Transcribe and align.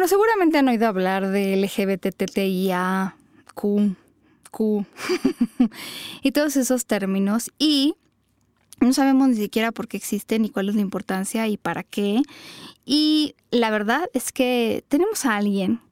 Bueno, 0.00 0.08
seguramente 0.08 0.56
han 0.56 0.66
oído 0.66 0.86
hablar 0.86 1.28
de 1.28 1.56
LGBTTIA, 1.56 3.16
Q, 3.52 3.96
Q 4.50 4.86
y 6.22 6.32
todos 6.32 6.56
esos 6.56 6.86
términos 6.86 7.50
y 7.58 7.96
no 8.80 8.94
sabemos 8.94 9.28
ni 9.28 9.36
siquiera 9.36 9.72
por 9.72 9.88
qué 9.88 9.98
existen 9.98 10.40
ni 10.40 10.48
cuál 10.48 10.70
es 10.70 10.74
la 10.74 10.80
importancia 10.80 11.46
y 11.48 11.58
para 11.58 11.82
qué. 11.82 12.22
Y 12.86 13.34
la 13.50 13.70
verdad 13.70 14.08
es 14.14 14.32
que 14.32 14.84
tenemos 14.88 15.26
a 15.26 15.36
alguien 15.36 15.82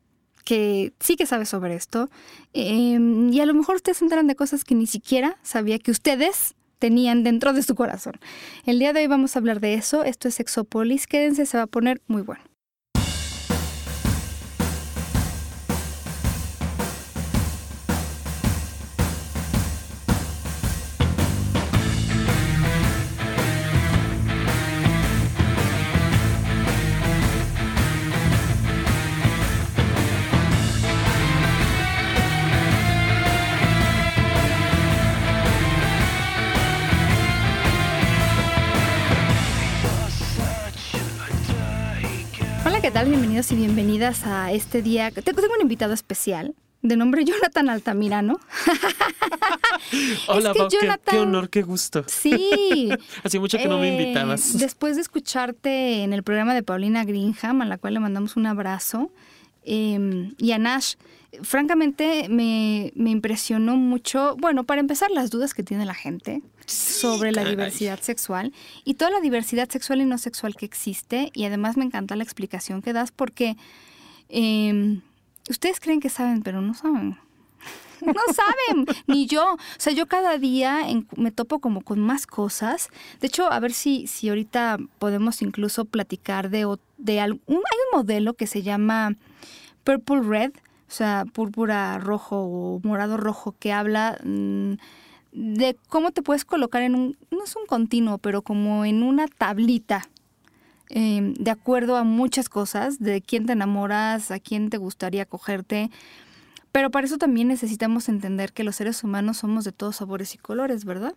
que 0.42 0.94
sí 1.00 1.16
que 1.16 1.26
sabe 1.26 1.44
sobre 1.44 1.74
esto 1.74 2.08
em, 2.54 3.30
y 3.30 3.40
a 3.40 3.44
lo 3.44 3.52
mejor 3.52 3.76
ustedes 3.76 3.98
se 3.98 4.06
de 4.06 4.36
cosas 4.36 4.64
que 4.64 4.74
ni 4.74 4.86
siquiera 4.86 5.36
sabía 5.42 5.78
que 5.78 5.90
ustedes 5.90 6.54
tenían 6.78 7.24
dentro 7.24 7.52
de 7.52 7.62
su 7.62 7.74
corazón. 7.74 8.14
El 8.64 8.78
día 8.78 8.94
de 8.94 9.00
hoy 9.00 9.06
vamos 9.06 9.36
a 9.36 9.40
hablar 9.40 9.60
de 9.60 9.74
eso. 9.74 10.02
Esto 10.02 10.28
es 10.28 10.40
Exopolis. 10.40 11.06
Quédense, 11.06 11.44
se 11.44 11.58
va 11.58 11.64
a 11.64 11.66
poner 11.66 12.00
muy 12.06 12.22
bueno. 12.22 12.47
Tal? 42.98 43.08
Bienvenidos 43.10 43.52
y 43.52 43.54
bienvenidas 43.54 44.26
a 44.26 44.50
este 44.50 44.82
día. 44.82 45.12
Tengo 45.12 45.40
un 45.40 45.62
invitado 45.62 45.92
especial 45.92 46.56
de 46.82 46.96
nombre 46.96 47.24
Jonathan 47.24 47.70
Altamirano. 47.70 48.40
Hola, 50.26 50.50
es 50.50 50.76
qué, 51.08 51.18
honor, 51.18 51.48
qué 51.48 51.62
gusto. 51.62 52.02
Sí. 52.08 52.90
Hace 53.22 53.38
mucho 53.38 53.56
que 53.56 53.68
no 53.68 53.78
me 53.78 53.88
eh, 53.88 53.92
invitabas. 53.92 54.58
Después 54.58 54.96
de 54.96 55.02
escucharte 55.02 56.02
en 56.02 56.12
el 56.12 56.24
programa 56.24 56.54
de 56.54 56.64
Paulina 56.64 57.04
Greenham, 57.04 57.62
a 57.62 57.66
la 57.66 57.78
cual 57.78 57.94
le 57.94 58.00
mandamos 58.00 58.36
un 58.36 58.46
abrazo, 58.46 59.12
em, 59.62 60.34
y 60.36 60.50
a 60.50 60.58
Nash, 60.58 60.94
francamente 61.42 62.28
me, 62.28 62.92
me, 62.94 63.10
impresionó 63.10 63.76
mucho, 63.76 64.36
bueno, 64.38 64.64
para 64.64 64.80
empezar, 64.80 65.10
las 65.10 65.30
dudas 65.30 65.54
que 65.54 65.62
tiene 65.62 65.84
la 65.84 65.94
gente 65.94 66.42
sobre 66.66 67.32
la 67.32 67.44
diversidad 67.44 68.00
sexual 68.00 68.52
y 68.84 68.94
toda 68.94 69.10
la 69.10 69.20
diversidad 69.20 69.68
sexual 69.68 70.00
y 70.00 70.04
no 70.04 70.18
sexual 70.18 70.54
que 70.56 70.66
existe. 70.66 71.30
Y 71.34 71.44
además 71.44 71.76
me 71.76 71.84
encanta 71.84 72.16
la 72.16 72.24
explicación 72.24 72.82
que 72.82 72.92
das 72.92 73.12
porque 73.12 73.56
em, 74.28 75.02
ustedes 75.48 75.80
creen 75.80 76.00
que 76.00 76.08
saben, 76.08 76.42
pero 76.42 76.60
no 76.60 76.74
saben. 76.74 77.18
No 78.00 78.12
saben, 78.32 78.86
ni 79.08 79.26
yo. 79.26 79.54
O 79.54 79.58
sea, 79.76 79.92
yo 79.92 80.06
cada 80.06 80.38
día 80.38 80.86
me 81.16 81.32
topo 81.32 81.58
como 81.58 81.80
con 81.80 81.98
más 81.98 82.28
cosas. 82.28 82.90
De 83.20 83.26
hecho, 83.26 83.50
a 83.50 83.58
ver 83.58 83.72
si, 83.72 84.06
si 84.06 84.28
ahorita 84.28 84.78
podemos 85.00 85.42
incluso 85.42 85.84
platicar 85.84 86.48
de, 86.48 86.64
de 86.96 87.20
algún... 87.20 87.42
Hay 87.48 87.78
un 87.90 87.98
modelo 87.98 88.34
que 88.34 88.46
se 88.46 88.62
llama 88.62 89.16
Purple 89.82 90.20
Red, 90.20 90.52
o 90.88 90.90
sea, 90.90 91.24
púrpura 91.32 91.98
rojo 91.98 92.36
o 92.40 92.80
morado 92.82 93.16
rojo, 93.16 93.54
que 93.58 93.72
habla... 93.72 94.18
Mm, 94.24 94.74
de 95.32 95.76
cómo 95.88 96.10
te 96.10 96.22
puedes 96.22 96.44
colocar 96.44 96.82
en 96.82 96.94
un, 96.94 97.16
no 97.30 97.44
es 97.44 97.54
un 97.54 97.66
continuo, 97.66 98.18
pero 98.18 98.42
como 98.42 98.84
en 98.84 99.02
una 99.02 99.28
tablita, 99.28 100.08
em, 100.88 101.34
de 101.34 101.50
acuerdo 101.50 101.96
a 101.96 102.04
muchas 102.04 102.48
cosas, 102.48 102.98
de 102.98 103.20
quién 103.20 103.46
te 103.46 103.52
enamoras, 103.52 104.30
a 104.30 104.40
quién 104.40 104.70
te 104.70 104.78
gustaría 104.78 105.26
cogerte. 105.26 105.90
Pero 106.72 106.90
para 106.90 107.06
eso 107.06 107.18
también 107.18 107.48
necesitamos 107.48 108.08
entender 108.08 108.52
que 108.52 108.64
los 108.64 108.76
seres 108.76 109.04
humanos 109.04 109.38
somos 109.38 109.64
de 109.64 109.72
todos 109.72 109.96
sabores 109.96 110.34
y 110.34 110.38
colores, 110.38 110.84
¿verdad? 110.84 111.14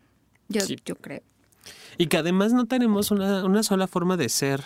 Yo, 0.50 0.62
yo 0.86 0.96
creo. 0.96 1.22
Y 1.98 2.08
que 2.08 2.18
además 2.18 2.54
no 2.54 2.66
tenemos 2.66 3.12
una, 3.12 3.46
una 3.46 3.64
sola 3.64 3.88
forma 3.88 4.18
de 4.18 4.30
ser. 4.30 4.64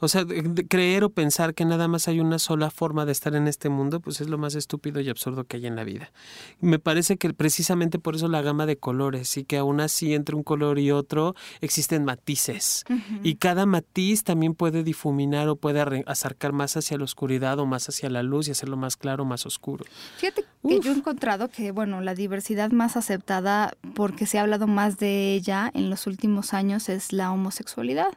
O 0.00 0.08
sea, 0.08 0.24
creer 0.68 1.04
o 1.04 1.10
pensar 1.10 1.54
que 1.54 1.64
nada 1.64 1.88
más 1.88 2.08
hay 2.08 2.20
una 2.20 2.38
sola 2.38 2.70
forma 2.70 3.06
de 3.06 3.12
estar 3.12 3.34
en 3.34 3.48
este 3.48 3.68
mundo, 3.68 4.00
pues 4.00 4.20
es 4.20 4.28
lo 4.28 4.38
más 4.38 4.54
estúpido 4.54 5.00
y 5.00 5.08
absurdo 5.08 5.44
que 5.44 5.56
hay 5.56 5.66
en 5.66 5.76
la 5.76 5.84
vida. 5.84 6.12
Me 6.60 6.78
parece 6.78 7.16
que 7.16 7.32
precisamente 7.32 7.98
por 7.98 8.16
eso 8.16 8.28
la 8.28 8.42
gama 8.42 8.66
de 8.66 8.76
colores 8.76 9.36
y 9.36 9.44
que 9.44 9.58
aún 9.58 9.80
así 9.80 10.14
entre 10.14 10.36
un 10.36 10.42
color 10.42 10.78
y 10.78 10.90
otro 10.90 11.34
existen 11.60 12.04
matices. 12.04 12.84
Y 13.22 13.36
cada 13.36 13.66
matiz 13.66 14.24
también 14.24 14.54
puede 14.54 14.82
difuminar 14.82 15.48
o 15.48 15.56
puede 15.56 16.04
acercar 16.06 16.52
más 16.52 16.76
hacia 16.76 16.98
la 16.98 17.04
oscuridad 17.04 17.58
o 17.58 17.66
más 17.66 17.88
hacia 17.88 18.10
la 18.10 18.22
luz 18.22 18.48
y 18.48 18.50
hacerlo 18.52 18.76
más 18.76 18.96
claro 18.96 19.24
más 19.24 19.46
oscuro. 19.46 19.84
Fíjate 20.18 20.44
que 20.66 20.80
yo 20.80 20.92
he 20.92 20.94
encontrado 20.94 21.48
que, 21.48 21.72
bueno, 21.72 22.00
la 22.00 22.14
diversidad 22.14 22.70
más 22.70 22.96
aceptada, 22.96 23.74
porque 23.94 24.26
se 24.26 24.38
ha 24.38 24.42
hablado 24.42 24.66
más 24.66 24.98
de 24.98 25.34
ella 25.34 25.70
en 25.74 25.90
los 25.90 26.06
últimos 26.06 26.54
años, 26.54 26.63
es 26.70 27.12
la 27.12 27.32
homosexualidad. 27.32 28.14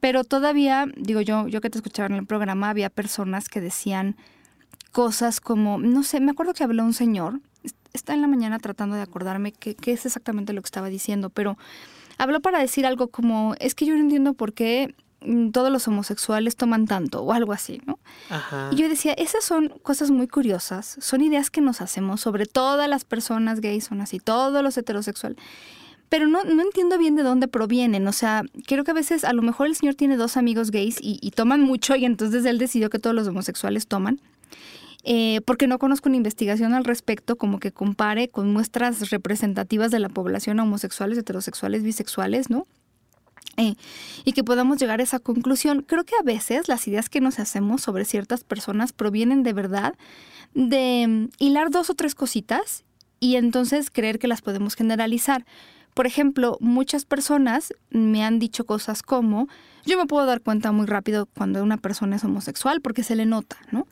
Pero 0.00 0.24
todavía, 0.24 0.86
digo 0.96 1.20
yo, 1.20 1.46
yo 1.46 1.60
que 1.60 1.70
te 1.70 1.78
escuchaba 1.78 2.06
en 2.06 2.14
el 2.14 2.26
programa, 2.26 2.70
había 2.70 2.88
personas 2.88 3.48
que 3.48 3.60
decían 3.60 4.16
cosas 4.92 5.40
como, 5.40 5.78
no 5.78 6.02
sé, 6.02 6.20
me 6.20 6.32
acuerdo 6.32 6.54
que 6.54 6.64
habló 6.64 6.82
un 6.82 6.94
señor, 6.94 7.40
está 7.92 8.14
en 8.14 8.22
la 8.22 8.26
mañana 8.26 8.58
tratando 8.58 8.96
de 8.96 9.02
acordarme 9.02 9.52
qué, 9.52 9.76
es 9.84 10.06
exactamente 10.06 10.52
lo 10.52 10.62
que 10.62 10.66
estaba 10.66 10.88
diciendo, 10.88 11.30
pero 11.30 11.58
habló 12.18 12.40
para 12.40 12.58
decir 12.58 12.86
algo 12.86 13.08
como, 13.08 13.54
es 13.60 13.74
que 13.74 13.86
yo 13.86 13.94
no 13.94 14.00
entiendo 14.00 14.32
por 14.32 14.52
qué 14.52 14.94
mm, 15.20 15.50
todos 15.50 15.70
los 15.70 15.86
homosexuales 15.86 16.56
toman 16.56 16.86
tanto 16.86 17.22
o 17.22 17.32
algo 17.32 17.52
así, 17.52 17.82
¿no? 17.86 17.98
Y 18.72 18.76
yo 18.76 18.88
decía, 18.88 19.12
esas 19.12 19.44
son 19.44 19.68
cosas 19.82 20.10
muy 20.10 20.28
curiosas, 20.28 20.96
son 21.00 21.20
ideas 21.20 21.50
que 21.50 21.60
nos 21.60 21.80
hacemos 21.80 22.22
sobre 22.22 22.46
todas 22.46 22.88
las 22.88 23.04
personas 23.04 23.60
gays, 23.60 23.84
son 23.84 24.00
así, 24.00 24.18
todos 24.18 24.62
los 24.62 24.76
heterosexuales 24.78 25.38
pero 26.10 26.26
no, 26.26 26.42
no 26.42 26.60
entiendo 26.60 26.98
bien 26.98 27.14
de 27.14 27.22
dónde 27.22 27.48
provienen. 27.48 28.06
O 28.08 28.12
sea, 28.12 28.42
creo 28.66 28.84
que 28.84 28.90
a 28.90 28.94
veces 28.94 29.24
a 29.24 29.32
lo 29.32 29.42
mejor 29.42 29.68
el 29.68 29.76
señor 29.76 29.94
tiene 29.94 30.16
dos 30.16 30.36
amigos 30.36 30.72
gays 30.72 30.98
y, 31.00 31.30
toman 31.30 31.60
mucho 31.62 31.94
y 31.94 32.04
entonces 32.04 32.44
él 32.44 32.58
decidió 32.58 32.90
que 32.90 32.98
todos 32.98 33.14
los 33.16 33.28
homosexuales 33.28 33.86
toman. 33.86 34.20
Eh, 35.04 35.40
porque 35.46 35.66
no 35.66 35.78
conozco 35.78 36.10
una 36.10 36.18
investigación 36.18 36.74
al 36.74 36.84
respecto 36.84 37.36
como 37.36 37.58
que 37.58 37.72
compare 37.72 38.28
con 38.28 38.52
muestras 38.52 39.08
representativas 39.08 39.90
de 39.90 39.98
la 39.98 40.10
población 40.10 40.60
homosexuales, 40.60 41.16
heterosexuales, 41.16 41.82
bisexuales, 41.82 42.50
¿no? 42.50 42.66
Eh, 43.56 43.76
y 44.24 44.32
que 44.32 44.44
podamos 44.44 44.78
llegar 44.78 45.00
a 45.00 45.04
esa 45.04 45.20
conclusión. 45.20 45.82
Creo 45.82 46.04
que 46.04 46.16
a 46.20 46.22
veces 46.22 46.68
las 46.68 46.86
ideas 46.86 47.08
que 47.08 47.20
nos 47.20 47.38
hacemos 47.38 47.82
sobre 47.82 48.04
ciertas 48.04 48.44
personas 48.44 48.92
provienen 48.92 49.42
de 49.42 49.52
verdad 49.52 49.94
de 50.54 51.06
mm, 51.08 51.28
hilar 51.38 51.70
dos 51.70 51.88
o 51.88 51.94
tres 51.94 52.14
cositas 52.14 52.84
y 53.20 53.36
entonces 53.36 53.90
creer 53.90 54.18
que 54.18 54.28
las 54.28 54.42
podemos 54.42 54.74
generalizar. 54.74 55.46
Por 55.94 56.06
ejemplo, 56.06 56.56
muchas 56.60 57.04
personas 57.04 57.74
me 57.90 58.24
han 58.24 58.38
dicho 58.38 58.64
cosas 58.64 59.02
como, 59.02 59.48
yo 59.84 59.98
me 59.98 60.06
puedo 60.06 60.26
dar 60.26 60.40
cuenta 60.40 60.72
muy 60.72 60.86
rápido 60.86 61.26
cuando 61.26 61.62
una 61.62 61.76
persona 61.76 62.16
es 62.16 62.24
homosexual 62.24 62.80
porque 62.80 63.02
se 63.02 63.16
le 63.16 63.26
nota, 63.26 63.56
¿no? 63.70 63.86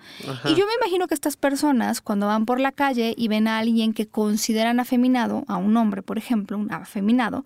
Y 0.45 0.55
yo 0.55 0.67
me 0.67 0.73
imagino 0.81 1.07
que 1.09 1.15
estas 1.15 1.37
personas 1.37 2.01
cuando 2.01 2.27
van 2.27 2.47
por 2.47 2.61
la 2.61 2.73
calle 2.73 3.15
y 3.17 3.29
ven 3.29 3.49
a 3.49 3.59
alguien 3.59 3.95
que 3.95 4.07
consideran 4.07 4.81
afeminado, 4.81 5.45
a 5.49 5.57
un 5.57 5.77
hombre, 5.77 6.03
por 6.03 6.19
ejemplo, 6.19 6.57
un 6.57 6.73
afeminado, 6.73 7.45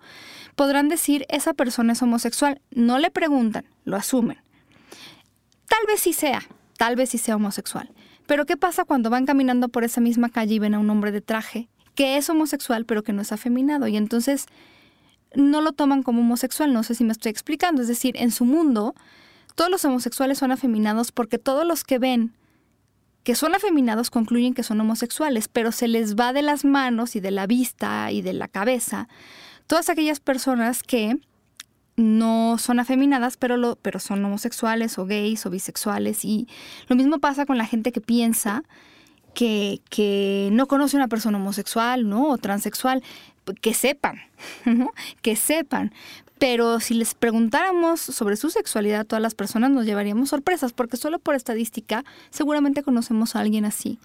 podrán 0.55 0.89
decir, 0.89 1.25
esa 1.29 1.53
persona 1.53 1.93
es 1.93 2.01
homosexual. 2.01 2.61
No 2.71 2.99
le 2.99 3.09
preguntan, 3.11 3.65
lo 3.85 3.95
asumen. 3.95 4.37
Tal 5.67 5.85
vez 5.87 6.01
sí 6.01 6.13
sea, 6.13 6.43
tal 6.77 6.95
vez 6.95 7.09
sí 7.09 7.17
sea 7.17 7.35
homosexual. 7.35 7.89
Pero 8.27 8.45
¿qué 8.45 8.55
pasa 8.55 8.85
cuando 8.85 9.09
van 9.09 9.25
caminando 9.25 9.69
por 9.69 9.83
esa 9.83 9.99
misma 9.99 10.29
calle 10.29 10.55
y 10.55 10.59
ven 10.59 10.75
a 10.75 10.79
un 10.79 10.89
hombre 10.89 11.11
de 11.11 11.21
traje 11.21 11.67
que 11.95 12.17
es 12.17 12.29
homosexual 12.29 12.85
pero 12.85 13.03
que 13.03 13.13
no 13.13 13.21
es 13.21 13.31
afeminado 13.31 13.87
y 13.87 13.97
entonces 13.97 14.45
no 15.35 15.61
lo 15.61 15.71
toman 15.71 16.03
como 16.03 16.21
homosexual, 16.21 16.73
no 16.73 16.83
sé 16.83 16.95
si 16.95 17.03
me 17.03 17.11
estoy 17.11 17.31
explicando, 17.31 17.81
es 17.81 17.87
decir, 17.87 18.15
en 18.17 18.31
su 18.31 18.45
mundo 18.45 18.95
todos 19.55 19.69
los 19.69 19.85
homosexuales 19.85 20.37
son 20.37 20.51
afeminados 20.51 21.11
porque 21.11 21.37
todos 21.37 21.65
los 21.65 21.83
que 21.83 21.99
ven 21.99 22.33
que 23.23 23.35
son 23.35 23.55
afeminados 23.55 24.09
concluyen 24.09 24.53
que 24.53 24.63
son 24.63 24.81
homosexuales, 24.81 25.47
pero 25.47 25.71
se 25.71 25.87
les 25.87 26.15
va 26.15 26.33
de 26.33 26.41
las 26.41 26.65
manos 26.65 27.15
y 27.15 27.21
de 27.21 27.31
la 27.31 27.47
vista 27.47 28.11
y 28.11 28.21
de 28.21 28.33
la 28.33 28.47
cabeza 28.47 29.07
todas 29.67 29.89
aquellas 29.89 30.19
personas 30.19 30.83
que 30.83 31.17
no 31.95 32.57
son 32.57 32.79
afeminadas, 32.79 33.37
pero, 33.37 33.57
lo, 33.57 33.75
pero 33.75 33.99
son 33.99 34.23
homosexuales 34.25 34.97
o 34.97 35.05
gays 35.05 35.45
o 35.45 35.49
bisexuales. 35.49 36.25
Y 36.25 36.47
lo 36.87 36.95
mismo 36.95 37.19
pasa 37.19 37.45
con 37.45 37.57
la 37.57 37.65
gente 37.65 37.91
que 37.91 38.01
piensa 38.01 38.63
que, 39.33 40.49
no 40.51 40.67
conoce 40.67 40.97
a 40.97 40.99
una 40.99 41.07
persona 41.07 41.37
homosexual, 41.37 42.07
¿no? 42.07 42.29
O 42.29 42.37
transexual, 42.37 43.03
que 43.61 43.73
sepan, 43.73 44.17
que 45.21 45.35
sepan. 45.35 45.93
Pero 46.39 46.79
si 46.79 46.93
les 46.93 47.13
preguntáramos 47.13 47.99
sobre 47.99 48.35
su 48.35 48.49
sexualidad 48.49 49.01
a 49.01 49.05
todas 49.05 49.21
las 49.21 49.35
personas, 49.35 49.71
nos 49.71 49.85
llevaríamos 49.85 50.29
sorpresas, 50.29 50.73
porque 50.73 50.97
solo 50.97 51.19
por 51.19 51.35
estadística 51.35 52.03
seguramente 52.29 52.83
conocemos 52.83 53.35
a 53.35 53.39
alguien 53.39 53.65
así. 53.65 53.99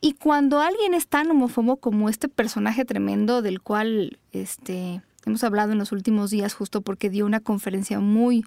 Y 0.00 0.12
cuando 0.12 0.60
alguien 0.60 0.92
es 0.92 1.06
tan 1.06 1.30
homófobo 1.30 1.76
como 1.76 2.10
este 2.10 2.28
personaje 2.28 2.84
tremendo 2.84 3.40
del 3.40 3.62
cual 3.62 4.18
este, 4.32 5.00
hemos 5.24 5.42
hablado 5.44 5.72
en 5.72 5.78
los 5.78 5.92
últimos 5.92 6.30
días, 6.30 6.52
justo 6.52 6.82
porque 6.82 7.08
dio 7.08 7.24
una 7.24 7.40
conferencia 7.40 8.00
muy, 8.00 8.44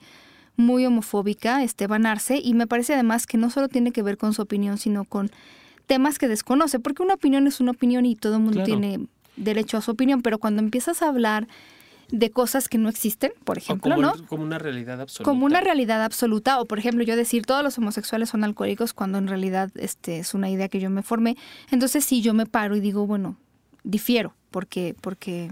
muy 0.55 0.85
homofóbica, 0.85 1.63
Esteban 1.63 2.05
Arce, 2.05 2.39
y 2.43 2.53
me 2.53 2.67
parece 2.67 2.93
además 2.93 3.25
que 3.25 3.37
no 3.37 3.49
solo 3.49 3.69
tiene 3.69 3.91
que 3.91 4.03
ver 4.03 4.17
con 4.19 4.33
su 4.33 4.43
opinión, 4.43 4.77
sino 4.77 5.05
con 5.05 5.31
temas 5.87 6.19
que 6.19 6.27
desconoce, 6.27 6.79
porque 6.79 7.01
una 7.01 7.15
opinión 7.15 7.47
es 7.47 7.59
una 7.59 7.71
opinión 7.71 8.05
y 8.05 8.15
todo 8.15 8.35
el 8.35 8.41
mundo 8.41 8.63
tiene 8.63 9.07
derecho 9.35 9.77
a 9.77 9.81
su 9.81 9.91
opinión, 9.91 10.21
pero 10.21 10.37
cuando 10.37 10.61
empiezas 10.61 11.01
a 11.01 11.07
hablar 11.07 11.47
de 12.09 12.31
cosas 12.31 12.69
que 12.69 12.77
no 12.77 12.89
existen, 12.89 13.31
por 13.43 13.57
ejemplo, 13.57 13.95
como, 13.95 14.01
¿no? 14.01 14.27
Como 14.27 14.43
una 14.43 14.59
realidad 14.59 15.01
absoluta. 15.01 15.29
Como 15.29 15.45
una 15.45 15.61
realidad 15.61 16.03
absoluta, 16.03 16.59
o 16.61 16.65
por 16.65 16.79
ejemplo, 16.79 17.03
yo 17.03 17.15
decir 17.15 17.45
todos 17.45 17.63
los 17.63 17.77
homosexuales 17.77 18.29
son 18.29 18.43
alcohólicos 18.43 18.93
cuando 18.93 19.17
en 19.17 19.27
realidad 19.27 19.71
este 19.75 20.19
es 20.19 20.33
una 20.33 20.49
idea 20.49 20.69
que 20.69 20.79
yo 20.79 20.89
me 20.89 21.03
formé. 21.03 21.35
Entonces, 21.71 22.05
sí, 22.05 22.21
yo 22.21 22.33
me 22.33 22.45
paro 22.45 22.75
y 22.75 22.79
digo, 22.79 23.05
bueno, 23.05 23.35
difiero, 23.83 24.33
porque, 24.51 24.95
porque 25.01 25.51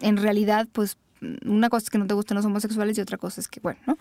en 0.00 0.16
realidad, 0.16 0.66
pues, 0.72 0.96
una 1.44 1.68
cosa 1.68 1.84
es 1.84 1.90
que 1.90 1.98
no 1.98 2.06
te 2.06 2.14
gustan 2.14 2.36
los 2.36 2.44
homosexuales 2.44 2.98
y 2.98 3.00
otra 3.00 3.16
cosa 3.16 3.40
es 3.40 3.48
que, 3.48 3.60
bueno, 3.60 3.78
¿no? 3.86 3.96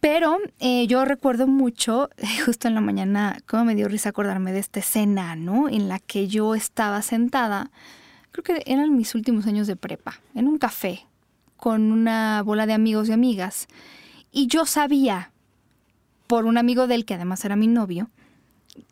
Pero 0.00 0.36
eh, 0.60 0.86
yo 0.86 1.04
recuerdo 1.04 1.46
mucho, 1.46 2.10
justo 2.44 2.68
en 2.68 2.74
la 2.74 2.80
mañana, 2.80 3.38
cómo 3.46 3.64
me 3.64 3.74
dio 3.74 3.88
risa 3.88 4.10
acordarme 4.10 4.52
de 4.52 4.60
esta 4.60 4.80
escena, 4.80 5.36
¿no? 5.36 5.68
En 5.68 5.88
la 5.88 5.98
que 5.98 6.28
yo 6.28 6.54
estaba 6.54 7.02
sentada 7.02 7.70
creo 8.42 8.58
que 8.58 8.70
eran 8.70 8.96
mis 8.96 9.14
últimos 9.14 9.46
años 9.46 9.66
de 9.66 9.76
prepa, 9.76 10.20
en 10.34 10.46
un 10.46 10.58
café, 10.58 11.06
con 11.56 11.92
una 11.92 12.42
bola 12.42 12.66
de 12.66 12.74
amigos 12.74 13.08
y 13.08 13.12
amigas. 13.12 13.66
Y 14.30 14.46
yo 14.46 14.66
sabía, 14.66 15.32
por 16.26 16.44
un 16.44 16.58
amigo 16.58 16.86
de 16.86 16.96
él, 16.96 17.04
que 17.04 17.14
además 17.14 17.44
era 17.44 17.56
mi 17.56 17.66
novio, 17.66 18.10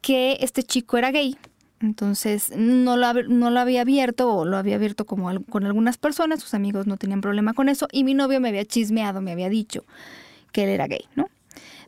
que 0.00 0.38
este 0.40 0.62
chico 0.62 0.96
era 0.96 1.10
gay. 1.10 1.36
Entonces 1.80 2.52
no 2.56 2.96
lo, 2.96 3.12
no 3.24 3.50
lo 3.50 3.60
había 3.60 3.82
abierto 3.82 4.32
o 4.32 4.44
lo 4.46 4.56
había 4.56 4.76
abierto 4.76 5.04
como 5.04 5.44
con 5.44 5.66
algunas 5.66 5.98
personas, 5.98 6.40
sus 6.40 6.54
amigos 6.54 6.86
no 6.86 6.96
tenían 6.96 7.20
problema 7.20 7.52
con 7.52 7.68
eso 7.68 7.88
y 7.92 8.04
mi 8.04 8.14
novio 8.14 8.40
me 8.40 8.48
había 8.48 8.64
chismeado, 8.64 9.20
me 9.20 9.32
había 9.32 9.50
dicho 9.50 9.84
que 10.54 10.64
él 10.64 10.70
era 10.70 10.86
gay, 10.86 11.04
¿no? 11.16 11.28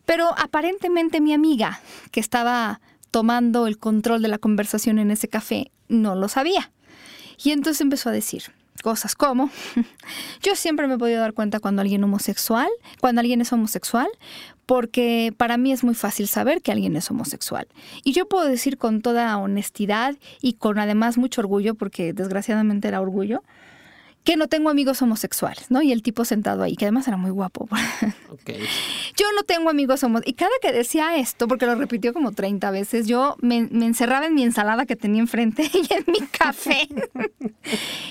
Pero 0.05 0.35
aparentemente 0.37 1.21
mi 1.23 1.33
amiga, 1.33 1.81
que 2.11 2.21
estaba 2.21 2.81
tomando 3.11 3.67
el 3.67 3.79
control 3.79 4.21
de 4.21 4.29
la 4.29 4.39
conversación 4.39 4.99
en 4.99 5.11
ese 5.11 5.29
café, 5.29 5.71
no 5.89 6.17
lo 6.17 6.29
sabía. 6.29 6.71
Y 7.43 7.53
entonces 7.53 7.81
empezó 7.81 8.11
a 8.11 8.13
decir 8.13 8.43
cosas 8.83 9.15
como, 9.15 9.51
yo 10.43 10.55
siempre 10.55 10.87
me 10.87 10.95
he 10.95 10.99
podido 10.99 11.21
dar 11.21 11.33
cuenta 11.33 11.61
cuando 11.61 11.83
alguien 11.83 12.05
homosexual, 12.05 12.69
cuando 13.01 13.21
alguien 13.21 13.41
es 13.41 13.53
homosexual, 13.53 14.09
porque 14.67 15.33
para 15.37 15.57
mí 15.57 15.73
es 15.73 15.85
muy 15.85 15.95
fácil 15.95 16.29
saber 16.29 16.61
que 16.61 16.73
alguien 16.73 16.97
es 16.97 17.11
homosexual. 17.11 17.69
Y 18.05 18.13
yo 18.13 18.29
puedo 18.29 18.47
decir 18.47 18.79
con 18.79 19.01
toda 19.01 19.37
honestidad 19.39 20.17
y 20.43 20.55
con 20.55 20.79
además 20.79 21.19
mucho 21.19 21.41
orgullo, 21.41 21.75
porque 21.75 22.13
desgraciadamente 22.13 22.89
era 22.89 23.01
orgullo, 23.01 23.43
que 24.27 24.37
no 24.37 24.49
tengo 24.49 24.71
amigos 24.71 25.01
homosexuales, 25.03 25.71
¿no? 25.71 25.83
Y 25.83 25.93
el 25.93 26.03
tipo 26.03 26.25
sentado 26.25 26.65
ahí, 26.65 26.75
que 26.75 26.85
además 26.85 27.07
era 27.07 27.17
muy 27.17 27.31
guapo. 27.31 27.69
Yo 29.17 29.27
no 29.37 29.45
tengo 29.45 29.71
amigos 29.71 30.03
homosexuales. 30.03 30.29
Y 30.29 30.35
cada 30.35 30.51
que 30.61 30.73
decía 30.73 31.17
esto, 31.17 31.47
porque 31.47 31.65
lo 31.65 31.77
repitió 31.77 32.13
como 32.13 32.33
30 32.33 32.73
veces, 32.73 33.07
yo 33.07 33.37
me, 33.41 33.59
encerraba 33.59 34.27
en 34.27 34.35
mi 34.35 34.43
ensalada 34.43 34.85
que 34.85 34.97
tenía 34.97 35.21
enfrente 35.21 35.71
y 35.73 35.95
en 35.95 36.05
mi 36.09 36.27
café. 36.27 36.89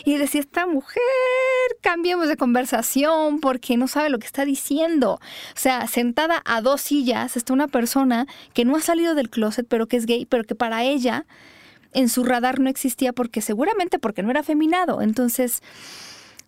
y 0.05 0.15
decía, 0.15 0.39
esta 0.39 0.65
mujer, 0.65 1.01
cambiemos 1.81 2.29
de 2.29 2.37
conversación 2.37 3.41
porque 3.41 3.75
no 3.75 3.89
sabe 3.89 4.09
lo 4.09 4.17
que 4.17 4.25
está 4.25 4.45
diciendo. 4.45 5.15
O 5.15 5.59
sea, 5.59 5.85
sentada 5.87 6.41
a 6.45 6.61
dos 6.61 6.79
sillas 6.79 7.35
está 7.35 7.51
una 7.51 7.67
persona 7.67 8.25
que 8.53 8.63
no 8.63 8.77
ha 8.77 8.81
salido 8.81 9.15
del 9.15 9.29
closet, 9.29 9.67
pero 9.67 9.87
que 9.87 9.97
es 9.97 10.05
gay, 10.05 10.25
pero 10.25 10.45
que 10.45 10.55
para 10.55 10.85
ella 10.85 11.25
en 11.95 12.09
su 12.09 12.23
radar 12.23 12.59
no 12.59 12.69
existía 12.69 13.13
porque 13.13 13.41
seguramente 13.41 13.97
porque 13.99 14.21
no 14.21 14.29
era 14.29 14.43
feminado. 14.43 15.01
Entonces, 15.01 15.63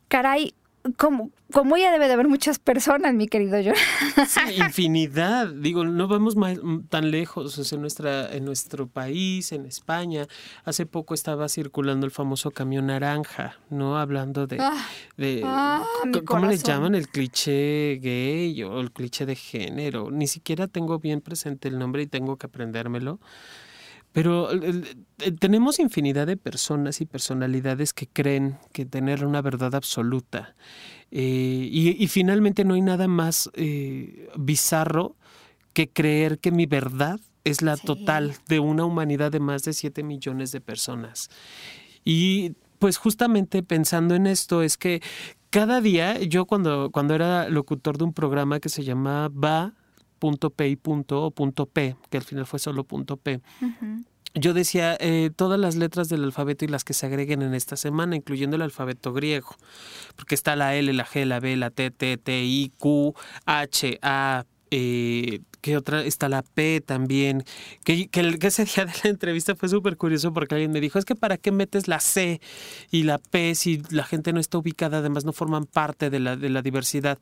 caray, 0.07 0.53
como, 0.95 1.31
como 1.51 1.75
ella 1.75 1.91
debe 1.91 2.07
de 2.07 2.13
haber 2.13 2.27
muchas 2.27 2.59
personas, 2.59 3.13
mi 3.13 3.27
querido 3.27 3.59
yo. 3.59 3.73
Sí, 4.27 4.55
infinidad. 4.57 5.47
Digo, 5.47 5.83
no 5.83 6.07
vamos 6.07 6.35
tan 6.89 7.11
lejos. 7.11 7.71
en, 7.71 7.81
nuestra, 7.81 8.33
en 8.33 8.45
nuestro 8.45 8.87
país, 8.87 9.51
en 9.51 9.65
España, 9.65 10.27
hace 10.63 10.85
poco 10.85 11.13
estaba 11.13 11.49
circulando 11.49 12.05
el 12.05 12.11
famoso 12.11 12.51
camión 12.51 12.87
naranja, 12.87 13.57
¿no? 13.69 13.97
Hablando 13.97 14.47
de... 14.47 14.57
Ah, 14.59 14.85
de 15.17 15.41
ah, 15.45 15.83
¿Cómo 16.25 16.45
le 16.45 16.57
llaman? 16.57 16.95
El 16.95 17.07
cliché 17.09 17.99
gay 18.01 18.63
o 18.63 18.79
el 18.79 18.91
cliché 18.91 19.25
de 19.25 19.35
género. 19.35 20.11
Ni 20.11 20.27
siquiera 20.27 20.67
tengo 20.67 20.99
bien 20.99 21.21
presente 21.21 21.67
el 21.67 21.79
nombre 21.79 22.03
y 22.03 22.07
tengo 22.07 22.37
que 22.37 22.47
aprendérmelo. 22.47 23.19
Pero 24.17 24.49
tenemos 25.39 25.77
infinidad 25.77 26.25
de 26.25 26.37
personas 26.37 27.01
y 27.01 27.05
personalidades 27.05 27.93
que 27.93 28.07
creen 28.07 28.57
que 28.73 28.83
tener 28.83 29.23
una 29.23 29.43
verdad 29.43 29.75
absoluta. 29.75 30.55
Eh, 31.11 31.69
y, 31.71 32.07
finalmente 32.07 32.65
no 32.65 32.73
hay 32.73 32.81
nada 32.81 33.07
más 33.07 33.47
eh, 33.53 34.27
bizarro 34.35 35.17
que 35.73 35.89
creer 35.89 36.39
que 36.39 36.51
mi 36.51 36.65
verdad 36.65 37.19
es 37.43 37.61
la 37.61 37.77
total 37.77 38.33
de 38.47 38.59
una 38.59 38.85
humanidad 38.85 39.31
de 39.31 39.39
más 39.39 39.61
de 39.65 39.73
7 39.73 40.01
millones 40.01 40.51
de 40.51 40.61
personas. 40.61 41.29
Y 42.03 42.53
pues 42.79 42.97
justamente 42.97 43.61
pensando 43.61 44.15
en 44.15 44.25
esto 44.25 44.63
es 44.63 44.77
que 44.77 45.03
cada 45.51 45.79
día, 45.79 46.19
yo 46.23 46.45
cuando, 46.45 46.89
cuando 46.89 47.13
era 47.13 47.49
locutor 47.49 47.99
de 47.99 48.05
un 48.05 48.13
programa 48.13 48.59
que 48.59 48.69
se 48.69 48.83
llamaba 48.83 49.75
punto 50.17 50.49
P 50.49 50.69
y 50.69 50.75
punto 50.75 51.23
o 51.23 51.31
punto 51.31 51.65
P, 51.65 51.95
que 52.09 52.17
al 52.17 52.23
final 52.23 52.45
fue 52.45 52.59
solo 52.59 52.83
punto 52.83 53.17
P. 53.17 53.41
Yo 54.33 54.53
decía 54.53 54.97
eh, 54.99 55.31
todas 55.35 55.59
las 55.59 55.75
letras 55.75 56.09
del 56.09 56.23
alfabeto 56.23 56.65
y 56.65 56.67
las 56.67 56.83
que 56.83 56.93
se 56.93 57.05
agreguen 57.05 57.41
en 57.41 57.53
esta 57.53 57.75
semana, 57.75 58.15
incluyendo 58.15 58.55
el 58.55 58.61
alfabeto 58.61 59.13
griego, 59.13 59.55
porque 60.15 60.35
está 60.35 60.55
la 60.55 60.75
L, 60.75 60.91
la 60.93 61.05
G, 61.05 61.25
la 61.25 61.39
B, 61.39 61.55
la 61.55 61.71
T, 61.71 61.89
T, 61.91 62.17
T, 62.17 62.43
I, 62.43 62.71
Q, 62.77 63.15
H, 63.45 63.99
A, 64.01 64.45
eh, 64.69 65.39
que 65.61 65.75
otra 65.75 66.03
está 66.03 66.29
la 66.29 66.43
P 66.43 66.81
también, 66.81 67.43
que, 67.83 68.07
que, 68.09 68.37
ese 68.41 68.65
día 68.65 68.85
de 68.85 68.93
la 69.03 69.09
entrevista 69.09 69.55
fue 69.55 69.69
súper 69.69 69.97
curioso 69.97 70.33
porque 70.33 70.55
alguien 70.55 70.71
me 70.71 70.81
dijo, 70.81 70.99
es 70.99 71.05
que 71.05 71.15
para 71.15 71.37
qué 71.37 71.51
metes 71.51 71.87
la 71.87 71.99
C 71.99 72.39
y 72.91 73.03
la 73.03 73.17
P 73.17 73.55
si 73.55 73.81
la 73.89 74.03
gente 74.03 74.33
no 74.33 74.39
está 74.39 74.57
ubicada, 74.57 74.99
además 74.99 75.25
no 75.25 75.33
forman 75.33 75.65
parte 75.65 76.09
de 76.09 76.19
la, 76.19 76.35
de 76.35 76.49
la 76.49 76.61
diversidad. 76.61 77.17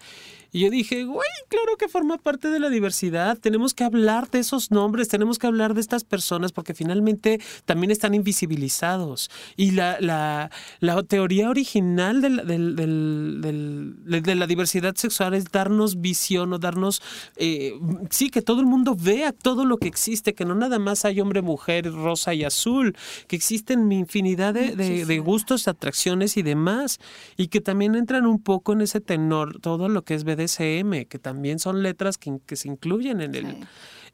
Y 0.55 0.61
yo 0.61 0.69
dije, 0.69 1.03
güey, 1.03 1.27
claro 1.49 1.75
que 1.77 1.89
forma 1.89 2.17
parte 2.17 2.47
de 2.47 2.61
la 2.61 2.69
diversidad, 2.69 3.37
tenemos 3.37 3.73
que 3.73 3.83
hablar 3.83 4.31
de 4.31 4.39
esos 4.39 4.71
nombres, 4.71 5.09
tenemos 5.09 5.37
que 5.37 5.47
hablar 5.47 5.73
de 5.73 5.81
estas 5.81 6.05
personas 6.05 6.53
porque 6.53 6.73
finalmente 6.73 7.41
también 7.65 7.91
están 7.91 8.13
invisibilizados. 8.13 9.29
Y 9.57 9.71
la, 9.71 9.97
la, 9.99 10.49
la 10.79 11.03
teoría 11.03 11.49
original 11.49 12.21
de 12.21 12.29
la, 12.29 12.43
de 12.45 14.35
la 14.35 14.47
diversidad 14.47 14.95
sexual 14.95 15.33
es 15.33 15.51
darnos 15.51 15.99
visión 15.99 16.53
o 16.53 16.57
darnos... 16.57 17.01
Eh, 17.35 17.73
sí, 18.09 18.29
que 18.29 18.41
todo 18.41 18.61
el 18.61 18.65
mundo 18.65 18.95
vea 18.97 19.33
todo 19.33 19.65
lo 19.65 19.75
que 19.75 19.89
existe, 19.89 20.35
que 20.35 20.45
no 20.45 20.55
nada 20.55 20.79
más 20.79 21.03
hay 21.03 21.19
hombre, 21.19 21.41
mujer, 21.41 21.91
rosa 21.91 22.33
y 22.33 22.45
azul, 22.45 22.95
que 23.27 23.35
existen 23.35 23.91
infinidad 23.91 24.53
de, 24.53 24.73
de, 24.73 25.19
gustos, 25.19 25.67
atracciones 25.67 26.37
y 26.37 26.43
demás, 26.43 27.01
y 27.35 27.47
que 27.47 27.59
también 27.59 27.95
entran 27.95 28.25
un 28.25 28.41
poco 28.41 28.71
en 28.71 28.79
ese 28.79 29.01
tenor, 29.01 29.59
todo 29.59 29.89
lo 29.89 30.03
que 30.05 30.13
es 30.13 30.23
BDSM, 30.45 31.05
que 31.05 31.19
también 31.19 31.59
son 31.59 31.83
letras 31.83 32.17
que, 32.17 32.39
que 32.45 32.55
se 32.55 32.67
incluyen 32.67 33.21
en 33.21 33.35
el 33.35 33.67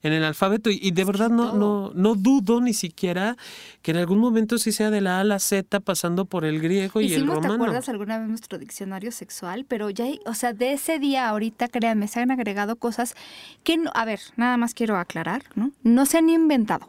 en 0.04 0.14
el 0.14 0.24
alfabeto. 0.24 0.70
Y, 0.70 0.92
de 0.92 1.06
verdad 1.06 1.30
no, 1.30 1.54
no, 1.54 1.92
no 1.94 2.16
dudo 2.16 2.62
ni 2.62 2.74
siquiera 2.74 3.38
que 3.82 3.92
en 3.92 3.98
algún 3.98 4.20
momento 4.20 4.58
sí 4.58 4.72
sea 4.72 4.90
de 4.90 5.02
la 5.02 5.18
A 5.18 5.20
a 5.22 5.24
la 5.24 5.40
Z 5.40 5.80
pasando 5.80 6.26
por 6.26 6.46
el 6.46 6.60
griego 6.60 7.02
y 7.02 7.14
el 7.14 7.28
romano. 7.28 7.42
¿Te 7.42 7.54
acuerdas 7.54 7.90
alguna 7.90 8.20
vez 8.20 8.28
nuestro 8.28 8.58
diccionario 8.58 9.12
sexual? 9.12 9.66
Pero 9.68 9.90
ya, 9.90 10.06
o 10.26 10.34
sea, 10.34 10.54
de 10.54 10.74
ese 10.74 11.00
día 11.00 11.30
ahorita, 11.30 11.68
créanme, 11.68 12.08
se 12.08 12.20
han 12.20 12.32
agregado 12.32 12.76
cosas 12.76 13.16
que, 13.64 13.78
no, 13.78 13.92
a 13.94 14.06
ver, 14.06 14.20
nada 14.36 14.58
más 14.58 14.74
quiero 14.74 14.98
aclarar, 14.98 15.44
¿no? 15.56 15.72
No 15.84 16.06
se 16.06 16.18
han 16.18 16.30
inventado. 16.30 16.88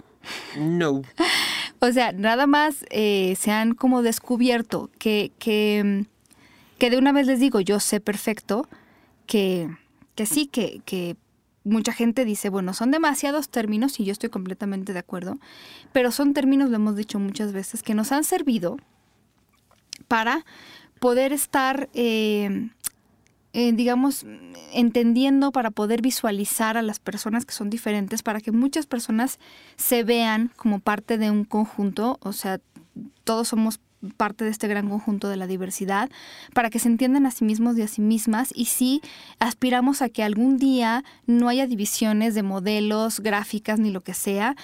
No. 0.56 1.02
o 1.80 1.92
sea, 1.92 2.12
nada 2.12 2.46
más 2.46 2.84
eh, 2.90 3.36
se 3.38 3.50
han 3.50 3.74
como 3.74 4.02
descubierto 4.02 4.90
que, 4.98 5.32
que, 5.38 6.06
que 6.78 6.90
de 6.90 6.98
una 6.98 7.12
vez 7.12 7.26
les 7.26 7.40
digo, 7.40 7.60
yo 7.60 7.80
sé 7.80 8.00
perfecto 8.00 8.68
que, 9.26 9.68
que 10.14 10.26
sí, 10.26 10.46
que, 10.46 10.80
que 10.84 11.16
mucha 11.64 11.92
gente 11.92 12.24
dice, 12.24 12.48
bueno, 12.48 12.74
son 12.74 12.90
demasiados 12.90 13.48
términos 13.48 13.98
y 14.00 14.04
yo 14.04 14.12
estoy 14.12 14.30
completamente 14.30 14.92
de 14.92 14.98
acuerdo, 14.98 15.38
pero 15.92 16.10
son 16.10 16.34
términos, 16.34 16.70
lo 16.70 16.76
hemos 16.76 16.96
dicho 16.96 17.18
muchas 17.18 17.52
veces, 17.52 17.82
que 17.82 17.94
nos 17.94 18.12
han 18.12 18.24
servido 18.24 18.78
para 20.08 20.44
poder 20.98 21.32
estar, 21.32 21.88
eh, 21.94 22.70
eh, 23.52 23.72
digamos, 23.72 24.24
entendiendo, 24.72 25.52
para 25.52 25.70
poder 25.70 26.02
visualizar 26.02 26.76
a 26.76 26.82
las 26.82 26.98
personas 26.98 27.44
que 27.44 27.54
son 27.54 27.70
diferentes, 27.70 28.22
para 28.22 28.40
que 28.40 28.52
muchas 28.52 28.86
personas 28.86 29.38
se 29.76 30.04
vean 30.04 30.50
como 30.56 30.80
parte 30.80 31.18
de 31.18 31.30
un 31.30 31.44
conjunto, 31.44 32.18
o 32.22 32.32
sea, 32.32 32.60
todos 33.24 33.48
somos 33.48 33.80
parte 34.16 34.44
de 34.44 34.50
este 34.50 34.68
gran 34.68 34.88
conjunto 34.88 35.28
de 35.28 35.36
la 35.36 35.46
diversidad, 35.46 36.10
para 36.54 36.70
que 36.70 36.78
se 36.78 36.88
entiendan 36.88 37.26
a 37.26 37.30
sí 37.30 37.44
mismos 37.44 37.76
y 37.78 37.82
a 37.82 37.88
sí 37.88 38.00
mismas. 38.00 38.50
Y 38.54 38.66
sí 38.66 39.00
aspiramos 39.38 40.02
a 40.02 40.08
que 40.08 40.22
algún 40.22 40.58
día 40.58 41.04
no 41.26 41.48
haya 41.48 41.66
divisiones 41.66 42.34
de 42.34 42.42
modelos, 42.42 43.20
gráficas 43.20 43.78
ni 43.78 43.90
lo 43.90 44.00
que 44.00 44.14
sea, 44.14 44.56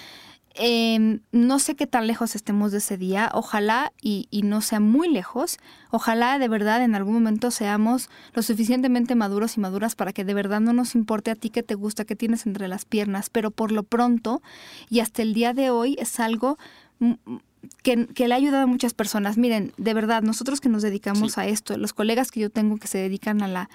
Em, 0.55 1.21
no 1.31 1.57
sé 1.59 1.75
qué 1.75 1.87
tan 1.87 2.05
lejos 2.05 2.35
estemos 2.35 2.73
de 2.73 2.79
ese 2.79 2.97
día, 2.97 3.29
ojalá 3.33 3.93
y, 4.01 4.27
no 4.43 4.61
sea 4.61 4.79
muy 4.79 5.07
lejos, 5.07 5.57
ojalá 5.91 6.37
de 6.37 6.49
verdad 6.49 6.83
en 6.83 6.95
algún 6.95 7.13
momento 7.13 7.49
seamos 7.49 8.09
lo 8.33 8.41
suficientemente 8.41 9.15
maduros 9.15 9.55
y 9.55 9.61
maduras 9.61 9.95
para 9.95 10.11
que 10.11 10.25
de 10.25 10.33
verdad 10.33 10.59
no 10.59 10.73
nos 10.73 10.95
importe 10.95 11.31
a 11.31 11.35
ti 11.35 11.49
qué 11.49 11.63
te 11.63 11.75
gusta, 11.75 12.03
qué 12.03 12.15
tienes 12.15 12.45
entre 12.45 12.67
las 12.67 12.83
piernas, 12.83 13.29
pero 13.29 13.51
por 13.51 13.71
lo 13.71 13.83
pronto 13.83 14.41
y 14.89 14.99
hasta 14.99 15.21
el 15.21 15.33
día 15.33 15.53
de 15.53 15.69
hoy 15.69 15.95
es 15.99 16.19
algo 16.19 16.57
que, 17.83 18.27
le 18.27 18.33
ha 18.33 18.37
ayudado 18.37 18.63
a 18.63 18.67
muchas 18.67 18.93
personas. 18.93 19.37
Miren, 19.37 19.73
de 19.77 19.93
verdad, 19.93 20.21
nosotros 20.21 20.61
que 20.61 20.69
nos 20.69 20.81
dedicamos 20.81 21.37
a 21.37 21.47
esto, 21.47 21.77
los 21.77 21.93
colegas 21.93 22.31
que 22.31 22.39
yo 22.39 22.49
tengo 22.49 22.77
que 22.77 22.87
se 22.87 22.97
dedican 22.97 23.41
a 23.41 23.47
la 23.47 23.69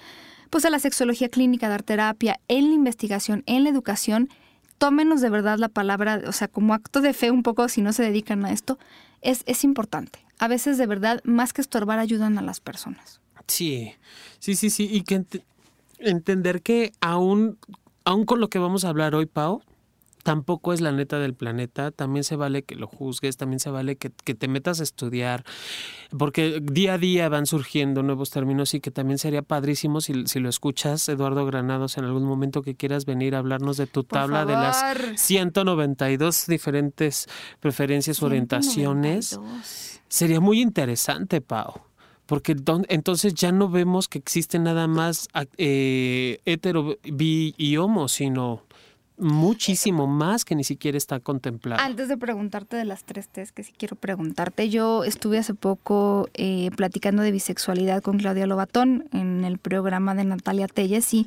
pues 0.50 0.64
a 0.64 0.70
la 0.70 0.78
sexología 0.78 1.28
clínica, 1.30 1.68
dar 1.68 1.82
terapia, 1.82 2.38
en 2.46 2.68
la 2.68 2.74
investigación, 2.74 3.42
en 3.46 3.64
la 3.64 3.70
educación, 3.70 4.28
tómenos 4.78 5.20
de 5.20 5.28
verdad 5.28 5.58
la 5.58 5.68
palabra, 5.68 6.22
o 6.28 6.32
sea, 6.32 6.46
como 6.46 6.74
acto 6.74 7.00
de 7.00 7.12
fe 7.12 7.32
un 7.32 7.42
poco 7.42 7.68
si 7.68 7.82
no 7.82 7.92
se 7.92 8.04
dedican 8.04 8.44
a 8.44 8.52
esto, 8.52 8.78
es, 9.20 9.42
es 9.46 9.64
importante. 9.64 10.20
A 10.38 10.46
veces 10.46 10.78
de 10.78 10.86
verdad, 10.86 11.20
más 11.24 11.52
que 11.52 11.60
estorbar, 11.60 11.98
ayudan 11.98 12.38
a 12.38 12.42
las 12.42 12.60
personas. 12.60 13.20
Sí, 13.48 13.94
sí, 14.38 14.54
sí, 14.54 14.70
sí. 14.70 14.88
Y 14.90 15.02
que 15.02 15.24
entender 15.98 16.62
que 16.62 16.92
aún, 17.00 17.58
aún 18.04 18.24
con 18.24 18.40
lo 18.40 18.48
que 18.48 18.58
vamos 18.58 18.84
a 18.84 18.90
hablar 18.90 19.14
hoy, 19.14 19.26
Pau, 19.26 19.62
tampoco 20.24 20.72
es 20.72 20.80
la 20.80 20.90
neta 20.90 21.18
del 21.20 21.34
planeta, 21.34 21.92
también 21.92 22.24
se 22.24 22.34
vale 22.34 22.64
que 22.64 22.74
lo 22.74 22.88
juzgues, 22.88 23.36
también 23.36 23.60
se 23.60 23.70
vale 23.70 23.96
que, 23.96 24.10
te 24.10 24.48
metas 24.48 24.80
a 24.80 24.82
estudiar, 24.82 25.44
porque 26.16 26.60
día 26.60 26.94
a 26.94 26.98
día 26.98 27.28
van 27.28 27.46
surgiendo 27.46 28.02
nuevos 28.02 28.30
términos 28.30 28.74
y 28.74 28.80
que 28.80 28.90
también 28.90 29.18
sería 29.18 29.42
padrísimo 29.42 30.00
si, 30.00 30.26
si 30.26 30.40
lo 30.40 30.48
escuchas, 30.48 31.08
Eduardo 31.08 31.44
Granados, 31.46 31.98
en 31.98 32.04
algún 32.04 32.24
momento 32.24 32.62
que 32.62 32.74
quieras 32.74 33.04
venir 33.04 33.34
a 33.34 33.38
hablarnos 33.38 33.76
de 33.76 33.86
tu 33.86 34.02
tabla 34.02 34.46
de 34.46 34.54
las 34.54 35.20
192 35.20 36.46
diferentes 36.46 37.28
preferencias, 37.60 38.22
o 38.22 38.26
orientaciones. 38.26 39.38
Sería 40.08 40.40
muy 40.40 40.60
interesante, 40.60 41.40
Pau 41.40 41.82
porque 42.26 42.56
entonces 42.88 43.34
ya 43.34 43.52
no 43.52 43.68
vemos 43.68 44.08
que 44.08 44.18
existe 44.18 44.58
nada 44.58 44.86
más 44.86 45.28
eh, 45.58 46.38
hetero, 46.46 46.96
bi 47.02 47.54
y 47.58 47.76
homo, 47.76 48.08
sino 48.08 48.62
muchísimo 49.16 50.06
más 50.06 50.44
que 50.44 50.54
ni 50.54 50.64
siquiera 50.64 50.98
está 50.98 51.20
contemplado. 51.20 51.80
Antes 51.82 52.08
de 52.08 52.16
preguntarte 52.16 52.76
de 52.76 52.84
las 52.84 53.04
tres 53.04 53.28
T's 53.28 53.52
que 53.52 53.62
sí 53.62 53.72
quiero 53.76 53.96
preguntarte, 53.96 54.68
yo 54.68 55.04
estuve 55.04 55.38
hace 55.38 55.54
poco 55.54 56.28
eh, 56.34 56.70
platicando 56.76 57.22
de 57.22 57.30
bisexualidad 57.30 58.02
con 58.02 58.18
Claudia 58.18 58.46
Lobatón 58.46 59.08
en 59.12 59.44
el 59.44 59.58
programa 59.58 60.14
de 60.14 60.24
Natalia 60.24 60.66
Telles 60.66 61.14
y 61.14 61.26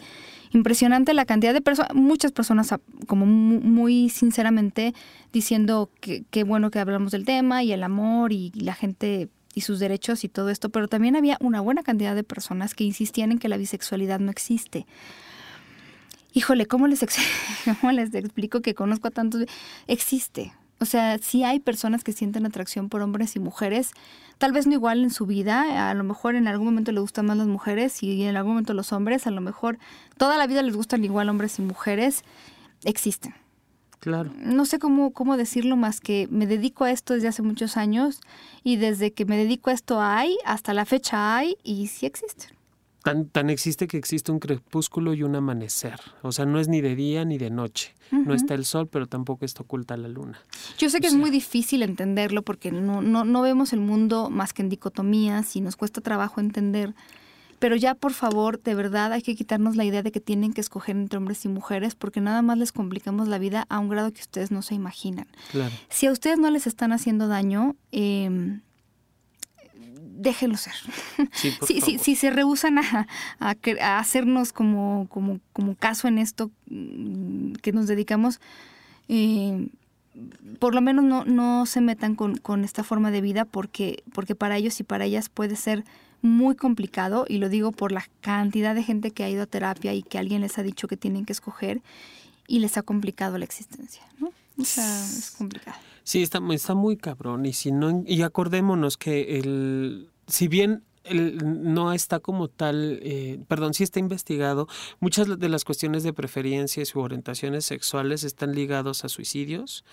impresionante 0.51 1.13
la 1.13 1.25
cantidad 1.25 1.53
de 1.53 1.61
personas, 1.61 1.93
muchas 1.93 2.31
personas 2.31 2.71
ah, 2.71 2.79
como 3.07 3.25
muy, 3.25 4.09
sinceramente 4.09 4.93
diciendo 5.31 5.89
que 6.01 6.43
bueno 6.43 6.71
que 6.71 6.79
hablamos 6.79 7.11
del 7.11 7.25
tema 7.25 7.63
y 7.63 7.71
el 7.71 7.83
amor 7.83 8.31
y 8.31 8.51
la 8.51 8.73
gente 8.73 9.29
y 9.57 9.61
sus 9.61 9.79
derechos 9.79 10.23
y 10.23 10.29
todo 10.29 10.49
esto, 10.49 10.69
pero 10.69 10.87
también 10.87 11.15
había 11.15 11.37
una 11.39 11.61
buena 11.61 11.81
cantidad 11.81 12.13
de 12.13 12.23
personas 12.23 12.75
que 12.75 12.83
insistían 12.83 13.31
en 13.31 13.39
que 13.39 13.49
la 13.49 13.57
bisexualidad 13.57 14.19
no 14.19 14.29
existe 14.29 14.85
híjole, 16.37 16.67
¿cómo 16.67 16.87
les, 16.87 17.03
¿cómo 17.81 17.91
les 17.91 18.13
explico 18.13 18.61
que 18.61 18.75
conozco 18.75 19.07
a 19.07 19.11
tantos? 19.11 19.45
Existe. 19.87 20.53
O 20.79 20.85
sea, 20.85 21.17
sí 21.17 21.43
hay 21.43 21.59
personas 21.59 22.03
que 22.03 22.11
sienten 22.11 22.45
atracción 22.45 22.87
por 22.87 23.01
hombres 23.01 23.35
y 23.35 23.39
mujeres, 23.39 23.93
tal 24.37 24.51
vez 24.51 24.67
no 24.67 24.73
igual 24.73 25.03
en 25.03 25.09
su 25.09 25.25
vida, 25.25 25.89
a 25.89 25.93
lo 25.95 26.03
mejor 26.03 26.35
en 26.35 26.47
algún 26.47 26.67
momento 26.67 26.91
le 26.91 26.99
gustan 26.99 27.25
más 27.25 27.37
las 27.37 27.47
mujeres 27.47 28.03
y 28.03 28.23
en 28.23 28.37
algún 28.37 28.51
momento 28.51 28.75
los 28.75 28.93
hombres, 28.93 29.25
a 29.25 29.31
lo 29.31 29.41
mejor 29.41 29.79
toda 30.17 30.37
la 30.37 30.45
vida 30.45 30.61
les 30.61 30.75
gustan 30.75 31.03
igual 31.03 31.29
hombres 31.29 31.57
y 31.57 31.63
mujeres, 31.63 32.23
existen. 32.83 33.33
Claro. 33.99 34.31
No 34.37 34.65
sé 34.65 34.77
cómo, 34.77 35.13
cómo 35.13 35.35
decirlo 35.35 35.75
más 35.75 35.99
que 35.99 36.27
me 36.29 36.45
dedico 36.45 36.83
a 36.83 36.91
esto 36.91 37.15
desde 37.15 37.29
hace 37.29 37.41
muchos 37.41 37.75
años 37.75 38.21
y 38.63 38.75
desde 38.75 39.11
que 39.11 39.25
me 39.25 39.35
dedico 39.35 39.71
a 39.71 39.73
esto 39.73 39.99
hay, 39.99 40.37
hasta 40.45 40.75
la 40.75 40.85
fecha 40.85 41.35
hay 41.35 41.57
y 41.63 41.87
sí 41.87 42.05
existen. 42.05 42.56
Tan, 43.31 43.49
existe 43.49 43.87
que 43.87 43.97
existe 43.97 44.31
un 44.33 44.39
crepúsculo 44.39 45.13
y 45.13 45.23
un 45.23 45.35
amanecer. 45.35 45.99
O 46.23 46.33
sea, 46.33 46.45
no 46.45 46.59
es 46.59 46.67
ni 46.67 46.81
de 46.81 46.95
día 46.95 47.23
ni 47.23 47.37
de 47.37 47.49
noche. 47.49 47.95
No 48.11 48.33
está 48.33 48.53
el 48.53 48.65
sol, 48.65 48.87
pero 48.87 49.07
tampoco 49.07 49.45
está 49.45 49.63
oculta 49.63 49.95
la 49.95 50.07
luna. 50.07 50.39
Yo 50.77 50.89
sé 50.89 50.99
que 50.99 51.07
es 51.07 51.13
muy 51.13 51.29
difícil 51.29 51.83
entenderlo 51.83 52.41
porque 52.41 52.71
no, 52.71 53.01
no, 53.01 53.23
no 53.23 53.41
vemos 53.41 53.71
el 53.71 53.79
mundo 53.79 54.29
más 54.29 54.53
que 54.53 54.61
en 54.61 54.69
dicotomías 54.69 55.55
y 55.55 55.61
nos 55.61 55.77
cuesta 55.77 56.01
trabajo 56.01 56.41
entender. 56.41 56.93
Pero 57.59 57.75
ya, 57.75 57.95
por 57.95 58.13
favor, 58.13 58.61
de 58.61 58.75
verdad 58.75 59.13
hay 59.13 59.21
que 59.21 59.35
quitarnos 59.35 59.75
la 59.75 59.85
idea 59.85 60.03
de 60.03 60.11
que 60.11 60.19
tienen 60.19 60.53
que 60.53 60.61
escoger 60.61 60.95
entre 60.95 61.17
hombres 61.17 61.43
y 61.45 61.47
mujeres 61.47 61.95
porque 61.95 62.21
nada 62.21 62.41
más 62.41 62.57
les 62.57 62.71
complicamos 62.71 63.27
la 63.27 63.39
vida 63.39 63.65
a 63.69 63.79
un 63.79 63.89
grado 63.89 64.11
que 64.11 64.21
ustedes 64.21 64.51
no 64.51 64.61
se 64.61 64.75
imaginan. 64.75 65.27
Claro. 65.51 65.73
Si 65.89 66.07
a 66.07 66.11
ustedes 66.11 66.37
no 66.37 66.51
les 66.51 66.67
están 66.67 66.91
haciendo 66.91 67.27
daño, 67.27 67.75
eh, 67.91 68.59
déjenlo 70.17 70.57
ser. 70.57 70.73
si, 72.01 72.15
se 72.15 72.29
rehusan 72.29 72.79
a, 72.79 73.07
hacernos 73.99 74.51
como, 74.53 75.07
como, 75.09 75.39
como, 75.53 75.75
caso 75.75 76.07
en 76.07 76.17
esto 76.17 76.51
mm, 76.69 77.53
que 77.53 77.71
nos 77.71 77.87
dedicamos, 77.87 78.41
eh, 79.07 79.69
por 80.59 80.73
lo 80.73 80.81
menos 80.81 81.05
no, 81.05 81.25
no 81.25 81.65
se 81.65 81.81
metan 81.81 82.15
con, 82.15 82.37
con, 82.37 82.63
esta 82.63 82.83
forma 82.83 83.11
de 83.11 83.21
vida 83.21 83.45
porque, 83.45 84.03
porque 84.13 84.35
para 84.35 84.57
ellos 84.57 84.79
y 84.79 84.83
para 84.83 85.05
ellas 85.05 85.29
puede 85.29 85.55
ser 85.55 85.85
muy 86.21 86.55
complicado 86.55 87.25
y 87.29 87.37
lo 87.37 87.49
digo 87.49 87.71
por 87.71 87.91
la 87.91 88.07
cantidad 88.21 88.73
de 88.73 88.83
gente 88.83 89.11
que 89.11 89.23
ha 89.23 89.29
ido 89.29 89.43
a 89.43 89.45
terapia 89.45 89.93
y 89.93 90.01
que 90.01 90.17
alguien 90.17 90.41
les 90.41 90.57
ha 90.57 90.63
dicho 90.63 90.87
que 90.87 90.97
tienen 90.97 91.25
que 91.25 91.33
escoger 91.33 91.81
y 92.47 92.59
les 92.59 92.77
ha 92.77 92.81
complicado 92.81 93.37
la 93.37 93.45
existencia, 93.45 94.01
¿no? 94.19 94.31
O 94.57 94.65
sea, 94.65 95.03
es 95.03 95.31
complicado. 95.37 95.77
Sí, 96.07 96.23
está, 96.23 96.39
está 96.51 96.73
muy 96.73 96.95
cabrón. 96.95 97.45
Y 97.45 97.51
si 97.51 97.73
no, 97.73 98.01
y 98.07 98.21
acordémonos 98.21 98.95
que 98.95 99.39
el, 99.39 100.09
si 100.25 100.47
bien 100.47 100.85
no 101.13 101.91
está 101.91 102.21
como 102.21 102.47
tal, 102.47 102.99
eh, 103.01 103.41
perdón, 103.49 103.73
sí 103.73 103.83
está 103.83 103.99
investigado, 103.99 104.69
muchas 105.01 105.37
de 105.37 105.49
las 105.49 105.65
cuestiones 105.65 106.03
de 106.03 106.13
preferencias 106.13 106.95
u 106.95 107.01
orientaciones 107.01 107.65
sexuales 107.65 108.23
están 108.23 108.55
ligados 108.55 109.03
a 109.03 109.09
suicidios 109.09 109.83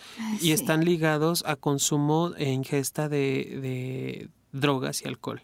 y 0.40 0.52
están 0.52 0.84
ligados 0.84 1.42
a 1.48 1.56
consumo 1.56 2.32
e 2.36 2.48
ingesta 2.52 3.08
de, 3.08 3.58
de 3.60 4.28
drogas 4.52 5.02
y 5.02 5.08
alcohol. 5.08 5.42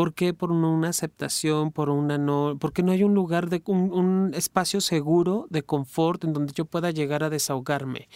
¿Por 0.00 0.14
qué? 0.14 0.32
Por 0.32 0.50
una 0.50 0.88
aceptación, 0.88 1.72
por 1.72 1.90
una 1.90 2.16
no, 2.16 2.56
porque 2.58 2.82
no 2.82 2.92
hay 2.92 3.02
un 3.02 3.12
lugar 3.12 3.50
de 3.50 3.60
un, 3.66 4.32
espacio 4.34 4.80
seguro 4.80 5.46
de 5.50 5.62
confort 5.62 6.24
en 6.24 6.32
donde 6.32 6.54
yo 6.54 6.64
pueda 6.64 6.90
llegar 6.90 7.22
a 7.22 7.28
desahogarme. 7.28 8.08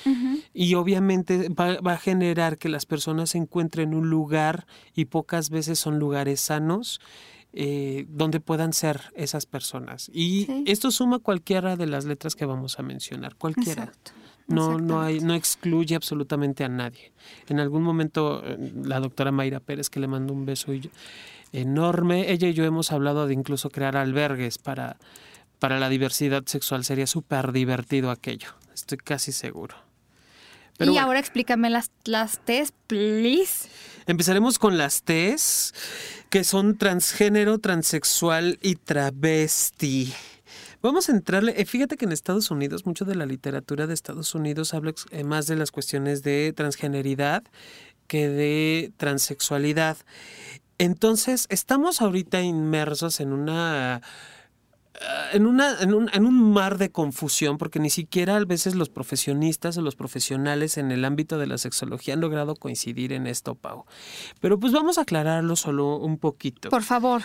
Y 0.55 0.77
obviamente 0.77 1.51
va, 1.51 1.93
a 1.93 1.99
generar 1.99 2.57
que 2.57 2.71
las 2.71 2.87
personas 2.87 3.29
se 3.29 3.37
encuentren 3.37 3.93
un 3.93 4.09
lugar 4.09 4.67
y 4.95 5.05
pocas 5.05 5.51
veces 5.51 5.79
son 5.79 5.99
lugares 5.99 6.41
sanos. 6.41 7.03
Eh, 7.57 8.07
donde 8.09 8.41
puedan 8.41 8.73
ser 8.73 9.13
esas 9.15 9.47
personas. 9.47 10.11
Y 10.13 10.49
esto 10.67 10.91
suma 10.91 11.21
cualquiera 11.21 11.77
de 11.77 11.87
las 11.87 12.05
letras 12.05 12.35
que 12.35 12.47
vamos 12.47 12.81
a 12.81 12.83
mencionar, 12.83 13.37
cualquiera. 13.37 13.93
No, 14.49 14.79
no, 14.79 15.01
hay, 15.01 15.21
no 15.21 15.35
excluye 15.35 15.95
absolutamente 15.95 16.65
a 16.65 16.69
nadie. 16.69 17.13
En 17.49 17.61
algún 17.61 17.85
momento 17.85 18.43
eh, 18.45 18.73
la 18.75 18.99
doctora 18.99 19.31
Mayra 19.31 19.61
Pérez, 19.61 19.89
que 19.89 20.01
le 20.01 20.09
mando 20.09 20.33
un 20.33 20.45
beso 20.45 20.73
y 20.73 20.81
yo, 20.81 20.91
enorme. 21.55 22.31
Ella 22.33 22.49
y 22.49 22.55
yo 22.55 22.65
hemos 22.65 22.93
hablado 22.93 23.27
de 23.27 23.35
incluso 23.35 23.71
crear 23.71 23.97
albergues 23.97 24.59
para, 24.59 24.97
para 25.59 25.79
la 25.79 25.89
diversidad 25.89 26.45
sexual. 26.47 26.85
Sería 26.85 27.07
súper 27.07 27.53
divertido 27.53 28.11
aquello, 28.11 28.49
estoy 28.75 28.99
casi 28.99 29.33
seguro. 29.33 29.77
y 30.79 30.99
ahora 30.99 31.21
explícame 31.21 31.71
las, 31.71 31.91
las 32.05 32.39
T's, 32.45 32.73
please. 32.87 33.69
Empezaremos 34.07 34.59
con 34.59 34.77
las 34.77 35.03
T's, 35.03 35.73
que 36.29 36.45
son 36.45 36.77
transgénero, 36.77 37.59
transexual 37.59 38.59
y 38.61 38.75
travesti. 38.77 40.13
Vamos 40.83 41.09
a 41.09 41.13
entrarle, 41.13 41.55
eh, 41.57 41.65
fíjate 41.65 41.97
que 41.97 42.05
en 42.05 42.13
Estados 42.13 42.51
Unidos, 42.51 42.85
mucho 42.85 43.07
de 43.07 43.15
la 43.15 43.25
literatura 43.25 43.87
de 43.87 43.95
Estados 43.95 44.35
Unidos 44.35 44.75
habla 44.75 44.93
eh, 45.13 45.25
más 45.25 45.47
de 45.47 45.57
las 45.57 45.71
cuestiones 45.71 46.23
de 46.23 46.53
transgeneridad 46.55 47.43
que 48.07 48.29
de 48.29 48.93
transexualidad. 48.99 49.97
Entonces, 50.79 51.47
estamos 51.51 52.03
ahorita 52.03 52.43
inmersos 52.43 53.21
en 53.21 53.33
una 53.33 54.03
en, 55.33 55.47
una, 55.47 55.81
en, 55.81 55.93
un, 55.93 56.11
en, 56.13 56.25
un, 56.25 56.53
mar 56.53 56.79
de 56.79 56.91
confusión, 56.91 57.59
porque 57.59 57.81
ni 57.81 57.91
siquiera 57.91 58.37
a 58.37 58.45
veces 58.45 58.75
los 58.75 58.89
profesionistas 58.89 59.77
o 59.77 59.83
los 59.83 59.97
profesionales 59.97 60.79
en 60.79 60.93
el 60.93 61.05
ámbito 61.05 61.39
de 61.39 61.47
la 61.47 61.59
sexología 61.59 62.15
han 62.15 62.21
logrado 62.21 62.55
coincidir 62.55 63.13
en 63.13 63.27
esto, 63.27 63.55
Pau. 63.55 63.85
Pero 64.41 64.59
pues 64.59 64.73
vamos 64.73 64.99
a 64.99 65.03
aclararlo 65.03 65.57
solo 65.57 65.97
un 65.97 66.19
poquito. 66.19 66.71
Por 66.71 66.83
favor. 66.83 67.23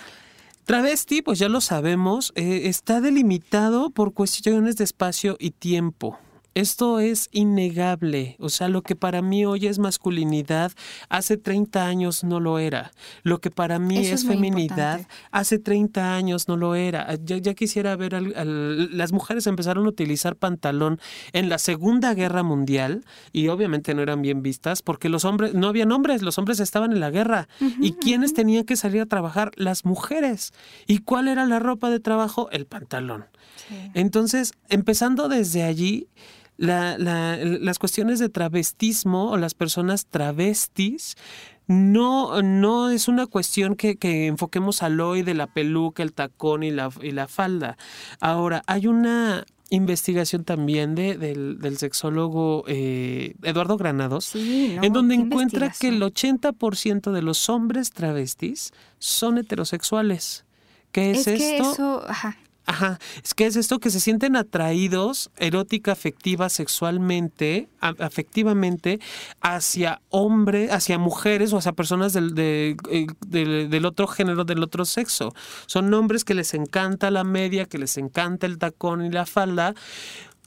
Travesti, 0.65 1.21
pues 1.21 1.39
ya 1.39 1.49
lo 1.49 1.61
sabemos, 1.61 2.31
eh, 2.35 2.61
está 2.65 3.01
delimitado 3.01 3.89
por 3.89 4.13
cuestiones 4.13 4.75
de 4.75 4.83
espacio 4.83 5.35
y 5.39 5.51
tiempo. 5.51 6.19
Esto 6.55 6.99
es 6.99 7.29
innegable. 7.31 8.35
O 8.39 8.49
sea, 8.49 8.67
lo 8.67 8.81
que 8.81 8.95
para 8.95 9.21
mí 9.21 9.45
hoy 9.45 9.67
es 9.67 9.79
masculinidad, 9.79 10.71
hace 11.07 11.37
30 11.37 11.85
años 11.85 12.23
no 12.23 12.39
lo 12.39 12.59
era. 12.59 12.91
Lo 13.23 13.39
que 13.39 13.51
para 13.51 13.79
mí 13.79 13.97
es, 13.99 14.25
feminidad, 14.25 15.07
hace 15.31 15.59
30 15.59 16.15
años 16.15 16.47
no 16.47 16.57
lo 16.57 16.75
era. 16.75 17.05
Ah, 17.07 17.17
ya, 17.23 17.53
quisiera 17.53 17.95
ver, 17.95 18.13
las 18.13 19.11
mujeres 19.11 19.47
empezaron 19.47 19.85
a 19.85 19.89
utilizar 19.89 20.35
pantalón 20.35 20.99
en 21.33 21.49
la 21.49 21.59
Segunda 21.59 22.13
Guerra 22.13 22.43
Mundial 22.43 23.05
y 23.31 23.47
obviamente 23.47 23.93
no 23.93 24.01
eran 24.01 24.21
bien 24.21 24.41
vistas 24.41 24.81
porque 24.81 25.09
los 25.09 25.25
hombres, 25.25 25.53
no 25.53 25.67
habían 25.67 25.91
hombres, 25.91 26.21
los 26.21 26.37
hombres 26.37 26.59
estaban 26.59 26.91
en 26.91 26.99
la 26.99 27.11
guerra. 27.11 27.47
¿Y 27.79 27.93
quiénes 27.93 28.33
tenían 28.33 28.65
que 28.65 28.75
salir 28.75 29.01
a 29.01 29.05
trabajar? 29.05 29.51
Las 29.55 29.85
mujeres. 29.85 30.51
¿Y 30.87 30.99
cuál 30.99 31.27
era 31.27 31.45
la 31.45 31.59
ropa 31.59 31.89
de 31.89 31.99
trabajo? 31.99 32.49
El 32.51 32.65
pantalón. 32.65 33.25
Entonces, 33.93 34.53
empezando 34.69 35.29
desde 35.29 35.63
allí, 35.63 36.07
las 36.59 37.79
cuestiones 37.79 38.19
de 38.19 38.29
travestismo 38.29 39.31
o 39.31 39.37
las 39.37 39.53
personas 39.53 40.05
travestis 40.07 41.15
no, 41.67 42.41
no 42.41 42.89
es 42.89 43.07
una 43.07 43.27
cuestión 43.27 43.75
que, 43.75 43.97
enfoquemos 44.27 44.81
al 44.81 44.99
hoy 44.99 45.21
de 45.21 45.35
la 45.35 45.47
peluca, 45.47 46.01
el 46.03 46.13
tacón 46.13 46.63
y 46.63 46.71
la, 46.71 46.89
y 47.01 47.11
la 47.11 47.27
falda. 47.27 47.77
Ahora, 48.19 48.63
hay 48.65 48.87
una 48.87 49.45
investigación 49.69 50.43
también 50.43 50.95
de, 50.95 51.15
del, 51.17 51.77
sexólogo 51.77 52.63
eh, 52.67 53.35
Eduardo 53.43 53.77
Granados, 53.77 54.33
en 54.35 54.91
donde 54.91 55.13
encuentra 55.13 55.71
que 55.79 55.89
el 55.89 56.01
80% 56.01 57.11
de 57.11 57.21
los 57.21 57.49
hombres 57.49 57.91
travestis 57.91 58.71
son 58.97 59.37
heterosexuales. 59.37 60.45
¿Qué 60.91 61.11
es, 61.11 61.27
esto? 61.27 62.03
Ajá, 62.07 62.35
es 63.23 63.33
que 63.33 63.45
es 63.45 63.55
esto 63.55 63.79
que 63.79 63.89
se 63.89 63.99
sienten 63.99 64.35
atraídos 64.35 65.31
erótica, 65.37 65.91
afectiva, 65.91 66.49
sexualmente, 66.49 67.69
afectivamente 67.79 68.99
hacia 69.41 70.01
hombres, 70.09 70.71
hacia 70.71 70.97
mujeres 70.97 71.53
o 71.53 71.57
hacia 71.57 71.73
personas 71.73 72.13
del, 72.13 72.33
eh, 72.37 72.75
del 73.27 73.85
otro 73.85 74.07
género, 74.07 74.43
del 74.43 74.63
otro 74.63 74.85
sexo. 74.85 75.33
Son 75.65 75.93
hombres 75.93 76.23
que 76.23 76.33
les 76.33 76.53
encanta 76.53 77.11
la 77.11 77.23
media, 77.23 77.65
que 77.65 77.77
les 77.77 77.97
encanta 77.97 78.45
el 78.45 78.57
tacón 78.57 79.05
y 79.05 79.09
la 79.09 79.25
falda 79.25 79.73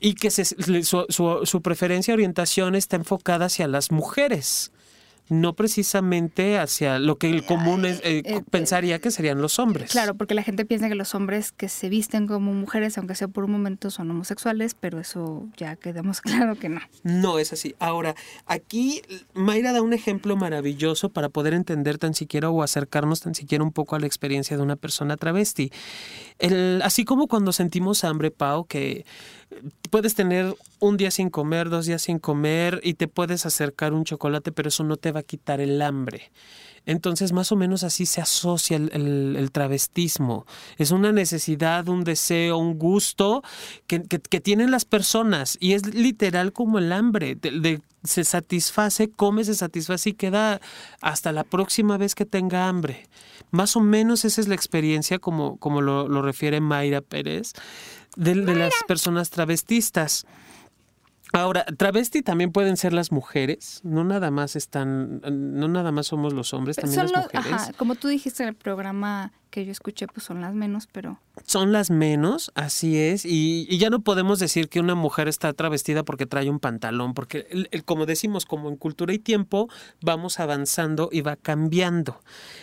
y 0.00 0.14
que 0.14 0.30
se, 0.30 0.44
su, 0.44 1.06
su, 1.08 1.40
su 1.44 1.62
preferencia, 1.62 2.14
orientación 2.14 2.74
está 2.74 2.96
enfocada 2.96 3.46
hacia 3.46 3.68
las 3.68 3.90
mujeres 3.92 4.72
no 5.28 5.54
precisamente 5.54 6.58
hacia 6.58 6.98
lo 6.98 7.16
que 7.16 7.30
el 7.30 7.44
común 7.44 7.84
eh, 7.84 8.00
eh, 8.02 8.42
pensaría 8.50 8.98
que 8.98 9.10
serían 9.10 9.40
los 9.40 9.58
hombres. 9.58 9.90
Claro, 9.90 10.14
porque 10.14 10.34
la 10.34 10.42
gente 10.42 10.64
piensa 10.64 10.88
que 10.88 10.94
los 10.94 11.14
hombres 11.14 11.52
que 11.52 11.68
se 11.68 11.88
visten 11.88 12.26
como 12.26 12.52
mujeres, 12.52 12.98
aunque 12.98 13.14
sea 13.14 13.28
por 13.28 13.44
un 13.44 13.52
momento, 13.52 13.90
son 13.90 14.10
homosexuales, 14.10 14.74
pero 14.74 15.00
eso 15.00 15.48
ya 15.56 15.76
quedamos 15.76 16.20
claro 16.22 16.56
que 16.56 16.68
no. 16.68 16.80
No 17.02 17.38
es 17.38 17.52
así. 17.52 17.74
Ahora, 17.78 18.14
aquí 18.46 19.02
Mayra 19.34 19.72
da 19.72 19.82
un 19.82 19.92
ejemplo 19.92 20.36
maravilloso 20.36 21.08
para 21.08 21.28
poder 21.28 21.54
entender 21.54 21.98
tan 21.98 22.14
siquiera 22.14 22.50
o 22.50 22.62
acercarnos 22.62 23.20
tan 23.20 23.34
siquiera 23.34 23.64
un 23.64 23.72
poco 23.72 23.96
a 23.96 24.00
la 24.00 24.06
experiencia 24.06 24.56
de 24.56 24.62
una 24.62 24.76
persona 24.76 25.16
travesti. 25.16 25.72
El, 26.38 26.82
así 26.82 27.04
como 27.04 27.28
cuando 27.28 27.52
sentimos 27.52 28.04
hambre, 28.04 28.30
Pau, 28.30 28.66
que 28.66 29.04
puedes 29.90 30.14
tener 30.14 30.54
un 30.78 30.96
día 30.96 31.10
sin 31.10 31.30
comer, 31.30 31.68
dos 31.68 31.86
días 31.86 32.02
sin 32.02 32.18
comer 32.18 32.80
y 32.82 32.94
te 32.94 33.08
puedes 33.08 33.46
acercar 33.46 33.92
un 33.92 34.04
chocolate, 34.04 34.52
pero 34.52 34.68
eso 34.68 34.84
no 34.84 34.96
te 34.96 35.12
va 35.12 35.20
a 35.20 35.24
quitar 35.24 35.60
el 35.60 35.80
hambre. 35.82 36.30
Entonces, 36.84 37.32
más 37.32 37.52
o 37.52 37.56
menos 37.56 37.84
así 37.84 38.06
se 38.06 38.20
asocia 38.20 38.76
el, 38.76 39.50
travestismo. 39.52 40.46
Es 40.78 40.90
una 40.90 41.12
necesidad, 41.12 41.88
un 41.88 42.02
deseo, 42.02 42.58
un 42.58 42.76
gusto 42.78 43.42
que, 43.86 44.00
tienen 44.00 44.70
las 44.70 44.84
personas 44.84 45.56
y 45.60 45.74
es 45.74 45.94
literal 45.94 46.52
como 46.52 46.78
el 46.78 46.92
hambre. 46.92 47.38
se 48.02 48.24
satisface, 48.24 49.10
come, 49.10 49.44
se 49.44 49.54
satisface 49.54 50.10
y 50.10 50.14
queda 50.14 50.60
hasta 51.00 51.30
la 51.30 51.44
próxima 51.44 51.98
vez 51.98 52.16
que 52.16 52.26
tenga 52.26 52.68
hambre. 52.68 53.06
Más 53.52 53.76
o 53.76 53.80
menos 53.80 54.24
esa 54.24 54.40
es 54.40 54.48
la 54.48 54.56
experiencia 54.56 55.20
como, 55.20 55.58
como 55.58 55.82
lo, 55.82 56.08
lo 56.08 56.22
refiere 56.22 56.60
Mayra 56.60 57.00
Pérez 57.00 57.52
de, 58.16 58.34
las 58.34 58.74
personas 58.86 59.30
travestistas. 59.30 60.26
Ahora, 61.32 61.64
travesti 61.64 62.22
también 62.22 62.52
pueden 62.52 62.76
ser 62.76 62.92
las 62.92 63.10
mujeres, 63.10 63.80
no 63.84 64.04
nada 64.04 64.30
más 64.30 64.54
están, 64.54 65.20
no 65.22 65.66
nada 65.68 65.90
más 65.90 66.06
somos 66.06 66.34
los 66.34 66.52
hombres, 66.52 66.76
también 66.76 67.06
las 67.10 67.32
mujeres. 67.32 67.72
como 67.78 67.94
tú 67.94 68.08
dijiste 68.08 68.42
en 68.42 68.50
el 68.50 68.54
programa 68.54 69.32
que 69.52 69.66
yo 69.66 69.70
escuché, 69.70 70.06
pues 70.08 70.24
son 70.24 70.40
las 70.40 70.54
menos, 70.54 70.88
pero... 70.90 71.20
Son 71.46 71.72
las 71.72 71.90
menos, 71.90 72.50
así 72.54 72.98
es, 72.98 73.24
y, 73.24 73.66
ya 73.78 73.90
no 73.90 74.00
podemos 74.00 74.38
decir 74.38 74.68
que 74.70 74.80
una 74.80 74.94
mujer 74.94 75.28
está 75.28 75.52
travestida 75.52 76.04
porque 76.04 76.24
trae 76.26 76.48
un 76.48 76.58
pantalón, 76.58 77.12
porque 77.12 77.68
como 77.84 78.06
decimos, 78.06 78.46
como 78.46 78.70
en 78.70 78.76
cultura 78.76 79.12
y 79.12 79.18
tiempo, 79.18 79.68
vamos 80.00 80.40
avanzando 80.40 81.10
y 81.12 81.20
va 81.20 81.36
cambiando. 81.36 82.20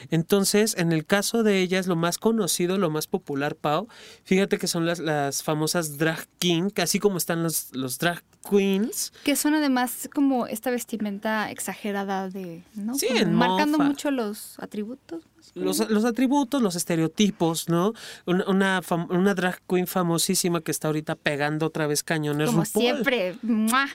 Entonces, 0.10 0.76
en 0.78 0.92
el 0.92 1.06
caso 1.06 1.44
de 1.44 1.62
ellas, 1.62 1.86
lo 1.86 1.96
más 1.96 2.18
conocido, 2.18 2.80
lo 2.80 2.90
más 2.90 3.06
popular, 3.06 3.56
Pau, 3.56 3.88
fíjate 4.24 4.58
que 4.58 4.68
son 4.68 4.88
las, 4.88 4.98
las 4.98 5.44
famosas 5.44 6.00
drag 6.00 6.28
king, 6.40 6.72
que 6.72 6.82
así 6.82 6.98
como 7.00 7.18
están 7.18 7.44
los, 7.44 7.74
los 7.76 8.00
drag 8.00 8.24
queens. 8.50 9.14
Que 9.24 9.36
son 9.36 9.54
además 9.54 10.10
como 10.14 10.48
esta 10.48 10.72
vestimenta 10.72 11.52
exagerada 11.52 12.30
de, 12.30 12.64
¿no? 12.74 12.96
Sí, 12.96 13.08
marcando 13.26 13.78
mucho 13.78 14.10
los 14.10 14.58
atributos. 14.60 15.24
Los, 15.56 15.90
los, 15.90 16.06
atributos, 16.06 16.62
los 16.62 16.76
estereotipos, 16.80 17.70
¿no? 17.70 17.94
Una, 18.26 18.82
una, 19.10 19.34
drag 19.34 19.62
queen 19.68 19.88
famosísima 19.88 20.62
que 20.62 20.72
está 20.72 20.88
ahorita 20.88 21.16
pegando 21.16 21.68
otra 21.68 21.88
vez 21.88 22.04
cañones. 22.04 22.50
Como 22.50 22.66
siempre. 22.66 23.36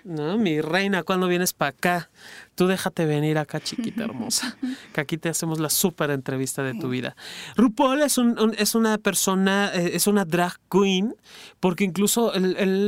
¿No? 0.05 0.39
Mi 0.39 0.61
reina, 0.61 1.03
¿cuándo 1.03 1.27
vienes 1.27 1.53
para 1.53 1.71
acá? 1.71 2.11
Tú 2.55 2.67
déjate 2.67 3.05
venir 3.05 3.39
acá, 3.39 3.61
chiquita 3.61 4.05
hermosa, 4.05 4.57
que 4.93 5.01
aquí 5.01 5.19
te 5.19 5.29
hacemos 5.29 5.59
la 5.59 5.71
súper 5.71 6.11
entrevista 6.11 6.63
de 6.63 6.75
tu 6.75 6.89
vida. 6.89 7.17
RuPaul 7.57 8.03
es, 8.03 8.19
un, 8.19 8.55
es 8.57 8.75
una 8.75 8.99
persona, 8.99 9.71
eh, 9.75 9.93
es 9.95 10.07
una 10.07 10.25
drag 10.25 10.59
queen, 10.71 11.15
porque 11.61 11.85
incluso 11.85 12.33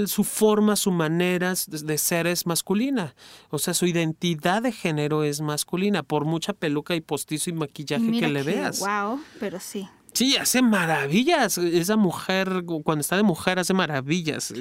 su 0.06 0.24
forma, 0.24 0.76
su 0.76 0.92
manera 0.92 1.54
de 1.66 1.98
ser 1.98 2.26
es 2.26 2.46
masculina. 2.46 3.14
O 3.50 3.58
sea, 3.58 3.74
su 3.74 3.86
identidad 3.86 4.62
de 4.62 4.72
género 4.72 5.24
es 5.24 5.40
masculina, 5.40 6.02
por 6.02 6.24
mucha 6.24 6.52
peluca 6.52 6.94
y 6.94 7.00
postizo 7.00 7.50
y 7.50 7.54
maquillaje 7.54 8.10
que 8.12 8.28
le 8.28 8.42
veas. 8.42 8.80
Wow, 8.80 9.20
pero 9.40 9.58
sí. 9.60 9.88
Sí, 10.16 10.34
hace 10.38 10.62
maravillas. 10.62 11.58
Esa 11.58 11.96
mujer, 11.96 12.62
cuando 12.84 13.02
está 13.02 13.18
de 13.18 13.22
mujer, 13.22 13.58
hace 13.58 13.74
maravillas. 13.74 14.54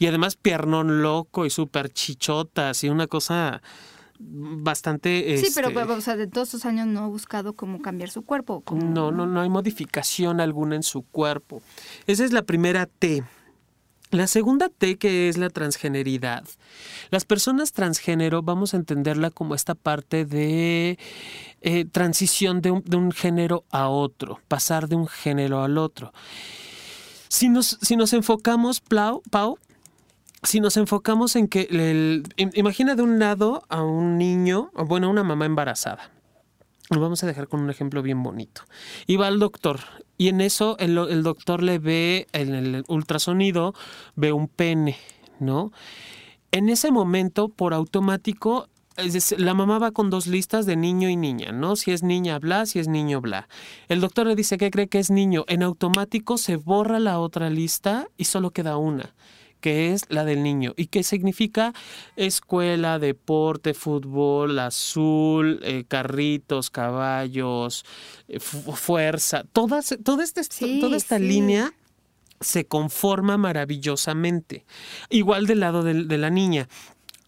Y 0.00 0.06
además 0.06 0.34
piernón 0.34 1.00
loco 1.02 1.46
y 1.46 1.50
súper 1.50 1.92
chichotas 1.92 2.82
y 2.82 2.88
una 2.88 3.06
cosa 3.06 3.62
bastante... 4.20 5.38
Sí, 5.38 5.50
pero 5.54 5.68
este 5.68 5.92
o 5.92 6.00
sea, 6.00 6.16
de 6.16 6.26
todos 6.26 6.48
estos 6.48 6.66
años 6.66 6.86
no 6.86 7.00
ha 7.00 7.08
buscado 7.08 7.54
cómo 7.54 7.80
cambiar 7.80 8.10
su 8.10 8.22
cuerpo. 8.22 8.62
No, 8.70 9.10
no, 9.10 9.26
no 9.26 9.40
hay 9.40 9.48
modificación 9.48 10.40
alguna 10.40 10.76
en 10.76 10.82
su 10.82 11.02
cuerpo. 11.02 11.62
Esa 12.06 12.24
es 12.24 12.32
la 12.32 12.42
primera 12.42 12.86
T. 12.86 13.24
La 14.10 14.26
segunda 14.26 14.68
T, 14.68 14.98
que 14.98 15.28
es 15.28 15.38
la 15.38 15.50
transgeneridad. 15.50 16.44
Las 17.10 17.24
personas 17.24 17.72
transgénero 17.72 18.42
vamos 18.42 18.74
a 18.74 18.76
entenderla 18.76 19.30
como 19.30 19.54
esta 19.54 19.76
parte 19.76 20.24
de 20.24 20.98
eh, 21.60 21.84
transición 21.84 22.60
de 22.60 22.72
un, 22.72 23.12
género 23.12 23.64
a 23.70 23.88
otro, 23.88 24.40
pasar 24.48 24.88
de 24.88 24.96
un 24.96 25.06
género 25.06 25.62
al 25.62 25.78
otro. 25.78 26.12
Si 27.28 27.48
nos, 27.48 27.78
si 27.82 27.94
nos 27.94 28.12
enfocamos, 28.12 28.80
Pau, 28.80 29.58
si 30.42 30.60
nos 30.60 30.76
enfocamos 30.76 31.36
en 31.36 31.48
que, 31.48 32.22
imagina 32.36 32.94
de 32.94 33.02
un 33.02 33.18
lado 33.18 33.62
a 33.68 33.82
un 33.82 34.18
niño, 34.18 34.70
bueno, 34.74 35.08
a 35.08 35.10
una 35.10 35.24
mamá 35.24 35.46
embarazada. 35.46 36.10
Lo 36.88 37.00
vamos 37.00 37.22
a 37.22 37.26
dejar 37.26 37.46
con 37.46 37.60
un 37.60 37.70
ejemplo 37.70 38.02
bien 38.02 38.22
bonito. 38.22 38.62
Y 39.06 39.16
va 39.16 39.28
al 39.28 39.38
doctor 39.38 39.80
y 40.20 40.28
en 40.28 40.42
eso 40.42 40.76
el, 40.78 40.98
el 40.98 41.22
doctor 41.22 41.62
le 41.62 41.78
ve 41.78 42.26
en 42.32 42.54
el 42.54 42.84
ultrasonido, 42.88 43.74
ve 44.16 44.32
un 44.32 44.48
pene, 44.48 44.98
¿no? 45.38 45.72
En 46.52 46.68
ese 46.68 46.90
momento, 46.90 47.48
por 47.48 47.72
automático, 47.72 48.68
la 49.38 49.54
mamá 49.54 49.78
va 49.78 49.92
con 49.92 50.10
dos 50.10 50.26
listas 50.26 50.66
de 50.66 50.76
niño 50.76 51.08
y 51.08 51.16
niña, 51.16 51.52
¿no? 51.52 51.74
Si 51.74 51.90
es 51.92 52.02
niña, 52.02 52.38
bla, 52.38 52.66
si 52.66 52.80
es 52.80 52.88
niño, 52.88 53.22
bla. 53.22 53.48
El 53.88 54.00
doctor 54.00 54.26
le 54.26 54.36
dice 54.36 54.58
que 54.58 54.70
cree 54.70 54.88
que 54.88 54.98
es 54.98 55.10
niño. 55.10 55.44
En 55.48 55.62
automático 55.62 56.36
se 56.36 56.56
borra 56.56 56.98
la 56.98 57.18
otra 57.18 57.48
lista 57.48 58.08
y 58.18 58.24
solo 58.24 58.50
queda 58.50 58.76
una 58.76 59.14
que 59.60 59.92
es 59.92 60.04
la 60.08 60.24
del 60.24 60.42
niño 60.42 60.74
y 60.76 60.86
que 60.86 61.02
significa 61.02 61.72
escuela, 62.16 62.98
deporte, 62.98 63.74
fútbol, 63.74 64.58
azul, 64.58 65.60
eh, 65.62 65.84
carritos, 65.86 66.70
caballos, 66.70 67.84
eh, 68.28 68.40
fuerza, 68.40 69.44
toda, 69.52 69.80
toda, 70.02 70.24
este, 70.24 70.80
toda 70.80 70.96
esta 70.96 71.18
línea 71.18 71.72
se 72.40 72.64
conforma 72.64 73.36
maravillosamente. 73.36 74.64
Igual 75.10 75.46
del 75.46 75.60
lado 75.60 75.82
de, 75.82 76.04
de 76.04 76.18
la 76.18 76.30
niña. 76.30 76.68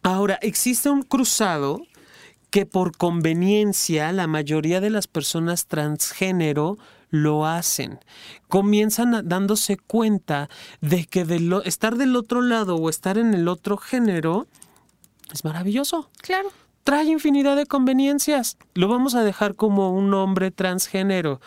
Ahora, 0.02 0.38
existe 0.42 0.90
un 0.90 1.02
cruzado 1.02 1.82
que 2.50 2.66
por 2.66 2.96
conveniencia 2.96 4.12
la 4.12 4.26
mayoría 4.26 4.80
de 4.80 4.90
las 4.90 5.06
personas 5.06 5.66
transgénero 5.66 6.76
lo 7.12 7.46
hacen. 7.46 8.00
Comienzan 8.48 9.28
dándose 9.28 9.76
cuenta 9.76 10.48
de 10.80 11.04
que 11.04 11.24
de 11.24 11.62
estar 11.64 11.96
del 11.96 12.16
otro 12.16 12.42
lado 12.42 12.74
o 12.74 12.90
estar 12.90 13.18
en 13.18 13.34
el 13.34 13.46
otro 13.46 13.76
género 13.76 14.48
es 15.32 15.44
maravilloso. 15.44 16.10
Claro 16.20 16.50
trae 16.84 17.04
infinidad 17.04 17.56
de 17.56 17.66
conveniencias. 17.66 18.56
Lo 18.74 18.88
vamos 18.88 19.14
a 19.14 19.22
dejar 19.22 19.54
como 19.54 19.92
un 19.92 20.12
hombre 20.14 20.50
transgénero 20.50 21.40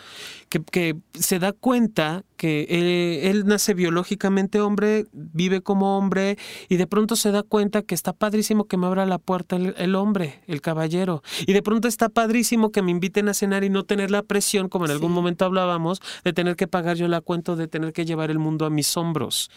que, 0.62 0.96
se 1.14 1.38
da 1.38 1.52
cuenta 1.52 2.24
que 2.36 2.66
eh, 2.68 3.30
él, 3.30 3.46
nace 3.46 3.74
biológicamente 3.74 4.60
hombre, 4.60 5.06
vive 5.12 5.62
como 5.62 5.96
hombre 5.96 6.36
y 6.68 6.76
de 6.76 6.86
pronto 6.86 7.16
se 7.16 7.30
da 7.30 7.42
cuenta 7.42 7.82
que 7.82 7.94
está 7.94 8.12
padrísimo 8.12 8.64
que 8.64 8.76
me 8.76 8.86
abra 8.86 9.06
la 9.06 9.18
puerta 9.18 9.56
el, 9.56 9.94
hombre, 9.94 10.42
el 10.46 10.60
caballero. 10.60 11.22
Y 11.46 11.52
de 11.52 11.62
pronto 11.62 11.88
está 11.88 12.08
padrísimo 12.08 12.70
que 12.70 12.82
me 12.82 12.90
inviten 12.90 13.28
a 13.28 13.34
cenar 13.34 13.64
y 13.64 13.70
no 13.70 13.84
tener 13.84 14.10
la 14.10 14.22
presión, 14.22 14.68
como 14.68 14.84
en 14.84 14.90
algún 14.90 15.12
momento 15.12 15.44
hablábamos, 15.44 16.00
de 16.24 16.32
tener 16.32 16.56
que 16.56 16.66
pagar 16.66 16.96
yo 16.96 17.08
la 17.08 17.20
cuenta, 17.20 17.56
de 17.56 17.68
tener 17.68 17.92
que 17.92 18.04
llevar 18.04 18.30
el 18.30 18.38
mundo 18.38 18.66
a 18.66 18.70
mis 18.70 18.96
hombros. 18.96 19.50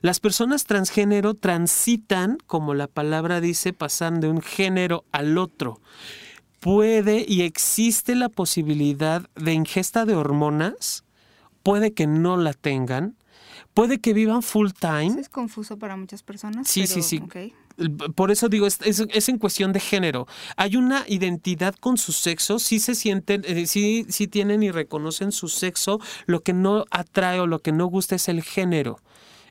Las 0.00 0.20
personas 0.20 0.64
transgénero 0.64 1.34
transitan, 1.34 2.38
como 2.46 2.74
la 2.74 2.88
palabra 2.88 3.40
dice, 3.40 3.72
pasan 3.72 4.20
de 4.20 4.28
un 4.28 4.40
género 4.40 5.04
al 5.12 5.38
otro 5.38 5.80
puede 6.64 7.26
y 7.28 7.42
existe 7.42 8.14
la 8.14 8.30
posibilidad 8.30 9.28
de 9.34 9.52
ingesta 9.52 10.06
de 10.06 10.14
hormonas, 10.14 11.04
puede 11.62 11.92
que 11.92 12.06
no 12.06 12.38
la 12.38 12.54
tengan, 12.54 13.18
puede 13.74 14.00
que 14.00 14.14
vivan 14.14 14.42
full 14.42 14.70
time. 14.70 15.20
Es 15.20 15.28
confuso 15.28 15.78
para 15.78 15.94
muchas 15.98 16.22
personas. 16.22 16.66
Sí, 16.66 16.86
sí, 16.86 17.02
sí. 17.02 17.22
Por 18.16 18.30
eso 18.30 18.48
digo, 18.48 18.66
es, 18.66 18.78
es, 18.80 19.28
en 19.28 19.36
cuestión 19.36 19.74
de 19.74 19.80
género. 19.80 20.26
Hay 20.56 20.76
una 20.76 21.04
identidad 21.06 21.74
con 21.74 21.98
su 21.98 22.12
sexo, 22.12 22.58
sí 22.58 22.78
se 22.78 22.94
sienten, 22.94 23.42
eh, 23.44 23.66
sí, 23.66 24.06
sí 24.08 24.26
tienen 24.26 24.62
y 24.62 24.70
reconocen 24.70 25.32
su 25.32 25.48
sexo, 25.48 26.00
lo 26.24 26.40
que 26.40 26.54
no 26.54 26.86
atrae 26.90 27.40
o 27.40 27.46
lo 27.46 27.58
que 27.58 27.72
no 27.72 27.84
gusta 27.88 28.14
es 28.14 28.26
el 28.30 28.42
género 28.42 29.00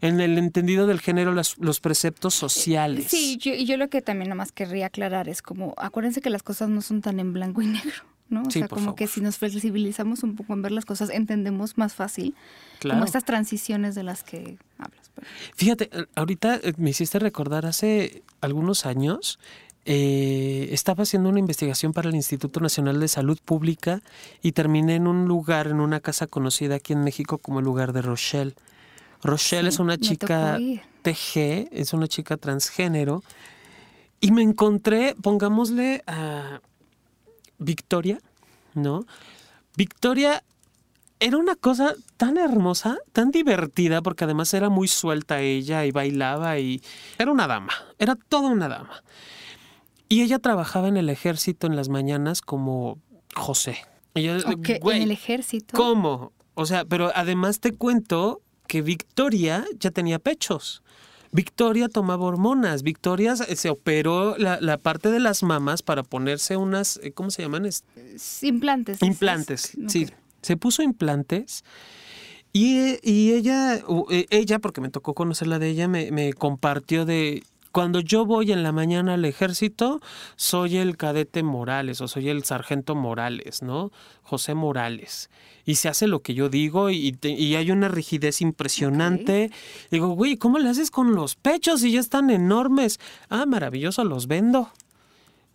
en 0.04 0.20
el 0.20 0.38
entendido 0.38 0.86
del 0.86 1.00
género 1.00 1.34
los 1.34 1.80
preceptos 1.80 2.34
sociales. 2.34 3.08
Sí, 3.08 3.38
yo, 3.38 3.54
yo 3.54 3.78
lo 3.78 3.90
que 3.90 4.02
también 4.02 4.30
nada 4.30 4.36
más 4.36 4.52
querría 4.52 4.88
aclarar 4.88 5.30
es 5.30 5.42
como, 5.42 5.74
acuérdense 5.78 6.20
que 6.20 6.30
las 6.30 6.44
cosas 6.44 6.68
no 6.68 6.82
son 6.82 7.02
tan 7.02 7.22
en 7.22 7.32
blanco 7.32 7.62
y 7.62 7.68
negro. 7.68 8.04
¿no? 8.28 8.44
O 8.44 8.52
sea, 8.52 8.68
como 8.68 8.96
que 8.96 9.08
si 9.08 9.22
nos 9.22 9.38
flexibilizamos 9.38 10.24
un 10.24 10.36
poco 10.36 10.54
en 10.54 10.62
ver 10.62 10.74
las 10.74 10.84
cosas, 10.84 11.10
entendemos 11.10 11.78
más 11.78 11.94
fácil 11.94 12.36
como 12.82 13.06
estas 13.06 13.24
transiciones 13.24 13.96
de 13.96 14.04
las 14.04 14.24
que 14.24 14.58
hablas. 14.78 15.12
Fíjate, 15.56 15.90
eh, 15.94 16.06
ahorita 16.16 16.56
eh, 16.56 16.74
me 16.78 16.90
hiciste 16.90 17.20
recordar 17.20 17.66
hace 17.66 18.24
algunos 18.42 18.86
años, 18.86 19.40
eh, 19.86 20.68
estaba 20.72 21.04
haciendo 21.04 21.30
una 21.30 21.40
investigación 21.40 21.94
para 21.94 22.10
el 22.10 22.16
Instituto 22.16 22.60
Nacional 22.60 23.00
de 23.00 23.08
Salud 23.08 23.40
Pública 23.44 24.02
y 24.42 24.52
terminé 24.52 24.96
en 24.96 25.08
un 25.08 25.28
lugar, 25.28 25.68
en 25.68 25.80
una 25.80 26.02
casa 26.02 26.28
conocida 26.28 26.76
aquí 26.76 26.92
en 26.92 27.04
México 27.04 27.38
como 27.38 27.60
el 27.60 27.66
lugar 27.66 27.94
de 27.94 28.02
Rochelle. 28.02 28.56
Rochelle 29.24 29.70
es 29.70 29.80
una 29.80 29.98
chica 29.98 30.60
TG, 31.02 31.70
es 31.72 31.94
una 31.94 32.08
chica 32.08 32.38
transgénero. 32.38 33.24
Y 34.20 34.32
me 34.32 34.42
encontré, 34.42 35.16
pongámosle 35.22 36.04
a 36.08 36.62
Victoria, 37.58 38.20
¿no? 38.74 39.06
Victoria 39.76 40.44
era 41.20 41.38
una 41.38 41.56
cosa 41.56 41.96
tan 42.18 42.38
hermosa, 42.38 42.98
tan 43.12 43.32
divertida, 43.32 44.02
porque 44.02 44.26
además 44.26 44.54
era 44.54 44.70
muy 44.70 44.88
suelta 44.88 45.40
ella 45.40 45.86
y 45.86 45.92
bailaba 45.92 46.60
y 46.60 46.82
era 47.18 47.32
una 47.32 47.48
dama, 47.48 47.74
era 47.98 48.16
toda 48.16 48.50
una 48.50 48.68
dama. 48.68 49.04
Y 50.10 50.22
ella 50.22 50.40
trabajaba 50.40 50.90
en 50.90 50.98
el 50.98 51.10
ejército 51.10 51.66
en 51.66 51.76
las 51.76 51.90
mañanas 51.90 52.42
como 52.42 53.00
José. 53.36 53.78
Ella, 54.14 54.38
en 54.38 55.02
el 55.02 55.12
ejército. 55.12 55.76
¿Cómo? 55.76 56.34
O 56.56 56.66
sea, 56.66 56.86
pero 56.86 57.12
además 57.16 57.60
te 57.60 57.74
cuento 57.74 58.43
que 58.68 58.82
Victoria 58.82 59.66
ya 59.80 59.92
tenía 59.92 60.20
pechos. 60.20 60.84
Victoria 61.32 61.90
tomaba 61.90 62.26
hormonas, 62.26 62.84
Victoria 62.84 63.36
se 63.36 63.70
operó 63.70 64.38
la, 64.38 64.78
parte 64.78 65.10
de 65.10 65.20
las 65.20 65.42
mamas 65.42 65.82
para 65.82 66.04
ponerse 66.04 66.58
unas, 66.58 67.00
eh, 67.02 67.12
¿cómo 67.12 67.32
se 67.32 67.42
llaman? 67.42 67.68
Implantes. 68.44 69.02
Implantes, 69.02 69.74
sí. 69.88 70.08
Se 70.44 70.58
puso 70.58 70.84
implantes 70.84 71.64
y, 72.52 73.32
ella, 73.32 73.82
eh, 74.12 74.28
ella, 74.30 74.60
porque 74.60 74.80
me 74.80 74.90
tocó 74.90 75.16
conocerla 75.16 75.58
de 75.58 75.70
ella, 75.70 75.88
me, 75.88 76.12
me 76.12 76.34
compartió 76.34 77.04
de, 77.04 77.42
cuando 77.74 78.02
yo 78.02 78.24
voy 78.24 78.52
en 78.52 78.62
la 78.62 78.72
mañana 78.72 79.16
al 79.16 79.26
ejército, 79.26 80.00
soy 80.36 80.78
el 80.78 80.96
cadete 80.96 81.42
Morales 81.42 82.02
o 82.02 82.08
soy 82.08 82.30
el 82.30 82.44
sargento 82.44 82.94
Morales, 82.94 83.64
¿no? 83.64 83.92
José 84.22 84.54
Morales. 84.54 85.32
Y 85.66 85.76
se 85.76 85.90
hace 85.90 86.06
lo 86.06 86.22
que 86.22 86.36
yo 86.36 86.50
digo 86.50 86.92
y, 86.92 87.18
hay 87.24 87.72
una 87.72 87.88
rigidez 87.88 88.42
impresionante. 88.42 89.50
Digo, 89.90 90.10
güey, 90.10 90.38
¿cómo 90.38 90.60
le 90.60 90.70
haces 90.70 90.92
con 90.92 91.16
los 91.16 91.36
pechos 91.36 91.82
si 91.82 91.92
ya 91.92 92.00
están 92.00 92.30
enormes? 92.30 93.00
Ah, 93.28 93.48
maravilloso, 93.48 94.04
los 94.04 94.28
vendo 94.28 94.70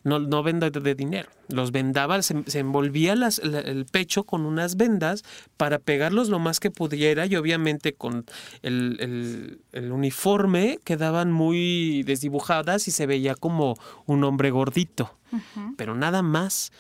no, 0.09 0.19
no 0.19 0.43
venda 0.43 0.71
de, 0.71 0.95
dinero. 0.95 1.29
Los 1.49 1.73
vendaba, 1.73 2.21
se, 2.23 2.35
envolvía 2.59 3.13
el 3.13 3.87
pecho 3.91 4.25
con 4.25 4.47
unas 4.47 4.77
vendas 4.77 5.25
para 5.57 5.79
pegarlos 5.79 6.29
lo 6.29 6.39
más 6.39 6.61
que 6.61 6.71
pudiera 6.71 7.27
y 7.27 7.37
obviamente 7.37 7.93
con 7.93 8.27
el, 8.63 9.61
uniforme 9.73 10.79
quedaban 10.85 11.31
muy 11.33 12.03
desdibujadas 12.05 12.89
y 12.89 12.91
se 12.91 13.07
veía 13.07 13.35
como 13.35 13.77
un 14.07 14.25
hombre 14.25 14.51
gordito, 14.51 15.15
pero 15.77 15.95
nada 15.95 16.23
más. 16.23 16.73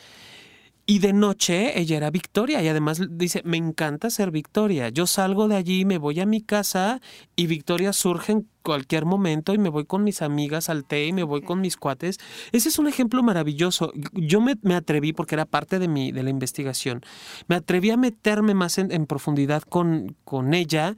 Y 0.90 1.00
de 1.00 1.12
noche 1.12 1.78
ella 1.78 1.98
era 1.98 2.10
Victoria 2.10 2.62
y 2.62 2.68
además 2.68 3.02
dice, 3.10 3.42
me 3.44 3.58
encanta 3.58 4.08
ser 4.08 4.30
Victoria. 4.30 4.88
Yo 4.88 5.06
salgo 5.06 5.46
de 5.46 5.54
allí, 5.54 5.84
me 5.84 5.98
voy 5.98 6.18
a 6.18 6.24
mi 6.24 6.40
casa 6.40 7.02
y 7.36 7.46
Victoria 7.46 7.92
surge 7.92 8.32
en 8.32 8.48
cualquier 8.62 9.04
momento 9.04 9.52
y 9.52 9.58
me 9.58 9.68
voy 9.68 9.84
con 9.84 10.02
mis 10.02 10.22
amigas 10.22 10.70
al 10.70 10.86
té 10.86 11.04
y 11.04 11.12
me 11.12 11.24
voy 11.24 11.42
con 11.42 11.60
mis 11.60 11.76
cuates. 11.76 12.16
Ese 12.52 12.70
es 12.70 12.78
un 12.78 12.88
ejemplo 12.88 13.22
maravilloso. 13.22 13.92
Yo 14.14 14.40
me, 14.40 14.56
atreví, 14.74 15.12
porque 15.12 15.34
era 15.34 15.44
parte 15.44 15.78
de, 15.78 15.88
mi, 15.88 16.10
de 16.10 16.22
la 16.22 16.30
investigación, 16.30 17.02
me 17.48 17.56
atreví 17.56 17.90
a 17.90 17.98
meterme 17.98 18.54
más 18.54 18.78
en, 18.78 19.04
profundidad 19.04 19.64
con, 19.64 20.16
con 20.24 20.54
ella 20.54 20.96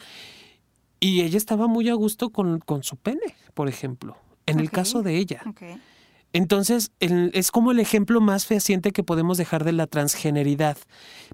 y 1.00 1.22
ella 1.22 1.36
estaba 1.36 1.66
muy 1.66 1.88
a 1.88 1.94
gusto 1.94 2.30
con, 2.30 2.60
con 2.60 2.84
su 2.84 2.96
pene, 2.96 3.34
por 3.54 3.68
ejemplo, 3.68 4.16
en 4.46 4.60
el 4.60 4.70
caso 4.70 5.02
de 5.02 5.16
ella. 5.16 5.42
Entonces, 6.32 6.92
es 7.00 7.50
como 7.50 7.72
el 7.72 7.80
ejemplo 7.80 8.20
más 8.20 8.46
fehaciente 8.46 8.92
que 8.92 9.02
podemos 9.02 9.36
dejar 9.36 9.64
de 9.64 9.72
la 9.72 9.88
transgeneridad. 9.88 10.78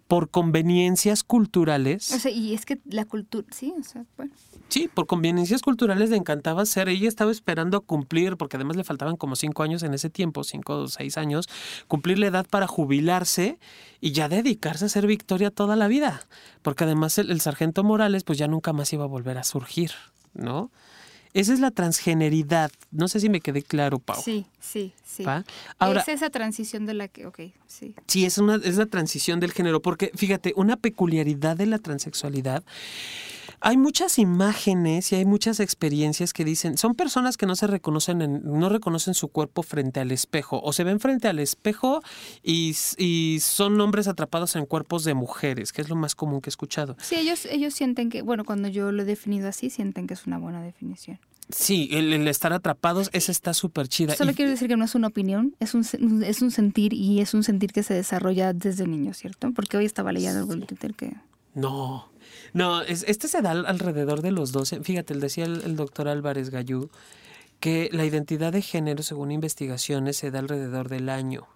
Por 0.08 0.30
conveniencias 0.30 1.22
culturales. 1.22 2.12
O 2.12 2.18
sea, 2.18 2.30
y 2.30 2.54
es 2.54 2.64
que 2.64 2.78
la 2.86 3.04
cultura, 3.04 3.46
sí, 3.50 3.74
o 3.78 3.82
sea, 3.82 4.04
bueno. 4.16 4.32
Sí, 4.68 4.88
por 4.92 5.06
conveniencias 5.06 5.62
culturales 5.62 6.10
le 6.10 6.16
encantaba 6.16 6.64
ser. 6.64 6.88
Ella 6.88 7.08
estaba 7.08 7.30
esperando 7.30 7.82
cumplir, 7.82 8.36
porque 8.36 8.56
además 8.56 8.76
le 8.76 8.84
faltaban 8.84 9.16
como 9.16 9.36
cinco 9.36 9.62
años 9.62 9.82
en 9.82 9.92
ese 9.94 10.08
tiempo, 10.08 10.44
cinco 10.44 10.76
o 10.76 10.88
seis 10.88 11.18
años, 11.18 11.48
cumplir 11.88 12.18
la 12.18 12.28
edad 12.28 12.46
para 12.48 12.66
jubilarse 12.66 13.58
y 14.00 14.12
ya 14.12 14.28
dedicarse 14.28 14.86
a 14.86 14.88
ser 14.88 15.06
Victoria 15.06 15.50
toda 15.50 15.76
la 15.76 15.88
vida. 15.88 16.26
Porque 16.62 16.84
además 16.84 17.18
el 17.18 17.40
sargento 17.40 17.84
Morales, 17.84 18.24
pues 18.24 18.38
ya 18.38 18.48
nunca 18.48 18.72
más 18.72 18.92
iba 18.92 19.04
a 19.04 19.08
volver 19.08 19.38
a 19.38 19.44
surgir, 19.44 19.90
¿no? 20.34 20.70
Esa 21.36 21.52
es 21.52 21.60
la 21.60 21.70
transgeneridad. 21.70 22.72
No 22.90 23.08
sé 23.08 23.20
si 23.20 23.28
me 23.28 23.42
quedé 23.42 23.62
claro, 23.62 23.98
Pau. 23.98 24.22
Sí, 24.22 24.46
sí, 24.58 24.94
sí. 25.04 25.22
Ahora, 25.78 26.00
es 26.00 26.08
esa 26.08 26.30
transición 26.30 26.86
de 26.86 26.94
la 26.94 27.08
que, 27.08 27.26
ok, 27.26 27.40
sí. 27.66 27.94
Sí, 28.06 28.24
es, 28.24 28.38
una, 28.38 28.54
es 28.56 28.76
la 28.78 28.86
transición 28.86 29.38
del 29.38 29.52
género, 29.52 29.82
porque 29.82 30.10
fíjate, 30.14 30.54
una 30.56 30.78
peculiaridad 30.78 31.54
de 31.54 31.66
la 31.66 31.78
transexualidad 31.78 32.64
hay 33.60 33.76
muchas 33.76 34.18
imágenes 34.18 35.12
y 35.12 35.16
hay 35.16 35.24
muchas 35.24 35.60
experiencias 35.60 36.32
que 36.32 36.44
dicen, 36.44 36.78
son 36.78 36.94
personas 36.94 37.36
que 37.36 37.46
no 37.46 37.56
se 37.56 37.66
reconocen, 37.66 38.22
en, 38.22 38.42
no 38.44 38.68
reconocen 38.68 39.14
su 39.14 39.28
cuerpo 39.28 39.62
frente 39.62 40.00
al 40.00 40.12
espejo, 40.12 40.60
o 40.62 40.72
se 40.72 40.84
ven 40.84 41.00
frente 41.00 41.28
al 41.28 41.38
espejo 41.38 42.02
y, 42.42 42.74
y, 42.98 43.38
son 43.40 43.80
hombres 43.80 44.08
atrapados 44.08 44.56
en 44.56 44.66
cuerpos 44.66 45.04
de 45.04 45.14
mujeres, 45.14 45.72
que 45.72 45.82
es 45.82 45.88
lo 45.88 45.96
más 45.96 46.14
común 46.14 46.40
que 46.40 46.48
he 46.48 46.52
escuchado. 46.52 46.96
Sí, 47.00 47.16
ellos, 47.16 47.46
ellos 47.46 47.74
sienten 47.74 48.10
que, 48.10 48.22
bueno, 48.22 48.44
cuando 48.44 48.68
yo 48.68 48.92
lo 48.92 49.02
he 49.02 49.06
definido 49.06 49.48
así, 49.48 49.70
sienten 49.70 50.06
que 50.06 50.14
es 50.14 50.26
una 50.26 50.38
buena 50.38 50.62
definición. 50.62 51.18
Sí, 51.48 51.88
el, 51.92 52.26
estar 52.26 52.52
atrapados, 52.52 53.08
esa 53.12 53.30
está 53.30 53.54
súper 53.54 53.86
chida. 53.88 54.16
Solo 54.16 54.32
quiero 54.32 54.50
decir 54.50 54.66
que 54.68 54.76
no 54.76 54.84
es 54.84 54.96
una 54.96 55.06
opinión, 55.06 55.54
es 55.60 55.74
un, 55.74 55.84
es 56.24 56.42
un 56.42 56.50
sentir 56.50 56.92
y 56.92 57.20
es 57.20 57.34
un 57.34 57.44
sentir 57.44 57.72
que 57.72 57.84
se 57.84 57.94
desarrolla 57.94 58.52
desde 58.52 58.86
niño, 58.86 59.14
¿cierto? 59.14 59.52
Porque 59.52 59.76
hoy 59.76 59.84
estaba 59.84 60.10
leyendo 60.12 60.40
algo 60.40 60.54
en 60.54 60.66
Twitter 60.66 60.94
que... 60.94 61.14
No, 61.54 62.08
no, 62.56 62.80
este 62.80 63.28
se 63.28 63.42
da 63.42 63.50
alrededor 63.50 64.22
de 64.22 64.30
los 64.30 64.50
12. 64.50 64.80
Fíjate, 64.80 65.12
decía 65.12 65.44
el, 65.44 65.76
doctor 65.76 66.08
Álvarez 66.08 66.48
Gallú 66.48 66.88
que 67.60 67.90
la 67.92 68.06
identidad 68.06 68.50
de 68.50 68.62
género, 68.62 69.02
según 69.02 69.30
investigaciones, 69.30 70.16
se 70.16 70.30
da 70.30 70.38
alrededor 70.38 70.88
del 70.88 71.10
año. 71.10 71.46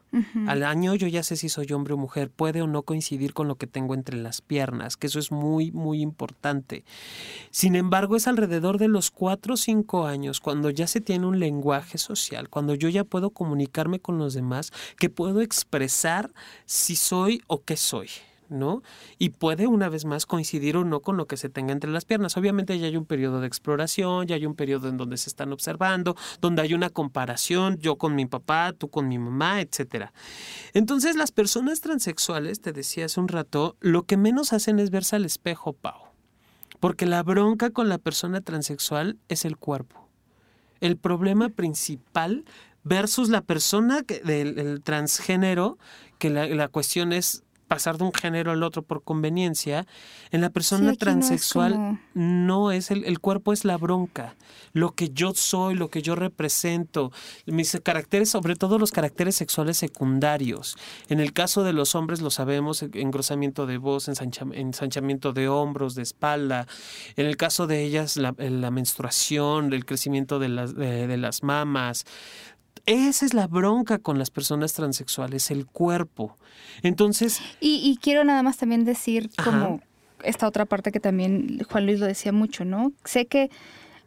Al 0.47 0.63
año 0.63 0.95
yo 0.97 1.07
ya 1.07 1.23
sé 1.23 1.37
si 1.37 1.49
soy 1.49 1.73
hombre 1.73 1.95
o 1.95 1.97
mujer, 1.97 2.29
puede 2.29 2.61
o 2.61 2.67
no 2.67 2.83
coincidir 2.83 3.33
con 3.33 3.49
lo 3.49 3.55
que 3.55 3.67
tengo 3.67 3.95
entre 3.95 4.19
las 4.19 4.43
piernas, 4.43 4.99
que 4.99 5.07
eso 5.07 5.19
es 5.19 5.33
muy, 5.33 5.73
muy 5.73 6.03
importante. 6.03 6.85
Sin 7.51 7.77
embargo, 7.77 8.17
es 8.17 8.27
alrededor 8.27 8.77
de 8.77 8.89
los 8.89 9.11
cuatro 9.11 9.55
o 9.55 9.57
cinco 9.57 10.07
años, 10.07 10.41
cuando 10.41 10.69
ya 10.69 10.87
se 10.87 11.01
tiene 11.01 11.27
un 11.27 11.39
lenguaje 11.39 11.97
social, 11.97 12.51
cuando 12.51 12.75
yo 12.75 12.91
ya 12.91 13.05
puedo 13.05 13.31
comunicarme 13.31 14.01
con 14.01 14.19
los 14.19 14.35
demás, 14.35 14.71
que 14.99 15.09
puedo 15.09 15.41
expresar 15.41 16.31
si 16.67 16.95
soy 16.95 17.43
o 17.47 17.63
qué 17.63 17.79
soy. 17.79 18.09
¿No? 18.51 18.83
Y 19.19 19.31
puede 19.31 19.67
una 19.67 19.89
vez 19.89 20.05
más 20.05 20.27
coincidir 20.27 20.77
o 20.77 20.85
no 20.85 21.01
con 21.01 21.17
lo 21.17 21.27
que 21.27 21.37
se 21.37 21.49
tenga 21.49 21.73
entre 21.73 21.91
las 21.91 22.05
piernas. 22.05 22.37
Obviamente 22.37 22.79
ya 22.79 22.87
hay 22.87 22.97
un 22.97 23.07
periodo 23.07 23.41
de 23.41 23.47
exploración, 23.47 24.27
ya 24.27 24.37
hay 24.37 24.47
un 24.47 24.55
periodo 24.55 24.89
en 24.89 24.97
donde 24.97 25.17
se 25.17 25.29
están 25.29 25.53
observando, 25.53 26.17
donde 26.41 26.63
hay 26.63 26.75
una 26.75 26.91
comparación, 26.91 27.79
yo 27.79 27.97
con 27.97 28.15
mi 28.15 28.27
papá, 28.27 28.73
tú 28.77 28.89
con 28.89 29.09
mi 29.09 29.19
mamá, 29.19 29.61
etcétera. 29.61 30.13
Entonces 30.75 31.17
las 31.17 31.33
personas 31.33 31.81
transexuales, 31.81 32.61
te 32.61 32.73
decía 32.73 33.07
hace 33.07 33.21
un 33.21 33.29
rato, 33.29 33.77
lo 33.81 34.05
que 34.05 34.17
menos 34.17 34.53
hacen 34.53 34.79
es 34.79 34.91
verse 34.91 35.17
al 35.17 35.25
espejo, 35.25 35.73
Pau. 35.73 36.11
Porque 36.81 37.07
la 37.07 37.23
bronca 37.23 37.71
con 37.71 37.89
la 37.89 37.99
persona 37.99 38.41
transexual 38.41 39.19
es 39.29 39.45
el 39.45 39.57
cuerpo. 39.57 40.09
El 40.81 40.97
problema 40.97 41.51
principal 41.51 42.45
versus 42.85 43.29
la 43.29 43.43
persona 43.43 44.03
del 44.25 44.81
transgénero, 44.83 45.79
que 46.19 46.31
la, 46.31 46.47
la 46.47 46.69
cuestión 46.69 47.13
es 47.13 47.45
pasar 47.71 47.99
de 47.99 48.03
un 48.05 48.13
género 48.13 48.51
al 48.51 48.65
otro 48.65 48.83
por 48.83 49.05
conveniencia, 49.05 49.87
en 50.33 50.41
la 50.41 50.51
persona 50.51 50.93
transexual 50.97 52.01
no 52.15 52.73
es, 52.73 52.91
el, 52.91 53.05
el, 53.05 53.21
cuerpo 53.21 53.53
es 53.53 53.65
la 53.65 53.77
bronca, 53.77 54.35
lo 54.73 54.91
que 54.97 55.11
yo 55.11 55.35
soy, 55.37 55.77
lo 55.77 55.89
que 55.89 56.03
yo 56.03 56.17
represento, 56.17 57.13
mis 57.47 57.81
caracteres, 57.85 58.29
sobre 58.29 58.57
todo 58.57 58.77
los 58.77 58.91
caracteres 58.91 59.37
sexuales 59.37 59.77
secundarios. 59.77 60.77
En 61.09 61.21
el 61.21 61.33
caso 61.33 61.63
de 61.63 61.73
los 61.73 61.95
hombres 61.95 62.21
lo 62.21 62.31
sabemos, 62.31 62.83
engrosamiento 62.83 63.67
de 63.67 63.79
voz, 63.79 64.09
ensanchamiento 64.09 65.33
de 65.33 65.49
hombros, 65.49 65.95
de 65.95 66.03
espalda. 66.03 66.67
En 67.15 67.27
el 67.27 67.37
caso 67.37 67.69
de 67.69 67.85
ellas, 67.85 68.17
la, 68.17 68.35
la 68.37 68.73
menstruación, 68.73 69.73
el 69.73 69.85
crecimiento 69.85 70.41
de 70.41 70.49
las, 70.49 70.75
de, 70.75 71.07
de 71.07 71.17
las 71.17 71.45
mamas. 71.45 72.05
Esa 72.91 73.25
es 73.25 73.35
la 73.35 73.47
bronca 73.47 73.99
con 73.99 74.19
las 74.19 74.31
personas 74.31 74.73
transexuales, 74.73 75.53
el 75.53 75.65
cuerpo. 75.65 76.37
Entonces... 76.83 77.41
Y, 77.61 77.77
y 77.85 77.99
quiero 77.99 78.25
nada 78.25 78.43
más 78.43 78.57
también 78.57 78.85
decir 78.85 79.31
como 79.45 79.81
esta 80.25 80.49
otra 80.49 80.65
parte 80.65 80.91
que 80.91 80.99
también 80.99 81.61
Juan 81.71 81.87
Luis 81.87 82.01
lo 82.01 82.07
decía 82.07 82.33
mucho, 82.33 82.65
¿no? 82.65 82.91
Sé 83.05 83.27
que 83.27 83.49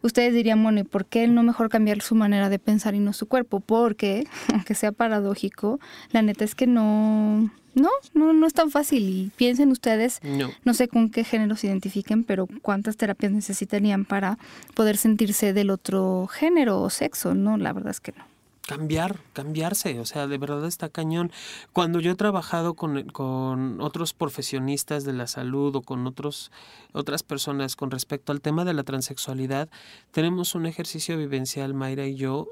ustedes 0.02 0.34
dirían, 0.34 0.62
bueno, 0.62 0.80
¿y 0.80 0.84
por 0.84 1.06
qué 1.06 1.26
no 1.28 1.42
mejor 1.42 1.70
cambiar 1.70 2.02
su 2.02 2.14
manera 2.14 2.50
de 2.50 2.58
pensar 2.58 2.94
y 2.94 2.98
no 2.98 3.14
su 3.14 3.26
cuerpo? 3.26 3.60
Porque, 3.60 4.26
aunque 4.52 4.74
sea 4.74 4.92
paradójico, 4.92 5.80
la 6.10 6.20
neta 6.20 6.44
es 6.44 6.54
que 6.54 6.66
no... 6.66 7.50
No, 7.74 7.88
no, 8.12 8.34
no 8.34 8.46
es 8.46 8.52
tan 8.52 8.70
fácil. 8.70 9.08
Y 9.08 9.32
piensen 9.34 9.70
ustedes, 9.70 10.20
no. 10.22 10.50
no 10.62 10.74
sé 10.74 10.88
con 10.88 11.08
qué 11.08 11.24
género 11.24 11.56
se 11.56 11.68
identifiquen, 11.68 12.22
pero 12.22 12.46
cuántas 12.60 12.98
terapias 12.98 13.32
necesitarían 13.32 14.04
para 14.04 14.38
poder 14.74 14.98
sentirse 14.98 15.54
del 15.54 15.70
otro 15.70 16.28
género 16.28 16.82
o 16.82 16.90
sexo, 16.90 17.34
¿no? 17.34 17.56
La 17.56 17.72
verdad 17.72 17.90
es 17.90 18.00
que 18.00 18.12
no 18.12 18.33
cambiar, 18.66 19.20
cambiarse, 19.32 20.00
o 20.00 20.06
sea, 20.06 20.26
de 20.26 20.38
verdad 20.38 20.64
está 20.66 20.88
cañón. 20.88 21.30
Cuando 21.72 22.00
yo 22.00 22.12
he 22.12 22.14
trabajado 22.14 22.74
con, 22.74 23.04
con, 23.10 23.80
otros 23.80 24.14
profesionistas 24.14 25.04
de 25.04 25.12
la 25.12 25.26
salud 25.26 25.76
o 25.76 25.82
con 25.82 26.06
otros, 26.06 26.50
otras 26.92 27.22
personas 27.22 27.76
con 27.76 27.90
respecto 27.90 28.32
al 28.32 28.40
tema 28.40 28.64
de 28.64 28.74
la 28.74 28.82
transexualidad, 28.82 29.68
tenemos 30.12 30.54
un 30.54 30.66
ejercicio 30.66 31.18
vivencial, 31.18 31.74
Mayra 31.74 32.06
y 32.06 32.16
yo, 32.16 32.48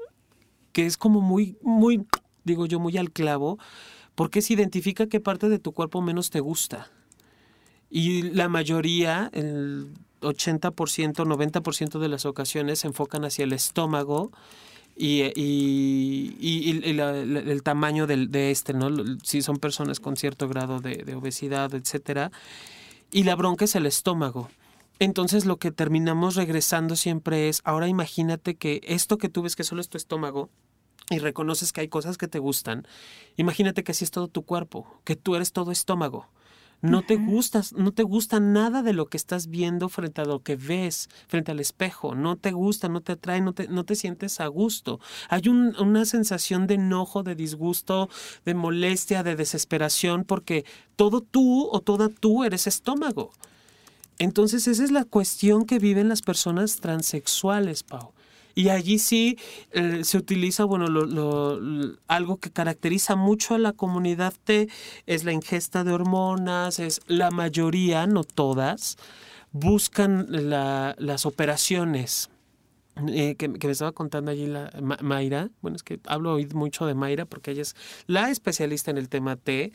que 0.71 0.85
es 0.85 0.97
como 0.97 1.21
muy, 1.21 1.57
muy, 1.61 2.05
digo 2.43 2.65
yo, 2.65 2.79
muy 2.79 2.97
al 2.97 3.11
clavo, 3.11 3.57
porque 4.15 4.41
se 4.41 4.53
identifica 4.53 5.07
qué 5.07 5.19
parte 5.19 5.49
de 5.49 5.59
tu 5.59 5.71
cuerpo 5.71 6.01
menos 6.01 6.29
te 6.29 6.39
gusta. 6.39 6.91
Y 7.89 8.23
la 8.23 8.49
mayoría, 8.49 9.29
el 9.33 9.93
80%, 10.21 10.71
90% 10.73 11.99
de 11.99 12.07
las 12.07 12.25
ocasiones 12.25 12.79
se 12.79 12.87
enfocan 12.87 13.25
hacia 13.25 13.43
el 13.43 13.53
estómago, 13.53 14.31
y, 14.95 15.23
y, 15.35 16.35
y, 16.39 16.93
la, 16.93 17.11
el 17.17 17.63
tamaño 17.63 18.05
del, 18.07 18.31
de 18.31 18.51
este, 18.51 18.73
¿no? 18.73 18.89
Si 19.23 19.41
son 19.41 19.57
personas 19.57 19.99
con 19.99 20.17
cierto 20.17 20.47
grado 20.47 20.79
de, 20.79 20.97
de, 20.97 21.15
obesidad, 21.15 21.73
etcétera. 21.73 22.31
Y 23.11 23.23
la 23.23 23.35
bronca 23.35 23.65
es 23.65 23.75
el 23.75 23.85
estómago. 23.85 24.49
Entonces 24.99 25.45
lo 25.45 25.57
que 25.57 25.71
terminamos 25.71 26.35
regresando 26.35 26.95
siempre 26.95 27.49
es, 27.49 27.61
ahora 27.63 27.87
imagínate 27.87 28.55
que 28.55 28.81
esto 28.83 29.17
que 29.17 29.29
tú 29.29 29.41
ves 29.41 29.55
que 29.55 29.63
solo 29.63 29.81
es 29.81 29.89
tu 29.89 29.97
estómago 29.97 30.49
y 31.09 31.19
reconoces 31.19 31.73
que 31.73 31.81
hay 31.81 31.87
cosas 31.89 32.17
que 32.17 32.27
te 32.27 32.39
gustan, 32.39 32.87
imagínate 33.35 33.83
que 33.83 33.91
así 33.91 34.05
es 34.05 34.11
todo 34.11 34.27
tu 34.27 34.43
cuerpo, 34.43 35.01
que 35.03 35.15
tú 35.15 35.35
eres 35.35 35.51
todo 35.51 35.71
estómago 35.71 36.29
no 36.83 37.01
te 37.01 37.15
gustas, 37.15 37.71
no 37.71 37.93
te 37.93 38.03
gusta 38.03 38.39
nada 38.39 38.83
de 38.83 38.91
lo 38.91 39.05
que 39.05 39.17
estás 39.17 39.47
viendo 39.47 39.87
frente 39.89 40.21
a 40.21 40.25
lo 40.25 40.43
que 40.43 40.57
ves, 40.57 41.09
frente 41.27 41.51
al 41.51 41.59
espejo, 41.59 42.13
no 42.13 42.35
te 42.35 42.51
gusta, 42.51 42.89
no 42.89 43.01
te 43.01 43.13
atrae, 43.13 43.41
no 43.41 43.53
te, 43.53 43.69
no 43.69 43.85
te 43.85 43.95
sientes 43.95 44.41
a 44.41 44.47
gusto. 44.47 44.99
Hay 45.29 45.47
un, 45.47 45.75
una 45.79 46.05
sensación 46.05 46.67
de 46.67 46.75
enojo, 46.75 47.23
de 47.23 47.35
disgusto, 47.35 48.09
de 48.45 48.53
molestia, 48.53 49.23
de 49.23 49.35
desesperación, 49.35 50.25
porque 50.25 50.65
todo 50.95 51.21
tú 51.21 51.69
o 51.71 51.79
toda 51.79 52.09
tú 52.09 52.43
eres 52.43 52.67
estómago. 52.67 53.31
Entonces 54.19 54.67
esa 54.67 54.83
es 54.83 54.91
la 54.91 55.05
cuestión 55.05 55.65
que 55.65 55.79
viven 55.79 56.09
las 56.09 56.21
personas 56.21 56.77
transexuales, 56.77 57.83
Pau. 57.83 58.12
Y 58.55 58.69
allí 58.69 58.99
sí 58.99 59.37
eh, 59.71 60.03
se 60.03 60.17
utiliza, 60.17 60.65
bueno, 60.65 60.87
lo, 60.87 61.05
lo, 61.05 61.97
algo 62.07 62.37
que 62.37 62.51
caracteriza 62.51 63.15
mucho 63.15 63.55
a 63.55 63.57
la 63.57 63.73
comunidad 63.73 64.33
T 64.43 64.67
es 65.07 65.23
la 65.23 65.31
ingesta 65.31 65.83
de 65.83 65.91
hormonas, 65.91 66.79
es 66.79 67.01
la 67.07 67.31
mayoría, 67.31 68.05
no 68.05 68.23
todas, 68.23 68.97
buscan 69.51 70.27
la, 70.29 70.95
las 70.99 71.25
operaciones. 71.25 72.29
Eh, 73.07 73.35
que, 73.37 73.51
que, 73.51 73.67
me 73.67 73.73
estaba 73.73 73.91
contando 73.91 74.29
allí 74.29 74.45
la 74.45 74.71
Ma 74.79 74.99
Mayra, 75.01 75.49
bueno, 75.63 75.75
es 75.75 75.81
que 75.81 75.99
hablo 76.05 76.33
hoy 76.33 76.45
mucho 76.53 76.85
de 76.85 76.93
Mayra 76.93 77.25
porque 77.25 77.49
ella 77.49 77.63
es 77.63 77.75
la 78.05 78.29
especialista 78.29 78.91
en 78.91 78.99
el 78.99 79.09
tema 79.09 79.35
T. 79.35 79.71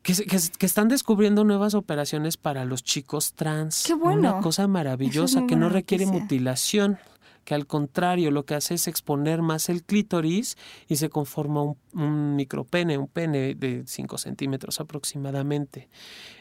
Que, 0.00 0.14
que, 0.14 0.38
que, 0.56 0.66
están 0.66 0.88
descubriendo 0.88 1.44
nuevas 1.44 1.74
operaciones 1.74 2.36
para 2.36 2.64
los 2.64 2.84
chicos 2.84 3.34
trans. 3.34 3.82
Qué 3.84 3.92
bueno. 3.92 4.20
Una 4.20 4.40
cosa 4.40 4.66
maravillosa 4.68 5.46
que 5.46 5.56
no 5.56 5.68
requiere 5.68 6.06
noticia. 6.06 6.22
mutilación 6.22 6.98
que 7.46 7.54
al 7.54 7.66
contrario 7.66 8.32
lo 8.32 8.44
que 8.44 8.56
hace 8.56 8.74
es 8.74 8.88
exponer 8.88 9.40
más 9.40 9.68
el 9.68 9.84
clítoris 9.84 10.58
y 10.88 10.96
se 10.96 11.08
conforma 11.08 11.62
un, 11.62 11.76
un 11.94 12.34
micropene, 12.34 12.98
un 12.98 13.06
pene 13.06 13.54
de 13.54 13.84
5 13.86 14.18
centímetros 14.18 14.80
aproximadamente. 14.80 15.88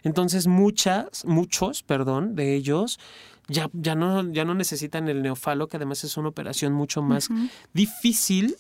Entonces 0.03 0.47
muchas, 0.47 1.23
muchos, 1.23 1.83
perdón, 1.83 2.35
de 2.35 2.55
ellos 2.55 2.99
ya, 3.47 3.69
ya, 3.73 3.93
no, 3.93 4.27
ya 4.33 4.45
no 4.45 4.55
necesitan 4.55 5.07
el 5.07 5.21
neofalo, 5.21 5.67
que 5.67 5.77
además 5.77 6.03
es 6.03 6.17
una 6.17 6.29
operación 6.29 6.73
mucho 6.73 7.03
más 7.03 7.29
uh 7.29 7.33
-huh. 7.33 7.49
difícil 7.71 8.55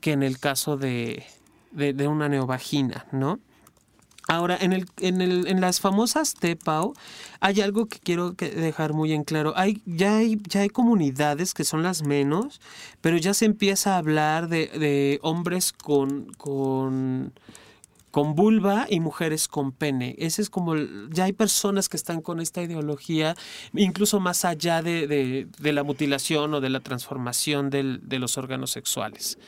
que 0.00 0.12
en 0.12 0.22
el 0.22 0.38
caso 0.38 0.76
de, 0.76 1.24
de, 1.70 1.94
de 1.94 2.06
una 2.06 2.28
neovagina, 2.28 3.06
¿no? 3.10 3.40
Ahora, 4.28 4.58
en, 4.60 4.72
el, 4.72 4.86
en, 5.00 5.20
el, 5.20 5.46
en 5.46 5.60
las 5.60 5.80
famosas 5.80 6.34
TEPAO 6.34 6.94
hay 7.40 7.60
algo 7.60 7.86
que 7.86 8.00
quiero 8.00 8.34
que 8.34 8.50
dejar 8.50 8.92
muy 8.92 9.12
en 9.12 9.22
claro. 9.22 9.52
Hay, 9.56 9.82
ya, 9.86 10.16
hay, 10.16 10.40
ya 10.48 10.62
hay 10.62 10.68
comunidades 10.68 11.54
que 11.54 11.64
son 11.64 11.84
las 11.84 12.02
menos, 12.02 12.60
pero 13.00 13.16
ya 13.18 13.34
se 13.34 13.44
empieza 13.44 13.94
a 13.94 13.98
hablar 13.98 14.48
de, 14.48 14.66
de 14.66 15.20
hombres 15.22 15.72
con, 15.72 16.26
con, 16.38 17.32
con 18.10 18.34
vulva 18.34 18.86
y 18.90 18.98
mujeres 18.98 19.46
con 19.46 19.70
pene. 19.70 20.16
Ese 20.18 20.42
es 20.42 20.50
como, 20.50 20.74
ya 20.74 21.24
hay 21.24 21.32
personas 21.32 21.88
que 21.88 21.96
están 21.96 22.20
con 22.20 22.40
esta 22.40 22.62
ideología, 22.62 23.36
incluso 23.74 24.18
más 24.18 24.44
allá 24.44 24.82
de, 24.82 25.06
de, 25.06 25.46
de 25.56 25.72
la 25.72 25.84
mutilación 25.84 26.52
o 26.52 26.60
de 26.60 26.70
la 26.70 26.80
transformación 26.80 27.70
del, 27.70 28.00
de 28.02 28.18
los 28.18 28.38
órganos 28.38 28.72
sexuales 28.72 29.38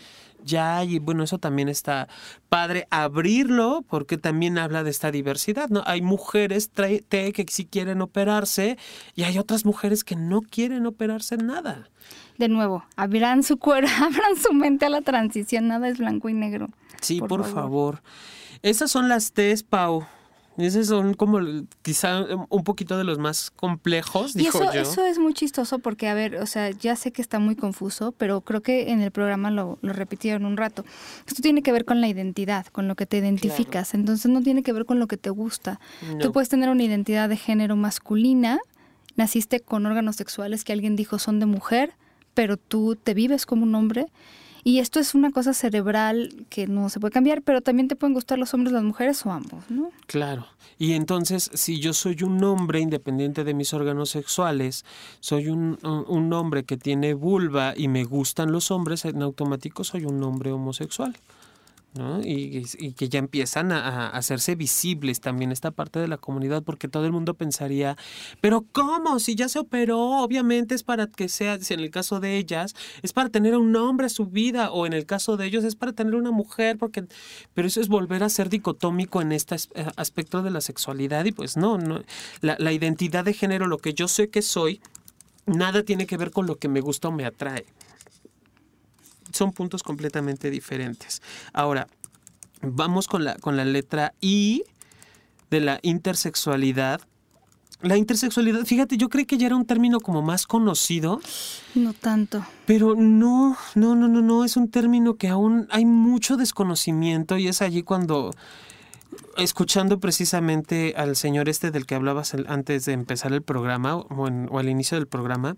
ya 0.45 0.79
hay, 0.79 0.97
y 0.97 0.99
bueno, 0.99 1.25
eso 1.25 1.39
también 1.39 1.69
está 1.69 2.09
padre 2.49 2.87
abrirlo 2.91 3.85
porque 3.89 4.19
también 4.19 4.59
habla 4.59 4.83
de 4.83 4.91
esta 4.91 5.11
diversidad, 5.11 5.69
¿no? 5.69 5.83
Hay 5.87 6.03
mujeres 6.03 6.71
T 6.71 7.33
que 7.33 7.47
sí 7.49 7.67
quieren 7.67 8.01
operarse 8.01 8.79
y 9.15 9.25
hay 9.25 9.39
otras 9.39 9.65
mujeres 9.65 10.05
que 10.05 10.17
no 10.17 10.43
quieren 10.43 10.87
operarse 10.87 11.37
nada. 11.37 11.89
De 12.39 12.49
nuevo, 12.49 12.85
abran 12.97 13.43
su 13.43 13.59
cuerpo, 13.59 13.91
abran 14.01 14.37
su 14.41 14.53
mente 14.53 14.87
a 14.87 14.91
la 14.91 15.03
transición, 15.03 15.69
nada 15.69 15.89
es 15.89 15.99
blanco 15.99 16.29
y 16.29 16.35
negro. 16.35 16.69
Sí, 17.01 17.19
por, 17.19 17.29
por 17.29 17.45
favor. 17.45 17.55
favor. 17.55 18.03
Esas 18.63 18.91
son 18.91 19.09
las 19.09 19.33
T's, 19.33 19.63
Pau. 19.63 20.07
Esos 20.59 20.89
son 20.89 21.15
como 21.15 21.39
quizá 21.83 22.27
un 22.49 22.65
poquito 22.65 22.99
de 22.99 23.05
los 23.05 23.19
más 23.19 23.51
complejos, 23.53 24.35
y 24.35 24.41
dijo 24.41 24.61
eso, 24.61 24.75
yo. 24.75 24.81
eso 24.81 25.07
es 25.07 25.19
muy 25.19 25.33
chistoso 25.33 25.79
porque, 25.79 26.09
a 26.09 26.15
ver, 26.15 26.37
o 26.37 26.47
sea, 26.47 26.71
ya 26.71 26.97
sé 26.97 27.13
que 27.13 27.23
está 27.23 27.39
muy 27.39 27.55
confuso, 27.55 28.13
pero 28.13 28.41
creo 28.41 28.61
que 28.61 28.91
en 28.91 29.01
el 29.01 29.13
programa 29.13 29.53
lo, 29.53 29.79
lo 29.83 29.93
repitieron 29.93 30.45
un 30.45 30.57
rato. 30.57 30.85
Esto 31.27 31.43
tiene 31.43 31.63
que 31.63 31.71
ver 31.71 31.85
con 31.85 32.01
la 32.01 32.09
identidad, 32.09 32.67
con 32.67 32.89
lo 32.89 32.97
que 32.97 33.07
te 33.07 33.19
identificas. 33.19 33.91
Claro. 33.91 34.01
Entonces 34.01 34.31
no 34.33 34.43
tiene 34.43 34.65
que 34.65 34.73
ver 34.73 34.85
con 34.85 34.99
lo 34.99 35.07
que 35.07 35.17
te 35.17 35.31
gusta. 35.31 35.79
No. 36.11 36.19
Tú 36.19 36.33
puedes 36.33 36.49
tener 36.49 36.69
una 36.71 36.83
identidad 36.83 37.29
de 37.29 37.37
género 37.37 37.77
masculina, 37.77 38.59
naciste 39.15 39.61
con 39.61 39.87
órganos 39.87 40.17
sexuales 40.17 40.65
que 40.65 40.73
alguien 40.73 40.97
dijo 40.97 41.21
son 41.21 41.39
de 41.39 41.47
mujer, 41.47 41.93
pero 42.35 42.57
tú 42.57 42.97
te 42.97 43.15
vives 43.15 43.47
como 43.47 43.63
un 43.63 43.75
hombre 43.77 44.07
y 44.69 44.81
esto 44.81 45.01
es 45.01 45.15
una 45.15 45.31
cosa 45.31 45.55
cerebral 45.55 46.45
que 46.51 46.67
no 46.67 46.91
se 46.91 47.01
puede 47.01 47.11
cambiar, 47.11 47.41
pero 47.41 47.63
también 47.63 47.89
te 47.89 47.97
pueden 47.97 48.13
gustar 48.13 48.39
los 48.39 48.53
hombres, 48.53 48.75
las 48.75 48.83
mujeres 48.83 49.25
o 49.25 49.33
ambos, 49.33 49.65
¿no? 49.71 49.91
Claro. 50.07 50.47
Y 50.79 50.93
entonces, 50.93 51.51
si 51.55 51.81
yo 51.81 51.95
soy 51.95 52.23
un 52.23 52.45
hombre 52.45 52.79
independiente 52.79 53.45
de 53.45 53.55
mis 53.55 53.73
órganos 53.73 54.11
sexuales, 54.11 54.85
soy 55.21 55.49
un, 55.49 55.79
un 55.83 56.33
hombre 56.35 56.65
que 56.65 56.77
tiene 56.77 57.15
vulva 57.15 57.73
y 57.75 57.89
me 57.89 58.05
gustan 58.05 58.53
los 58.53 58.71
hombres, 58.71 59.07
en 59.07 59.23
automático 59.23 59.85
soy 59.85 60.05
un 60.05 60.23
hombre 60.23 60.53
homosexual. 60.53 61.17
¿No? 61.95 62.21
Y, 62.23 62.65
que 62.97 63.09
ya 63.09 63.19
empiezan 63.19 63.73
a, 63.73 64.09
hacerse 64.11 64.55
visibles 64.55 65.21
también 65.21 65.53
esta 65.53 65.71
parte 65.71 65.99
de 65.99 66.09
la 66.09 66.19
comunidad, 66.19 66.63
porque 66.63 66.89
todo 66.89 67.07
el 67.07 67.13
mundo 67.13 67.35
pensaría, 67.35 67.97
pero 68.41 68.65
¿cómo? 68.73 69.19
Si 69.19 69.35
ya 69.35 69.49
se 69.49 69.59
operó, 69.59 70.23
obviamente 70.23 70.75
es 70.75 70.83
para 70.83 71.07
que 71.07 71.29
sea, 71.29 71.59
si 71.59 71.75
en 71.75 71.81
el 71.81 71.91
caso 71.91 72.21
de 72.21 72.37
ellas, 72.37 72.75
es 73.03 73.13
para 73.13 73.31
tener 73.31 73.57
un 73.57 73.75
hombre 73.77 74.07
a 74.07 74.11
su 74.11 74.27
vida, 74.27 74.71
o 74.71 74.87
en 74.87 74.93
el 74.93 75.07
caso 75.07 75.37
de 75.37 75.47
ellos 75.47 75.65
es 75.65 75.77
para 75.77 75.93
tener 75.93 76.15
una 76.15 76.31
mujer, 76.31 76.79
porque, 76.79 77.07
pero 77.55 77.69
eso 77.69 77.81
es 77.81 77.89
volver 77.89 78.23
a 78.23 78.29
ser 78.29 78.49
dicotómico 78.49 79.23
en 79.23 79.33
este 79.33 79.57
eh, 79.75 79.87
aspecto 79.97 80.43
de 80.43 80.51
la 80.51 80.61
sexualidad, 80.61 81.25
y 81.25 81.33
pues 81.33 81.57
no, 81.57 81.79
no 81.79 82.03
la, 82.41 82.57
la 82.59 82.73
identidad 82.73 83.25
de 83.25 83.33
género, 83.33 83.67
lo 83.67 83.79
que 83.79 83.95
yo 83.95 84.09
sé 84.09 84.29
que 84.29 84.43
soy, 84.43 84.81
nada 85.47 85.83
tiene 85.83 86.07
que 86.07 86.17
ver 86.17 86.31
con 86.31 86.47
lo 86.47 86.57
que 86.57 86.69
me 86.69 86.81
gusta 86.81 87.09
o 87.09 87.13
me 87.13 87.25
atrae 87.25 87.65
son 89.33 89.53
puntos 89.53 89.83
completamente 89.83 90.51
diferentes. 90.51 91.23
Ahora, 91.53 91.89
vamos 92.63 93.07
con 93.07 93.25
la, 93.25 93.37
con 93.37 93.57
la 93.57 93.65
letra 93.65 94.15
I 94.21 94.63
de 95.51 95.61
la 95.61 95.79
intersexualidad. 95.83 97.01
La 97.81 97.97
intersexualidad, 97.97 98.65
fíjate, 98.65 98.97
yo 98.97 99.09
creo 99.09 99.25
que 99.25 99.39
ya 99.39 99.47
era 99.47 99.57
un 99.57 99.65
término 99.65 100.01
como 100.01 100.21
más 100.21 100.47
conocido. 100.47 101.21
No 101.77 101.93
tanto. 101.93 102.45
Pero 102.67 102.97
no, 102.97 103.57
no, 103.77 103.95
no, 103.95 104.09
no, 104.09 104.21
no, 104.21 104.45
es 104.45 104.57
un 104.57 104.69
término 104.69 105.15
que 105.15 105.29
aún 105.29 105.69
hay 105.71 105.85
mucho 105.85 106.37
desconocimiento 106.37 107.39
y 107.39 107.47
es 107.47 107.63
allí 107.63 107.85
cuando, 107.85 108.33
escuchando 109.37 110.01
precisamente 110.01 110.95
al 110.97 111.15
señor 111.15 111.49
este 111.49 111.71
del 111.71 111.87
que 111.87 111.95
hablabas 111.95 112.35
antes 112.49 112.85
de 112.85 112.95
empezar 112.95 113.33
el 113.33 113.43
programa 113.43 113.95
o, 113.95 114.07
o 114.09 114.59
al 114.59 114.69
inicio 114.69 114.99
del 114.99 115.07
programa, 115.07 115.57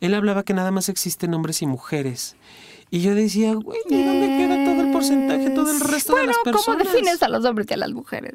él 0.00 0.14
hablaba 0.14 0.44
que 0.44 0.54
nada 0.54 0.70
más 0.70 0.88
existen 0.88 1.34
hombres 1.34 1.60
y 1.60 1.66
mujeres. 1.66 2.36
Y 2.90 3.00
yo 3.00 3.14
decía, 3.14 3.54
güey, 3.54 3.78
¿y 3.88 4.04
dónde 4.04 4.26
queda 4.28 4.64
todo 4.64 4.82
el 4.82 4.92
porcentaje, 4.92 5.50
todo 5.50 5.70
el 5.70 5.80
resto 5.80 6.16
de 6.16 6.26
las 6.26 6.36
personas? 6.44 6.64
¿Cómo 6.64 6.92
defines 6.92 7.22
a 7.22 7.28
los 7.28 7.44
hombres 7.44 7.66
y 7.70 7.74
a 7.74 7.76
las 7.76 7.92
mujeres? 7.92 8.34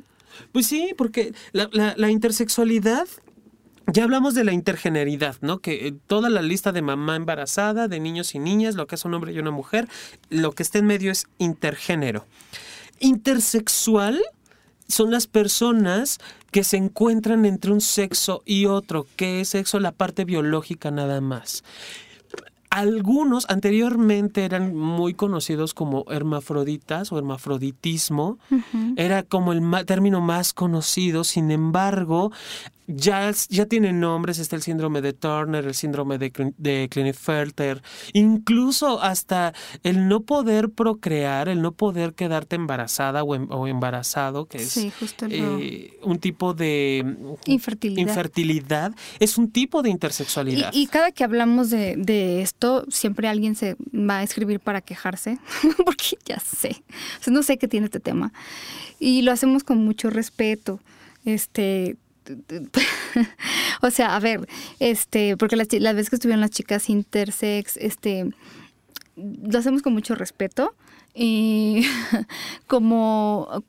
Pues 0.51 0.67
sí, 0.67 0.93
porque 0.97 1.33
la, 1.51 1.69
la, 1.95 2.09
intersexualidad 2.09 3.07
ya 3.87 4.03
hablamos 4.03 4.33
de 4.33 4.43
la 4.43 4.51
intergeneridad, 4.51 5.35
¿no? 5.41 5.59
Que 5.59 5.87
eh, 5.87 5.93
toda 6.07 6.29
la 6.29 6.41
lista 6.41 6.71
de 6.71 6.81
mamá 6.81 7.15
embarazada, 7.15 7.87
de 7.87 7.99
niños 7.99 8.35
y 8.35 8.39
niñas, 8.39 8.75
lo 8.75 8.87
que 8.87 8.95
es 8.95 9.05
un 9.05 9.13
hombre 9.13 9.33
y 9.33 9.39
una 9.39 9.51
mujer, 9.51 9.87
lo 10.29 10.51
que 10.51 10.63
está 10.63 10.79
en 10.79 10.85
medio 10.85 11.11
es 11.11 11.27
intergénero. 11.37 12.25
Intersexual 12.99 14.21
son 14.87 15.11
las 15.11 15.27
personas 15.27 16.19
que 16.51 16.63
se 16.63 16.77
encuentran 16.77 17.45
entre 17.45 17.71
un 17.71 17.81
sexo 17.81 18.41
y 18.45 18.65
otro, 18.65 19.07
que 19.15 19.41
es 19.41 19.49
sexo 19.49 19.79
la 19.79 19.91
parte 19.91 20.25
biológica 20.25 20.91
nada 20.91 21.21
más. 21.21 21.63
Algunos 22.69 23.45
anteriormente 23.49 24.45
eran 24.45 24.75
muy 24.75 25.15
conocidos 25.15 25.73
como 25.73 26.05
hermafroditas 26.09 27.11
o 27.11 27.17
hermafroditismo. 27.17 28.37
Era 28.95 29.23
como 29.23 29.53
el 29.53 29.63
término 29.85 30.21
más 30.21 30.53
conocido. 30.53 31.23
Sin 31.23 31.49
embargo, 31.49 32.31
ya, 32.89 33.31
ya 33.49 33.67
tienen 33.67 33.99
nombres, 33.99 34.39
está 34.39 34.55
el 34.55 34.63
síndrome 34.63 35.01
de 35.01 35.13
Turner, 35.13 35.65
el 35.65 35.75
síndrome 35.75 36.17
de, 36.17 36.31
de 36.57 36.87
Klinefelter, 36.89 37.83
incluso 38.13 38.99
hasta 39.01 39.53
el 39.83 40.07
no 40.07 40.21
poder 40.21 40.71
procrear, 40.71 41.49
el 41.49 41.61
no 41.61 41.73
poder 41.73 42.15
quedarte 42.15 42.55
embarazada 42.55 43.23
o, 43.23 43.35
em, 43.35 43.47
embarazado, 43.67 44.47
que 44.47 44.57
es 44.57 44.75
eh, 44.77 45.99
un 46.01 46.17
tipo 46.17 46.55
de 46.55 47.05
infertilidad. 47.45 48.01
infertilidad. 48.01 48.95
es 49.19 49.37
un 49.37 49.51
tipo 49.51 49.83
de 49.83 49.91
intersexualidad. 49.91 50.71
Y, 50.73 50.87
cada 50.87 51.11
que 51.11 51.23
hablamos 51.23 51.69
de, 51.69 51.95
de, 51.95 52.41
esto, 52.41 52.85
siempre 52.89 53.27
alguien 53.27 53.55
se 53.55 53.75
va 53.93 54.17
a 54.17 54.23
escribir 54.23 54.59
para 54.59 54.81
quejarse, 54.81 55.37
porque 55.85 56.17
ya 56.25 56.39
sé, 56.39 56.83
no 57.27 57.43
sé 57.43 57.59
qué 57.59 57.67
tiene 57.67 57.85
este 57.85 57.99
tema. 57.99 58.33
Y 58.99 59.21
lo 59.21 59.31
hacemos 59.31 59.63
con 59.63 59.77
mucho 59.77 60.09
respeto. 60.09 60.79
Este, 61.25 61.95
o 63.81 63.91
sea, 63.91 64.15
a 64.15 64.19
ver, 64.19 64.47
este, 64.79 65.37
porque 65.37 65.55
las, 65.55 65.67
las 65.71 65.95
veces 65.95 66.09
que 66.09 66.15
estuvieron 66.17 66.41
las 66.41 66.51
chicas 66.51 66.89
intersex, 66.89 67.77
este, 67.77 68.29
lo 69.15 69.59
hacemos 69.59 69.81
con 69.81 69.93
mucho 69.93 70.15
respeto. 70.15 70.75
Y 71.13 71.81
como, 72.67 73.63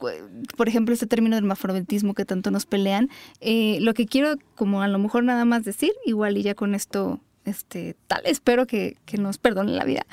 por 0.56 0.68
ejemplo, 0.68 0.92
este 0.92 1.06
término 1.06 1.36
del 1.36 1.44
hermafroditismo 1.44 2.14
que 2.14 2.24
tanto 2.24 2.50
nos 2.50 2.66
pelean, 2.66 3.08
eh, 3.40 3.78
lo 3.80 3.94
que 3.94 4.06
quiero 4.06 4.36
como 4.54 4.82
a 4.82 4.88
lo 4.88 4.98
mejor 4.98 5.24
nada 5.24 5.44
más 5.44 5.64
decir, 5.64 5.92
igual 6.04 6.36
y 6.36 6.42
ya 6.42 6.54
con 6.54 6.74
esto 6.74 7.18
este, 7.44 7.96
tal, 8.06 8.22
espero 8.26 8.66
que, 8.66 8.96
que 9.06 9.16
nos 9.16 9.38
perdonen 9.38 9.76
la 9.76 9.84
vida. 9.84 10.06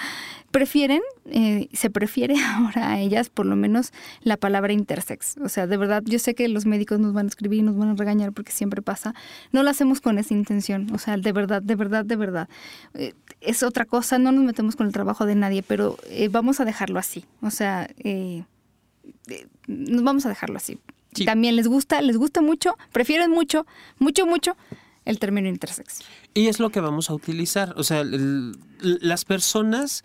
Prefieren, 0.51 1.01
eh, 1.25 1.67
se 1.73 1.89
prefiere 1.89 2.35
ahora 2.55 2.91
a 2.91 2.99
ellas 2.99 3.29
por 3.29 3.45
lo 3.45 3.55
menos 3.55 3.91
la 4.21 4.37
palabra 4.37 4.73
intersex. 4.73 5.37
O 5.37 5.49
sea, 5.49 5.67
de 5.67 5.77
verdad, 5.77 6.03
yo 6.05 6.19
sé 6.19 6.35
que 6.35 6.47
los 6.47 6.65
médicos 6.65 6.99
nos 6.99 7.13
van 7.13 7.25
a 7.25 7.29
escribir 7.29 7.59
y 7.59 7.63
nos 7.63 7.77
van 7.77 7.89
a 7.89 7.95
regañar 7.95 8.31
porque 8.31 8.51
siempre 8.51 8.81
pasa. 8.81 9.13
No 9.51 9.63
lo 9.63 9.69
hacemos 9.69 10.01
con 10.01 10.17
esa 10.17 10.33
intención. 10.33 10.87
O 10.93 10.97
sea, 10.97 11.17
de 11.17 11.31
verdad, 11.31 11.61
de 11.61 11.75
verdad, 11.75 12.05
de 12.05 12.15
verdad. 12.15 12.49
Eh, 12.93 13.13
es 13.41 13.63
otra 13.63 13.85
cosa, 13.85 14.17
no 14.17 14.31
nos 14.31 14.43
metemos 14.43 14.75
con 14.75 14.87
el 14.87 14.93
trabajo 14.93 15.25
de 15.25 15.35
nadie, 15.35 15.63
pero 15.63 15.97
eh, 16.09 16.29
vamos 16.29 16.59
a 16.59 16.65
dejarlo 16.65 16.99
así. 16.99 17.25
O 17.41 17.51
sea, 17.51 17.89
nos 19.67 20.03
vamos 20.03 20.25
a 20.25 20.29
dejarlo 20.29 20.57
así. 20.57 20.79
También 21.25 21.55
les 21.55 21.67
gusta, 21.67 22.01
les 22.01 22.17
gusta 22.17 22.41
mucho, 22.41 22.77
prefieren 22.91 23.31
mucho, 23.31 23.65
mucho, 23.99 24.25
mucho 24.27 24.55
el 25.07 25.19
término 25.19 25.47
intersex. 25.47 26.01
Y 26.33 26.47
es 26.47 26.59
lo 26.59 26.69
que 26.69 26.81
vamos 26.81 27.09
a 27.09 27.13
utilizar. 27.13 27.73
O 27.77 27.83
sea, 27.83 28.03
las 28.03 29.25
personas 29.25 30.03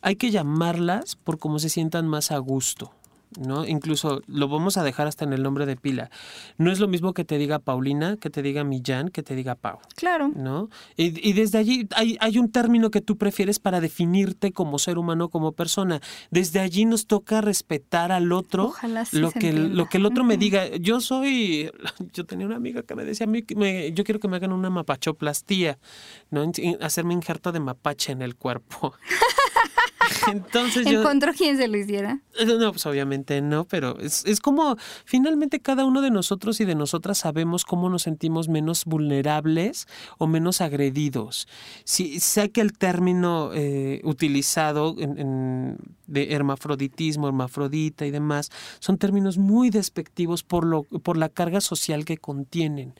hay 0.00 0.16
que 0.16 0.30
llamarlas 0.30 1.16
por 1.16 1.38
cómo 1.38 1.58
se 1.58 1.68
sientan 1.68 2.08
más 2.08 2.30
a 2.32 2.38
gusto. 2.38 2.92
¿No? 3.38 3.66
Incluso 3.66 4.22
lo 4.26 4.48
vamos 4.48 4.76
a 4.76 4.84
dejar 4.84 5.06
hasta 5.06 5.24
en 5.24 5.32
el 5.32 5.42
nombre 5.42 5.66
de 5.66 5.76
pila. 5.76 6.10
No 6.56 6.70
es 6.72 6.80
lo 6.80 6.88
mismo 6.88 7.12
que 7.12 7.24
te 7.24 7.38
diga 7.38 7.58
Paulina, 7.58 8.16
que 8.16 8.30
te 8.30 8.42
diga 8.42 8.64
Millán, 8.64 9.08
que 9.08 9.22
te 9.22 9.34
diga 9.34 9.54
Pau. 9.54 9.78
Claro. 9.96 10.28
¿No? 10.34 10.68
Y, 10.96 11.32
desde 11.32 11.58
allí 11.58 11.88
hay, 11.94 12.16
hay, 12.20 12.38
un 12.38 12.50
término 12.50 12.90
que 12.90 13.00
tú 13.00 13.16
prefieres 13.16 13.58
para 13.58 13.80
definirte 13.80 14.52
como 14.52 14.78
ser 14.78 14.98
humano, 14.98 15.28
como 15.28 15.52
persona. 15.52 16.00
Desde 16.30 16.60
allí 16.60 16.84
nos 16.84 17.06
toca 17.06 17.40
respetar 17.40 18.12
al 18.12 18.32
otro. 18.32 18.66
Ojalá 18.66 19.04
lo 19.12 19.30
que 19.30 19.52
lo 19.52 19.86
que 19.86 19.98
el 19.98 20.06
otro 20.06 20.24
me 20.24 20.36
diga. 20.36 20.68
Yo 20.76 21.00
soy, 21.00 21.70
yo 22.12 22.24
tenía 22.24 22.46
una 22.46 22.56
amiga 22.56 22.82
que 22.82 22.94
me 22.94 23.04
decía 23.04 23.24
a 23.24 23.28
mí, 23.28 23.44
me, 23.56 23.92
yo 23.92 24.04
quiero 24.04 24.20
que 24.20 24.28
me 24.28 24.36
hagan 24.36 24.52
una 24.52 24.70
mapachoplastía, 24.70 25.78
¿no? 26.30 26.50
Hacerme 26.80 27.14
injerto 27.14 27.52
de 27.52 27.60
mapache 27.60 28.12
en 28.12 28.22
el 28.22 28.36
cuerpo. 28.36 28.94
Entonces 30.32 30.86
yo... 30.86 31.00
¿Encontró 31.00 31.32
quién 31.32 31.56
se 31.56 31.68
lo 31.68 31.76
hiciera? 31.76 32.20
No, 32.46 32.72
pues 32.72 32.86
obviamente 32.86 33.40
no, 33.40 33.64
pero 33.66 33.98
es, 34.00 34.24
es, 34.24 34.40
como 34.40 34.76
finalmente 35.04 35.60
cada 35.60 35.84
uno 35.84 36.02
de 36.02 36.10
nosotros 36.10 36.60
y 36.60 36.64
de 36.64 36.74
nosotras 36.74 37.18
sabemos 37.18 37.64
cómo 37.64 37.90
nos 37.90 38.02
sentimos 38.02 38.48
menos 38.48 38.84
vulnerables 38.84 39.86
o 40.18 40.26
menos 40.26 40.60
agredidos. 40.60 41.48
Si 41.84 42.20
sé 42.20 42.50
que 42.50 42.60
el 42.60 42.72
término 42.72 43.50
eh, 43.54 44.00
utilizado 44.04 44.94
en, 44.98 45.78
de 46.06 46.32
hermafroditismo, 46.32 47.28
hermafrodita 47.28 48.06
y 48.06 48.10
demás 48.10 48.50
son 48.78 48.98
términos 48.98 49.38
muy 49.38 49.70
despectivos 49.70 50.42
por, 50.42 50.64
lo, 50.64 50.82
por 50.82 51.16
la 51.16 51.28
carga 51.28 51.60
social 51.60 52.04
que 52.04 52.18
contienen. 52.18 52.94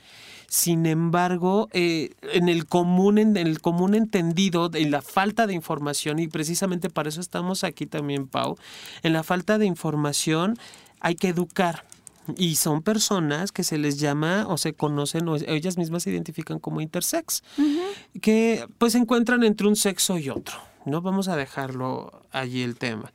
Sin 0.48 0.86
embargo, 0.86 1.68
eh, 1.72 2.12
en, 2.22 2.48
el 2.48 2.64
común, 2.64 3.18
en 3.18 3.36
el 3.36 3.60
común 3.60 3.94
entendido, 3.94 4.70
en 4.72 4.90
la 4.90 5.02
falta 5.02 5.46
de 5.46 5.52
información, 5.52 6.18
y 6.18 6.26
precisamente 6.26 6.88
para 6.88 7.10
eso 7.10 7.20
estamos 7.20 7.64
aquí 7.64 7.84
también, 7.84 8.26
Pau, 8.26 8.56
en 9.02 9.12
la 9.12 9.22
falta 9.22 9.58
de 9.58 9.66
información 9.66 10.58
hay 11.00 11.16
que 11.16 11.28
educar. 11.28 11.84
Y 12.36 12.56
son 12.56 12.82
personas 12.82 13.52
que 13.52 13.62
se 13.62 13.76
les 13.78 13.98
llama 13.98 14.46
o 14.48 14.58
se 14.58 14.72
conocen 14.72 15.28
o 15.28 15.36
ellas 15.36 15.78
mismas 15.78 16.02
se 16.02 16.10
identifican 16.10 16.58
como 16.58 16.80
intersex, 16.80 17.42
que 18.20 18.66
pues 18.78 18.92
se 18.92 18.98
encuentran 18.98 19.44
entre 19.44 19.66
un 19.66 19.76
sexo 19.76 20.18
y 20.18 20.30
otro. 20.30 20.56
No 20.84 21.02
vamos 21.02 21.28
a 21.28 21.36
dejarlo 21.36 22.22
allí 22.32 22.62
el 22.62 22.76
tema. 22.76 23.12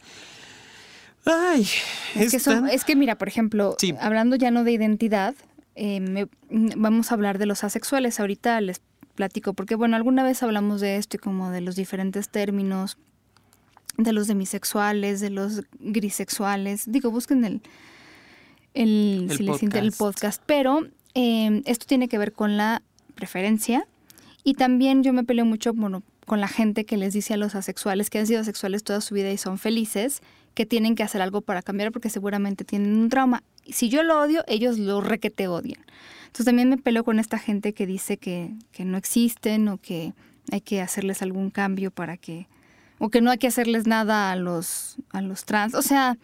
Ay, 1.26 1.68
es, 2.16 2.32
que, 2.32 2.72
es 2.72 2.84
que 2.84 2.96
mira, 2.96 3.18
por 3.18 3.28
ejemplo, 3.28 3.76
hablando 4.00 4.36
ya 4.36 4.52
no 4.52 4.64
de 4.64 4.72
identidad, 4.72 5.36
eh, 5.76 6.28
vamos 6.50 7.12
a 7.12 7.16
hablar 7.16 7.38
de 7.38 7.46
los 7.46 7.64
asexuales. 7.64 8.20
Ahorita 8.20 8.60
les 8.62 8.82
platico, 9.16 9.54
porque 9.54 9.76
bueno, 9.76 9.96
alguna 9.96 10.24
vez 10.24 10.44
hablamos 10.44 10.82
de 10.82 10.98
esto 10.98 11.18
y 11.18 11.20
como 11.20 11.52
de 11.52 11.62
los 11.62 11.76
diferentes 11.76 12.30
términos, 12.30 12.98
de 13.98 14.12
los 14.12 14.28
demisexuales, 14.28 15.20
de 15.20 15.30
los 15.30 15.62
grisexuales. 15.80 16.92
Digo, 16.92 17.12
busquen 17.12 17.46
el, 17.46 17.62
el, 18.74 19.30
si 19.32 19.44
podcast. 19.46 19.74
les 19.74 19.84
el 19.84 19.92
podcast. 19.92 20.44
Pero 20.46 20.88
eh, 21.14 21.62
esto 21.66 21.86
tiene 21.86 22.08
que 22.08 22.18
ver 22.18 22.34
con 22.34 22.58
la 22.58 22.82
preferencia. 23.16 23.88
Y 24.44 24.56
también 24.56 25.04
yo 25.04 25.14
me 25.14 25.24
peleo 25.24 25.46
mucho 25.46 25.74
bueno, 25.74 26.04
con 26.26 26.42
la 26.42 26.48
gente 26.48 26.86
que 26.86 26.98
les 26.98 27.14
dice 27.14 27.34
a 27.34 27.38
los 27.38 27.56
asexuales 27.56 28.10
que 28.10 28.20
han 28.20 28.28
sido 28.28 28.42
asexuales 28.42 28.84
toda 28.84 29.02
su 29.02 29.16
vida 29.16 29.32
y 29.32 29.38
son 29.38 29.58
felices, 29.58 30.22
que 30.54 30.66
tienen 30.66 30.96
que 30.96 31.04
hacer 31.04 31.22
algo 31.22 31.42
para 31.42 31.62
cambiar 31.62 31.92
porque 31.92 32.10
seguramente 32.10 32.64
tienen 32.64 32.96
un 32.96 33.10
trauma 33.10 33.44
si 33.72 33.90
yo 33.90 34.04
lo 34.04 34.20
odio, 34.20 34.44
ellos 34.48 34.78
lo 34.78 35.02
requete 35.02 35.48
odian. 35.48 35.84
Entonces 36.26 36.46
también 36.46 36.70
me 36.70 36.78
peleo 36.78 37.04
con 37.04 37.20
esta 37.20 37.38
gente 37.38 37.74
que 37.74 37.86
dice 37.86 38.18
que, 38.18 38.54
que 38.72 38.86
no 38.86 38.98
existen 38.98 39.68
o 39.68 39.78
que 39.78 40.14
hay 40.52 40.62
que 40.62 40.82
hacerles 40.82 41.22
algún 41.22 41.50
cambio 41.50 41.92
para 41.92 42.18
que 42.18 42.48
o 43.00 43.10
que 43.10 43.22
no 43.22 43.32
hay 43.32 43.38
que 43.38 43.48
hacerles 43.48 43.86
nada 43.86 44.32
a 44.32 44.36
los, 44.36 44.98
a 45.12 45.22
los 45.22 45.46
trans. 45.46 45.74
O 45.76 45.82
sea, 45.82 46.18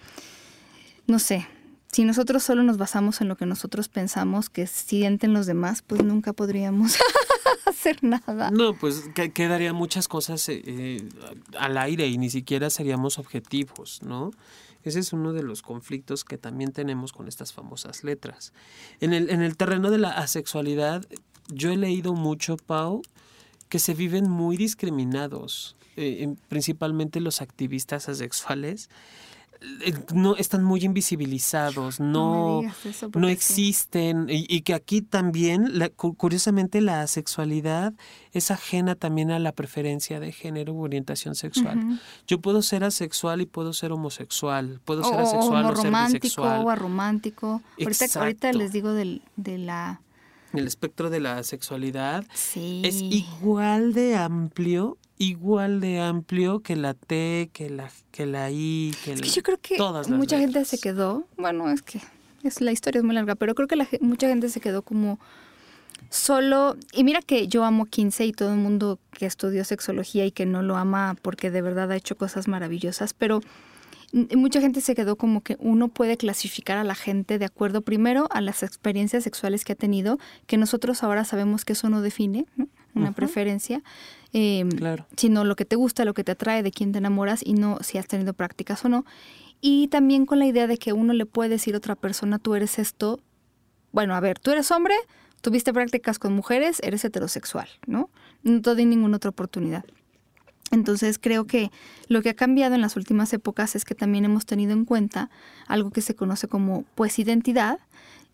no 1.08 1.20
sé, 1.20 1.45
si 1.91 2.06
nosotros 2.06 2.43
solo 2.43 2.64
nos 2.64 2.78
basamos 2.78 3.22
en 3.22 3.28
lo 3.28 3.36
que 3.36 3.45
nosotros 3.45 3.89
pensamos 3.89 4.49
que 4.49 4.66
sienten 4.66 5.34
los 5.34 5.45
demás, 5.45 5.82
pues 5.82 6.04
nunca 6.04 6.34
podríamos 6.34 6.97
No, 8.52 8.74
pues 8.74 9.10
que, 9.16 9.32
quedarían 9.32 9.76
muchas 9.76 10.08
cosas 10.08 10.48
eh, 10.50 10.62
eh, 10.66 11.10
al 11.58 11.78
aire 11.78 12.08
y 12.08 12.18
ni 12.18 12.30
siquiera 12.30 12.70
seríamos 12.70 13.20
objetivos, 13.20 14.02
¿no? 14.04 14.32
Ese 14.84 15.00
es 15.00 15.14
uno 15.14 15.34
de 15.34 15.44
los 15.44 15.62
conflictos 15.62 16.24
que 16.24 16.38
también 16.38 16.72
tenemos 16.72 17.12
con 17.12 17.28
estas 17.28 17.54
famosas 17.54 18.04
letras. 18.04 18.54
En 19.02 19.14
el, 19.14 19.30
en 19.30 19.42
el 19.42 19.58
terreno 19.58 19.92
de 19.92 19.98
la 19.98 20.10
asexualidad, 20.10 21.06
yo 21.50 21.72
he 21.72 21.78
leído 21.78 22.14
mucho, 22.14 22.58
Pau, 22.58 23.02
que 23.68 23.80
se 23.80 23.94
viven 23.94 24.30
muy 24.30 24.58
discriminados, 24.58 25.76
eh, 25.96 26.34
principalmente 26.48 27.20
los 27.20 27.42
activistas 27.42 28.08
asexuales 28.10 28.90
no 30.14 30.36
están 30.38 30.64
muy 30.64 30.84
invisibilizados, 30.86 31.99
no, 31.99 32.62
no, 33.16 33.28
existen 33.28 34.28
y, 34.30 34.62
que 34.62 34.74
aquí 34.74 35.01
también, 35.01 35.68
curiosamente, 35.95 36.80
la 36.80 37.05
sexualidad 37.07 37.93
es 38.32 38.51
ajena 38.51 38.95
también 38.95 39.32
a 39.32 39.39
la 39.39 39.51
preferencia 39.51 40.20
de 40.20 40.32
género 40.32 40.74
u 40.74 40.84
orientación 40.84 41.36
sexual. 41.36 41.99
Yo 42.26 42.39
puedo 42.39 42.62
ser 42.62 42.86
asexual 42.86 43.41
y 43.41 43.45
puedo 43.45 43.74
ser 43.74 43.91
homosexual, 43.91 44.80
puedo 44.86 45.03
ser 45.03 45.20
asexual 45.20 45.66
o, 45.66 45.76
ser 45.76 45.91
bisexual. 45.91 46.66
o 46.66 46.70
aromántico. 46.70 47.62
Ahorita, 47.80 48.05
ahorita, 48.20 48.53
les 48.53 48.72
digo 48.72 48.93
del, 48.93 49.22
de 49.36 49.57
la... 49.57 50.01
El 50.54 50.68
espectro 50.68 51.10
de 51.10 51.20
la 51.20 51.43
sexualidad 51.43 52.26
es 52.56 53.02
igual 53.02 53.93
de 53.93 54.16
amplio 54.16 54.97
igual 55.20 55.82
de 55.82 56.00
amplio 56.00 56.62
que 56.62 56.76
la 56.76 56.93
T, 56.93 57.50
que 57.54 57.70
la, 57.70 57.91
que 58.12 58.26
la 58.26 58.50
I, 58.50 58.95
que, 59.04 59.14
es 59.14 59.22
que 59.22 59.30
yo 59.30 59.43
creo 59.43 59.58
que 59.62 59.78
mucha 60.08 60.39
gente 60.39 60.64
se 60.66 60.80
quedó, 60.80 61.26
bueno, 61.38 61.70
es 61.70 61.82
que 61.82 62.02
es, 62.41 62.62
la 62.62 62.72
historia 62.72 63.00
es 63.00 63.06
muy 63.06 63.14
larga, 63.14 63.36
pero 63.36 63.54
creo 63.54 63.68
que 63.68 63.76
la, 63.76 63.88
mucha 64.00 64.30
gente 64.30 64.50
se 64.50 64.62
quedó 64.62 64.82
como 64.82 65.20
solo, 66.10 66.78
y 66.93 67.04
mira 67.04 67.22
que 67.22 67.50
yo 67.50 67.66
amo 67.66 67.86
15 67.86 68.26
y 68.26 68.32
todo 68.32 68.54
el 68.54 68.60
mundo 68.60 68.97
que 69.12 69.26
estudió 69.26 69.66
sexología 69.66 70.26
y 70.26 70.32
que 70.32 70.45
no 70.45 70.62
lo 70.62 70.78
ama 70.78 71.18
porque 71.22 71.52
de 71.52 71.62
verdad 71.62 71.91
ha 71.91 71.97
hecho 71.97 72.16
cosas 72.18 72.47
maravillosas, 72.47 73.14
pero 73.14 73.41
mucha 74.14 74.62
gente 74.62 74.82
se 74.82 74.95
quedó 74.95 75.16
como 75.16 75.41
que 75.41 75.55
uno 75.60 75.88
puede 75.89 76.18
clasificar 76.18 76.78
a 76.78 76.84
la 76.84 76.95
gente 76.95 77.38
de 77.38 77.45
acuerdo 77.45 77.82
primero 77.82 78.28
a 78.32 78.41
las 78.41 78.64
experiencias 78.64 79.24
sexuales 79.24 79.66
que 79.66 79.74
ha 79.74 79.76
tenido, 79.76 80.18
que 80.47 80.57
nosotros 80.57 81.03
ahora 81.03 81.26
sabemos 81.26 81.66
que 81.66 81.74
eso 81.74 81.89
no 81.89 82.01
define 82.01 82.45
una 82.95 83.12
preferencia, 83.12 83.84
eh, 84.34 84.68
sino 85.16 85.43
lo 85.43 85.55
que 85.55 85.66
te 85.66 85.76
gusta, 85.76 86.05
lo 86.05 86.14
que 86.14 86.24
te 86.24 86.32
atrae, 86.32 86.64
de 86.64 86.72
quién 86.72 86.91
te 86.91 86.97
enamoras 86.97 87.41
y 87.45 87.53
no 87.53 87.78
si 87.82 87.97
has 87.97 88.07
tenido 88.07 88.34
prácticas 88.34 88.84
o 88.84 88.89
no. 88.89 89.05
Y 89.62 89.89
también 89.89 90.26
con 90.26 90.39
la 90.39 90.45
idea 90.45 90.68
de 90.68 90.78
que 90.78 90.93
uno 90.93 91.14
le 91.14 91.26
puede 91.26 91.49
decir 91.49 91.76
a 91.76 91.78
otra 91.78 91.95
persona, 91.95 92.39
tú 92.39 92.55
eres 92.55 92.80
esto, 92.80 93.20
bueno, 93.91 94.16
a 94.16 94.20
ver, 94.20 94.39
tú 94.39 94.51
eres 94.51 94.72
hombre, 94.72 94.95
tuviste 95.41 95.74
prácticas 95.74 96.20
con 96.20 96.34
mujeres, 96.34 96.80
eres 96.84 97.03
heterosexual, 97.03 97.70
¿no? 97.86 98.10
No 98.43 98.62
te 98.62 98.74
doy 98.74 98.86
ninguna 98.86 99.18
otra 99.18 99.30
oportunidad. 99.30 99.84
Entonces 100.72 101.17
creo 101.20 101.45
que 101.45 101.72
lo 102.07 102.22
que 102.22 102.30
ha 102.30 102.36
cambiado 102.36 102.76
en 102.76 102.82
las 102.82 102.95
últimas 102.95 103.34
épocas 103.34 103.76
es 103.76 103.86
que 103.86 103.95
también 103.95 104.26
hemos 104.26 104.45
tenido 104.45 104.74
en 104.74 104.86
cuenta 104.86 105.30
algo 105.67 105.89
que 105.89 106.01
se 106.01 106.15
conoce 106.15 106.47
como 106.47 106.86
pues 106.95 107.17
identidad, 107.17 107.80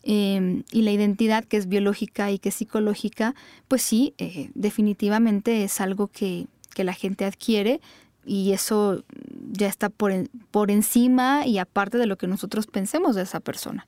Em, 0.08 0.62
y 0.70 0.82
la 0.82 0.92
identidad 0.92 1.44
que 1.44 1.56
es 1.56 1.66
biológica 1.66 2.30
y 2.30 2.38
que 2.38 2.50
es 2.50 2.54
psicológica, 2.54 3.34
pues 3.66 3.82
sí, 3.82 4.14
eh, 4.18 4.50
definitivamente 4.54 5.64
es 5.64 5.80
algo 5.80 6.06
que, 6.06 6.46
la 6.76 6.92
gente 6.92 7.24
adquiere 7.24 7.80
y 8.26 8.52
eso 8.52 9.02
ya 9.50 9.66
está 9.66 9.88
por, 9.88 10.12
por 10.50 10.70
encima 10.70 11.46
y 11.46 11.56
aparte 11.56 11.96
de 11.96 12.04
lo 12.04 12.18
que 12.18 12.26
nosotros 12.26 12.66
pensemos 12.66 13.16
de 13.16 13.22
esa 13.22 13.40
persona. 13.40 13.86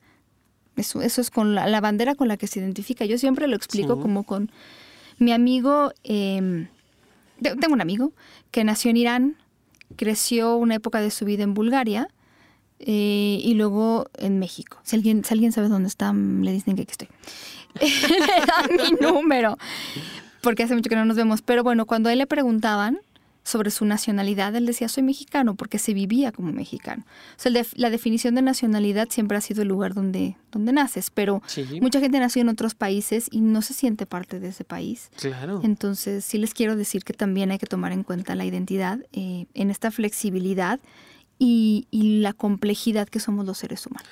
Eso, 0.74 1.02
eso 1.02 1.20
es 1.20 1.30
con 1.30 1.54
la, 1.54 1.80
bandera 1.82 2.14
con 2.14 2.28
la 2.28 2.38
que 2.38 2.46
se 2.46 2.60
identifica. 2.60 3.04
Yo 3.04 3.18
siempre 3.18 3.46
lo 3.46 3.54
explico 3.54 4.00
como 4.00 4.24
con 4.24 4.50
mi 5.18 5.32
amigo, 5.32 5.92
em, 6.02 6.68
tengo 7.40 7.72
un 7.72 7.80
amigo 7.80 8.12
que 8.50 8.64
nació 8.64 8.90
en 8.90 8.96
Irán, 8.96 9.36
creció 9.96 10.56
una 10.56 10.74
época 10.74 11.00
de 11.00 11.10
su 11.10 11.24
vida 11.24 11.44
en 11.44 11.54
Bulgaria, 11.54 12.08
eh, 12.80 13.40
y 13.42 13.54
luego 13.54 14.08
en 14.18 14.38
México. 14.38 14.78
Si 14.84 14.94
alguien, 14.94 15.24
si 15.24 15.34
alguien 15.34 15.52
sabe 15.52 15.68
dónde 15.68 15.88
está, 15.88 16.12
le 16.12 16.52
dicen 16.52 16.76
que 16.76 16.82
aquí 16.82 16.92
estoy. 16.92 17.08
le 17.80 18.46
dan 18.46 18.70
mi 18.76 18.96
número, 19.00 19.58
porque 20.42 20.62
hace 20.62 20.74
mucho 20.74 20.88
que 20.88 20.96
no 20.96 21.04
nos 21.04 21.16
vemos. 21.16 21.42
Pero 21.42 21.64
bueno, 21.64 21.86
cuando 21.86 22.08
a 22.08 22.12
él 22.12 22.18
le 22.18 22.26
preguntaban 22.26 23.00
sobre 23.48 23.70
su 23.70 23.86
nacionalidad, 23.86 24.54
él 24.56 24.66
decía, 24.66 24.88
soy 24.90 25.02
mexicano, 25.02 25.54
porque 25.54 25.78
se 25.78 25.94
vivía 25.94 26.32
como 26.32 26.52
mexicano. 26.52 27.06
O 27.06 27.40
sea, 27.40 27.50
la 27.76 27.88
definición 27.88 28.34
de 28.34 28.42
nacionalidad 28.42 29.08
siempre 29.08 29.38
ha 29.38 29.40
sido 29.40 29.62
el 29.62 29.68
lugar 29.68 29.94
donde, 29.94 30.36
donde 30.52 30.70
naces, 30.72 31.08
pero 31.08 31.40
mucha 31.80 31.98
gente 31.98 32.20
nació 32.20 32.42
en 32.42 32.50
otros 32.50 32.74
países 32.74 33.28
y 33.30 33.40
no 33.40 33.62
se 33.62 33.72
siente 33.72 34.04
parte 34.04 34.38
de 34.38 34.48
ese 34.48 34.64
país. 34.64 35.10
Claro. 35.16 35.62
Entonces, 35.64 36.26
sí 36.26 36.36
les 36.36 36.52
quiero 36.52 36.76
decir 36.76 37.04
que 37.04 37.14
también 37.14 37.50
hay 37.50 37.58
que 37.58 37.66
tomar 37.66 37.92
en 37.92 38.02
cuenta 38.02 38.34
la 38.34 38.44
identidad 38.44 38.98
eh, 39.12 39.46
en 39.54 39.70
esta 39.70 39.90
flexibilidad 39.90 40.78
y, 41.38 41.86
la 42.20 42.34
complejidad 42.34 43.08
que 43.08 43.20
somos 43.20 43.46
los 43.46 43.56
seres 43.56 43.86
humanos. 43.86 44.06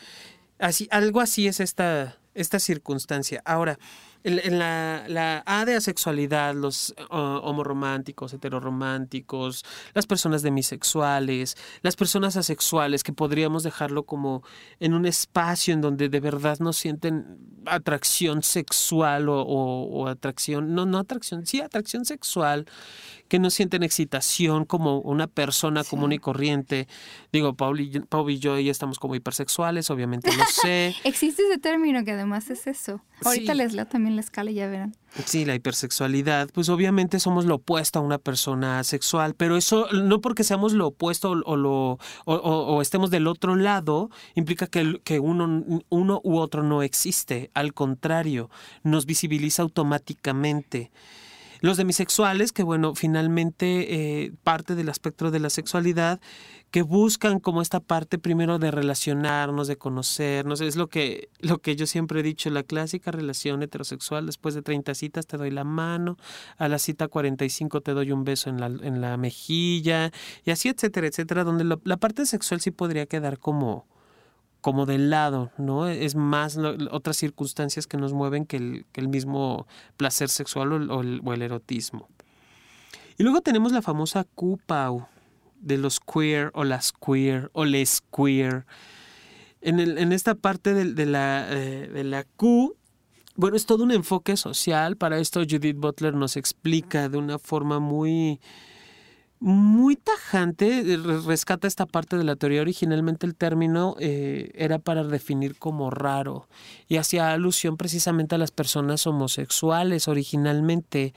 Así, 0.59 0.89
algo 0.91 1.21
así 1.21 1.47
es 1.47 1.61
esta, 1.61 2.17
esta 2.35 2.59
circunstancia. 2.59 3.43
Ahora, 3.45 3.79
en, 4.27 4.59
la, 4.59 5.05
la, 5.09 5.43
A 5.47 5.65
de 5.65 5.77
asexualidad, 5.77 6.55
los 6.55 6.95
uh, 7.11 7.15
homorománticos, 7.15 8.33
heterorománticos, 8.33 9.65
las 9.95 10.07
personas 10.07 10.43
demisexuales, 10.43 11.57
las 11.83 11.95
personas 11.95 12.37
asexuales, 12.37 13.05
que 13.05 13.13
podríamos 13.13 13.63
dejarlo 13.63 14.03
como 14.03 14.43
en 14.81 14.95
un 14.95 15.07
espacio 15.07 15.75
en 15.75 15.81
donde 15.81 16.09
de 16.09 16.21
verdad 16.21 16.59
no 16.59 16.73
sienten 16.73 17.39
atracción 17.67 18.43
sexual 18.43 19.29
o, 19.29 19.43
o 19.43 20.09
atracción, 20.09 20.75
no, 20.75 20.87
no 20.87 20.99
atracción, 20.99 21.47
sí, 21.47 21.61
atracción 21.61 22.05
sexual 22.05 22.67
que 23.29 23.39
no 23.39 23.51
sienten 23.51 23.83
excitación 23.83 24.65
como 24.65 25.01
una 25.01 25.27
persona 25.27 25.85
común 25.85 26.13
y 26.13 26.19
corriente. 26.19 26.87
Digo, 27.33 27.55
Paul 27.55 27.81
y, 27.81 28.39
yo 28.39 28.59
ya 28.59 28.71
estamos 28.71 28.99
como 28.99 29.15
hipersexuales, 29.15 29.91
obviamente 29.91 30.31
no 30.37 30.45
sé. 30.47 30.95
Existe 31.05 31.43
ese 31.43 31.59
término 31.59 32.05
que 32.05 32.13
además 32.13 32.51
es 32.51 32.67
eso. 32.67 33.03
Ahorita 33.25 33.55
les 33.55 33.73
leo 33.73 33.87
también 33.87 34.16
la 34.17 34.23
escala 34.23 34.51
y 34.51 34.55
ya 34.55 34.67
verán. 34.67 34.97
Sí, 35.25 35.45
la 35.45 35.55
hipersexualidad, 35.55 36.51
pues 36.53 36.69
obviamente 36.69 37.21
somos 37.21 37.47
lo 37.47 37.57
opuesto 37.57 37.99
a 37.99 38.03
una 38.03 38.19
persona 38.19 38.83
sexual, 38.85 39.35
pero 39.35 39.57
eso 39.57 39.87
no 39.93 40.21
porque 40.21 40.45
seamos 40.45 40.73
lo 40.73 40.89
opuesto 40.89 41.31
o, 41.45 41.99
o, 42.27 42.83
estemos 42.83 43.11
del 43.11 43.27
otro 43.27 43.57
lado, 43.57 44.11
implica 44.35 44.67
que, 44.67 45.01
que 45.05 45.21
uno, 45.21 45.65
uno 45.89 46.21
u 46.23 46.39
otro 46.39 46.63
no 46.63 46.83
existe. 46.83 47.51
Al 47.55 47.73
contrario, 47.73 48.51
nos 48.83 49.07
visibiliza 49.07 49.63
automáticamente. 49.63 50.91
Los 51.61 51.77
demisexuales, 51.77 52.53
que 52.53 52.63
bueno, 52.63 52.95
finalmente 52.95 54.25
eh, 54.25 54.33
parte 54.43 54.75
del 54.75 54.89
espectro 54.89 55.31
de 55.31 55.41
la 55.41 55.51
sexualidad, 55.51 56.21
que 56.71 56.83
buscan 56.83 57.41
como 57.41 57.63
esta 57.63 57.81
parte 57.81 58.19
primero 58.19 58.59
de 58.59 58.71
relacionarnos, 58.71 59.69
de 59.69 59.79
conocernos, 59.79 60.61
es 60.61 60.77
lo 60.77 60.89
que, 60.89 61.31
lo 61.41 61.59
que 61.59 61.77
yo 61.77 61.87
siempre 61.87 62.21
he 62.21 62.23
dicho, 62.23 62.51
la 62.51 62.63
clásica 62.63 63.11
relación 63.11 63.63
heterosexual, 63.63 64.27
después 64.27 64.55
de 64.55 64.63
30 64.63 64.95
citas 64.95 65.27
te 65.27 65.37
doy 65.37 65.51
la 65.51 65.65
mano, 65.65 66.17
a 66.59 66.69
la 66.69 66.79
cita 66.79 67.09
45 67.09 67.81
te 67.81 67.93
doy 67.93 68.13
un 68.13 68.25
beso 68.25 68.51
en 68.51 68.61
la, 68.61 68.67
en 68.67 69.01
la 69.01 69.17
mejilla, 69.17 70.11
y 70.45 70.51
así, 70.51 70.69
etcétera, 70.69 71.07
etcétera, 71.07 71.45
donde 71.45 71.65
la 71.65 71.97
parte 71.97 72.27
sexual 72.27 72.61
sí 72.61 72.71
podría 72.71 73.07
quedar 73.07 73.39
como 73.39 73.87
como 74.61 74.87
del 74.87 75.11
lado, 75.11 75.53
¿no? 75.59 75.89
Es 75.89 76.15
más 76.15 76.59
otras 76.91 77.17
circunstancias 77.17 77.87
que 77.87 77.97
nos 77.97 78.13
mueven 78.13 78.47
que 78.47 78.57
el, 78.57 78.87
que 78.93 79.01
el 79.01 79.09
mismo 79.09 79.67
placer 79.97 80.29
sexual 80.29 80.91
o 80.91 81.33
el, 81.33 81.43
erotismo. 81.43 82.09
Y 83.19 83.23
luego 83.23 83.41
tenemos 83.41 83.73
la 83.73 83.83
famosa 83.83 84.25
Q-Pau 84.35 85.07
de 85.61 85.79
los 85.79 86.01
queer 86.01 86.51
o 86.55 86.65
las 86.65 86.93
queer 86.93 87.51
o 87.53 87.65
les 87.65 88.03
queer. 88.15 88.67
En, 89.61 89.81
el, 89.81 89.99
en 89.99 90.13
esta 90.13 90.35
parte 90.35 90.75
de, 90.75 91.07
la, 91.07 91.47
eh, 91.51 91.89
de 91.89 92.05
la 92.05 92.25
Q, 92.25 92.77
bueno, 93.37 93.57
es 93.57 93.67
todo 93.67 93.85
un 93.85 93.93
enfoque 93.93 94.37
social. 94.37 94.97
Para 94.97 95.19
esto 95.19 95.41
Judith 95.41 95.77
Butler 95.77 96.15
nos 96.15 96.37
explica 96.37 97.09
de 97.09 97.19
una 97.19 97.39
forma 97.39 97.81
muy 97.81 98.41
muy 99.39 99.97
tajante, 99.97 100.81
eh, 100.81 100.97
rescata 101.27 101.69
esta 101.69 101.87
parte 101.87 102.17
de 102.17 102.25
la 102.25 102.37
teoría. 102.37 102.63
Originalmente 102.63 103.27
el 103.27 103.35
término 103.35 103.97
eh, 103.99 104.51
era 104.55 104.79
para 104.79 105.05
definir 105.05 105.59
como 105.59 105.91
raro 105.91 106.49
y 106.89 106.97
hacía 106.97 107.33
alusión 107.33 107.77
precisamente 107.77 108.35
a 108.35 108.39
las 108.39 108.51
personas 108.51 109.07
homosexuales 109.07 110.09
originalmente, 110.09 111.15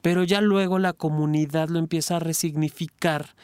pero 0.00 0.24
ya 0.24 0.40
luego 0.40 0.78
la 0.78 0.92
comunidad 0.92 1.68
lo 1.68 1.78
empieza 1.78 2.16
a 2.16 2.20
resignificar 2.20 3.34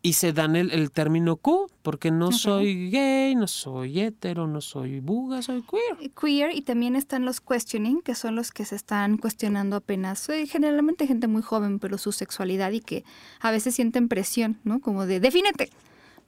y 0.00 0.12
se 0.12 0.32
dan 0.32 0.54
el, 0.54 0.70
el 0.70 0.90
término 0.90 1.36
Q, 1.36 1.70
porque 1.82 2.10
no 2.10 2.30
soy 2.30 2.90
gay, 2.90 3.34
no 3.34 3.48
soy 3.48 4.00
hetero, 4.00 4.46
no 4.46 4.60
soy 4.60 5.00
buga, 5.00 5.42
soy 5.42 5.62
queer. 5.62 6.10
Queer 6.12 6.54
y 6.54 6.62
también 6.62 6.94
están 6.94 7.24
los 7.24 7.40
questioning, 7.40 8.00
que 8.02 8.14
son 8.14 8.36
los 8.36 8.52
que 8.52 8.64
se 8.64 8.76
están 8.76 9.18
cuestionando 9.18 9.76
apenas, 9.76 10.28
eh, 10.28 10.46
generalmente 10.46 11.06
gente 11.06 11.26
muy 11.26 11.42
joven, 11.42 11.78
pero 11.80 11.98
su 11.98 12.12
sexualidad 12.12 12.70
y 12.70 12.80
que 12.80 13.04
a 13.40 13.50
veces 13.50 13.74
sienten 13.74 14.08
presión, 14.08 14.58
¿no? 14.62 14.80
Como 14.80 15.04
de, 15.06 15.20
defínete. 15.20 15.70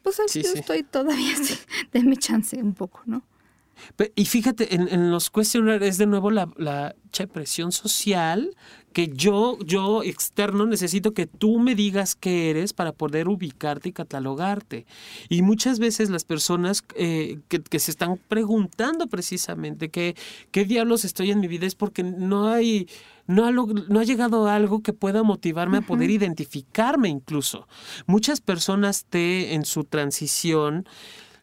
Pues 0.02 0.16
yo 0.16 0.52
estoy 0.54 0.82
todavía 0.82 1.34
así, 1.34 1.58
mi 2.04 2.16
chance 2.16 2.56
un 2.56 2.74
poco, 2.74 3.02
¿no? 3.06 3.22
Y 4.14 4.26
fíjate, 4.26 4.74
en, 4.74 4.88
en 4.88 5.10
los 5.10 5.30
questionnaires 5.30 5.90
es 5.90 5.98
de 5.98 6.06
nuevo 6.06 6.30
la, 6.30 6.48
la 6.56 6.94
presión 7.32 7.72
social 7.72 8.54
que 8.92 9.08
yo, 9.08 9.58
yo 9.64 10.02
externo, 10.02 10.66
necesito 10.66 11.12
que 11.12 11.26
tú 11.26 11.58
me 11.58 11.74
digas 11.74 12.16
qué 12.16 12.50
eres 12.50 12.72
para 12.72 12.92
poder 12.92 13.28
ubicarte 13.28 13.90
y 13.90 13.92
catalogarte. 13.92 14.86
Y 15.28 15.42
muchas 15.42 15.78
veces 15.78 16.10
las 16.10 16.24
personas 16.24 16.84
eh, 16.96 17.38
que, 17.48 17.78
se 17.78 17.90
están 17.90 18.18
preguntando 18.28 19.06
precisamente 19.06 19.88
qué, 19.88 20.16
qué 20.50 20.64
diablos 20.64 21.04
estoy 21.04 21.30
en 21.30 21.40
mi 21.40 21.48
vida 21.48 21.66
es 21.66 21.74
porque 21.74 22.02
no 22.02 22.48
hay, 22.48 22.88
no 23.26 23.46
ha, 23.46 23.52
no 23.52 24.00
ha 24.00 24.04
llegado 24.04 24.48
algo 24.48 24.82
que 24.82 24.92
pueda 24.92 25.22
motivarme 25.22 25.78
a 25.78 25.82
poder 25.82 26.10
identificarme 26.10 27.08
incluso. 27.08 27.68
Muchas 28.06 28.40
personas 28.40 29.06
te 29.08 29.54
en 29.54 29.64
su 29.64 29.84
transición 29.84 30.86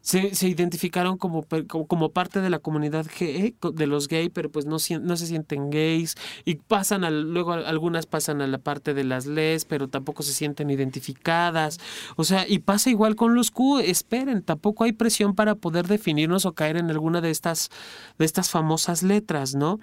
se, 0.01 0.35
se 0.35 0.47
identificaron 0.47 1.17
como, 1.17 1.45
como, 1.67 2.11
parte 2.11 2.41
de 2.41 2.49
la 2.49 2.59
comunidad 2.59 3.05
gay, 3.19 3.55
de 3.73 3.87
los 3.87 4.07
gays, 4.07 4.29
pero 4.33 4.49
pues 4.49 4.65
no, 4.65 4.77
no 5.01 5.17
se 5.17 5.27
sienten 5.27 5.69
gays 5.69 6.15
y 6.45 6.55
pasan 6.55 7.03
al, 7.03 7.33
luego 7.33 7.53
algunas 7.53 8.05
pasan 8.05 8.41
a 8.41 8.47
la 8.47 8.57
parte 8.57 8.93
de 8.93 9.03
las 9.03 9.25
les, 9.25 9.65
pero 9.65 9.87
tampoco 9.87 10.23
se 10.23 10.33
sienten 10.33 10.69
identificadas. 10.69 11.79
O 12.15 12.23
sea, 12.23 12.47
y 12.47 12.59
pasa 12.59 12.89
igual 12.89 13.15
con 13.15 13.35
los 13.35 13.51
Q, 13.51 13.79
esperen, 13.79 14.41
tampoco 14.41 14.83
hay 14.83 14.93
presión 14.93 15.35
para 15.35 15.55
poder 15.55 15.87
definirnos 15.87 16.45
o 16.45 16.53
caer 16.53 16.77
en 16.77 16.89
alguna 16.89 17.21
de 17.21 17.31
estas, 17.31 17.69
de 18.17 18.25
estas 18.25 18.49
famosas 18.49 19.03
letras, 19.03 19.55
¿no? 19.55 19.79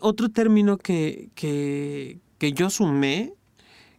Otro 0.00 0.30
término 0.30 0.78
que, 0.78 1.30
que, 1.34 2.18
que 2.38 2.52
yo 2.52 2.70
sumé 2.70 3.34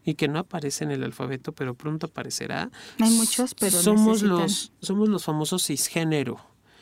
y 0.08 0.16
que 0.16 0.30
no 0.30 0.40
aparece 0.40 0.86
en 0.86 0.92
el 0.92 1.04
alfabeto, 1.04 1.52
pero 1.52 1.76
pronto 1.76 2.06
aparecerá. 2.06 2.72
Hay 2.98 3.10
muchos, 3.10 3.54
pero 3.54 3.78
somos 3.78 4.22
los 4.22 4.72
somos 4.80 5.10
los 5.10 5.26
famosos 5.26 5.66
cisgénero. 5.68 6.40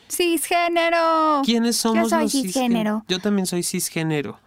Cisgénero. 0.08 1.42
¿Quiénes 1.44 1.74
somos 1.74 2.04
Yo 2.04 2.08
soy 2.08 2.22
los 2.22 2.32
cisgénero? 2.32 3.04
Yo 3.08 3.18
también 3.18 3.46
soy 3.46 3.64
cisgénero. 3.64 4.38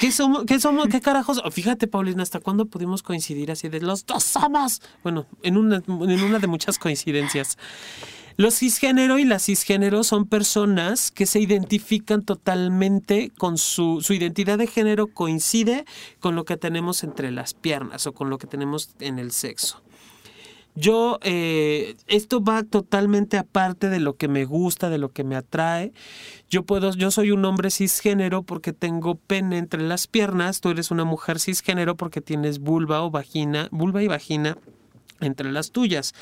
¿Qué 0.00 0.10
somos? 0.10 0.46
¿Qué 0.46 0.58
somos? 0.58 0.88
¿Qué 0.88 1.00
carajos? 1.00 1.40
Fíjate, 1.52 1.86
Paulina, 1.86 2.24
¿hasta 2.24 2.40
cuándo 2.40 2.66
pudimos 2.66 3.04
coincidir 3.04 3.52
así 3.52 3.68
de 3.68 3.80
los 3.80 4.04
dos 4.04 4.24
somos? 4.24 4.82
Bueno, 5.04 5.26
en 5.44 5.56
una, 5.56 5.76
en 5.76 6.22
una 6.24 6.40
de 6.40 6.48
muchas 6.48 6.80
coincidencias. 6.80 7.56
Los 8.36 8.58
cisgénero 8.58 9.18
y 9.18 9.24
las 9.24 9.44
cisgénero 9.44 10.04
son 10.04 10.26
personas 10.26 11.10
que 11.10 11.26
se 11.26 11.40
identifican 11.40 12.22
totalmente 12.22 13.30
con 13.36 13.58
su, 13.58 14.00
su 14.00 14.14
identidad 14.14 14.58
de 14.58 14.66
género 14.66 15.06
coincide 15.08 15.84
con 16.20 16.34
lo 16.34 16.44
que 16.44 16.56
tenemos 16.56 17.04
entre 17.04 17.30
las 17.30 17.54
piernas 17.54 18.06
o 18.06 18.12
con 18.12 18.30
lo 18.30 18.38
que 18.38 18.46
tenemos 18.46 18.90
en 19.00 19.18
el 19.18 19.32
sexo. 19.32 19.82
Yo, 20.74 21.18
eh, 21.22 21.96
esto 22.06 22.42
va 22.42 22.62
totalmente 22.62 23.36
aparte 23.36 23.90
de 23.90 24.00
lo 24.00 24.16
que 24.16 24.28
me 24.28 24.46
gusta, 24.46 24.88
de 24.88 24.96
lo 24.96 25.10
que 25.10 25.22
me 25.22 25.36
atrae. 25.36 25.92
Yo 26.48 26.62
puedo, 26.62 26.92
yo 26.94 27.10
soy 27.10 27.30
un 27.30 27.44
hombre 27.44 27.70
cisgénero 27.70 28.42
porque 28.42 28.72
tengo 28.72 29.16
pene 29.16 29.58
entre 29.58 29.82
las 29.82 30.06
piernas. 30.06 30.62
Tú 30.62 30.70
eres 30.70 30.90
una 30.90 31.04
mujer 31.04 31.40
cisgénero 31.40 31.96
porque 31.96 32.22
tienes 32.22 32.58
vulva 32.58 33.02
o 33.02 33.10
vagina, 33.10 33.68
vulva 33.70 34.02
y 34.02 34.08
vagina 34.08 34.56
entre 35.22 35.50
las 35.50 35.70
tuyas. 35.70 36.14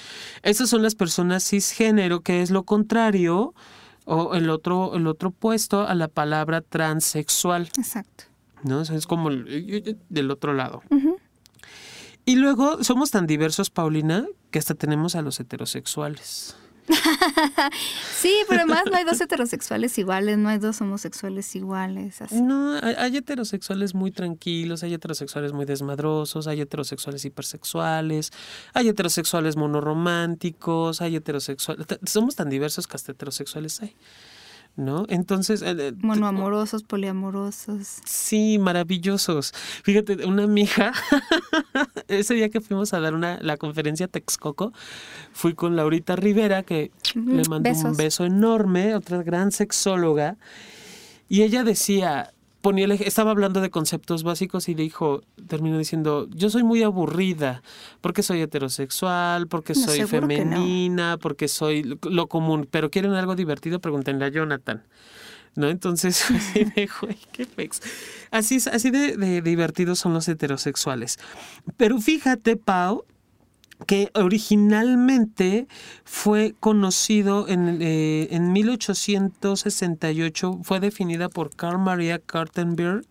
Esas 0.42 0.70
son 0.70 0.82
las 0.82 0.94
personas 0.94 1.48
cisgénero, 1.48 2.20
que 2.20 2.42
es 2.42 2.50
lo 2.50 2.64
contrario 2.64 3.54
o 4.04 4.34
el 4.34 4.50
otro, 4.50 4.96
el 4.96 5.06
otro 5.06 5.30
opuesto 5.30 5.86
a 5.86 5.94
la 5.94 6.08
palabra 6.08 6.60
transexual. 6.60 7.70
Exacto. 7.76 8.24
¿No? 8.62 8.82
es 8.82 9.06
como 9.06 9.30
del 9.30 10.30
otro 10.30 10.52
lado. 10.52 10.82
Y 12.26 12.36
luego 12.36 12.84
somos 12.84 13.10
tan 13.10 13.26
diversos, 13.26 13.70
Paulina, 13.70 14.26
que 14.50 14.58
hasta 14.58 14.74
tenemos 14.74 15.14
a 15.14 15.22
los 15.22 15.40
heterosexuales. 15.40 16.56
sí, 18.14 18.34
pero 18.48 18.62
además 18.62 18.84
no 18.90 18.96
hay 18.96 19.04
dos 19.04 19.20
heterosexuales 19.20 19.96
iguales, 19.98 20.38
no 20.38 20.48
hay 20.48 20.58
dos 20.58 20.80
homosexuales 20.80 21.54
iguales. 21.54 22.20
No, 22.32 22.78
hay, 22.82 23.16
heterosexuales 23.16 23.94
muy 23.94 24.10
tranquilos, 24.10 24.82
hay 24.82 24.94
heterosexuales 24.94 25.52
muy 25.52 25.64
desmadrosos, 25.64 26.46
hay 26.46 26.60
heterosexuales 26.60 27.24
hipersexuales, 27.24 28.30
hay 28.74 28.88
heterosexuales 28.88 29.56
monorománticos, 29.56 31.00
hay 31.00 31.16
heterosexuales... 31.16 31.86
Somos 32.04 32.36
tan 32.36 32.48
diversos 32.48 32.86
que 32.86 32.96
hasta 32.96 33.12
heterosexuales 33.12 33.80
hay. 33.82 33.94
¿No? 34.80 35.04
Entonces... 35.08 35.64
Monoamorosos, 35.98 36.82
poliamorosos. 36.82 37.98
Sí, 38.04 38.58
maravillosos. 38.58 39.52
Fíjate, 39.82 40.26
una 40.26 40.44
amiga, 40.44 40.92
ese 42.08 42.34
día 42.34 42.48
que 42.48 42.60
fuimos 42.60 42.92
a 42.94 43.00
dar 43.00 43.14
una, 43.14 43.38
la 43.42 43.56
conferencia 43.56 44.08
Texcoco, 44.08 44.72
fui 45.32 45.54
con 45.54 45.76
Laurita 45.76 46.16
Rivera, 46.16 46.62
que 46.62 46.90
le 47.14 47.42
mandó 47.48 47.70
un 47.70 47.96
beso 47.96 48.24
enorme, 48.24 48.94
otra 48.94 49.22
gran 49.22 49.52
sexóloga, 49.52 50.36
y 51.28 51.42
ella 51.42 51.62
decía, 51.62 52.32
ponía 52.60 52.86
estaba 52.94 53.30
hablando 53.30 53.60
de 53.60 53.70
conceptos 53.70 54.22
básicos 54.22 54.68
y 54.68 54.74
dijo, 54.74 55.22
terminó 55.48 55.78
diciendo, 55.78 56.28
yo 56.30 56.50
soy 56.50 56.62
muy 56.62 56.82
aburrida, 56.82 57.62
porque 58.00 58.22
soy 58.22 58.42
heterosexual, 58.42 59.48
porque 59.48 59.74
soy 59.74 60.02
femenina, 60.04 61.18
porque 61.18 61.48
soy 61.48 61.98
lo 62.02 62.28
común, 62.28 62.68
pero 62.70 62.90
quieren 62.90 63.12
algo 63.12 63.34
divertido, 63.34 63.80
pregúntenle 63.80 64.26
a 64.26 64.28
Jonathan. 64.28 64.82
¿No? 65.56 65.68
Entonces, 65.68 66.30
así 66.30 66.64
de, 66.76 66.88
qué 67.32 67.46
Así, 68.30 68.58
así 68.70 68.90
de, 68.90 69.16
de 69.16 69.42
divertidos 69.42 69.98
son 69.98 70.14
los 70.14 70.28
heterosexuales. 70.28 71.18
Pero 71.76 71.98
fíjate, 72.00 72.56
Pau, 72.56 73.04
que 73.86 74.10
originalmente 74.14 75.66
fue 76.04 76.54
conocido 76.60 77.48
en, 77.48 77.78
eh, 77.80 78.28
en 78.30 78.52
1868, 78.52 80.60
fue 80.62 80.80
definida 80.80 81.28
por 81.28 81.54
Carl 81.54 81.78
Maria 81.78 82.18
Kartenberg, 82.18 83.04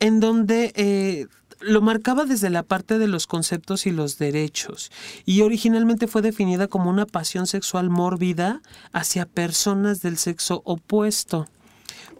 en 0.00 0.20
donde 0.20 0.72
eh, 0.76 1.26
lo 1.60 1.80
marcaba 1.80 2.24
desde 2.24 2.50
la 2.50 2.62
parte 2.62 2.98
de 2.98 3.08
los 3.08 3.26
conceptos 3.26 3.86
y 3.86 3.90
los 3.90 4.18
derechos, 4.18 4.90
y 5.24 5.42
originalmente 5.42 6.06
fue 6.06 6.22
definida 6.22 6.68
como 6.68 6.90
una 6.90 7.06
pasión 7.06 7.46
sexual 7.46 7.90
mórbida 7.90 8.60
hacia 8.92 9.26
personas 9.26 10.02
del 10.02 10.18
sexo 10.18 10.62
opuesto 10.64 11.46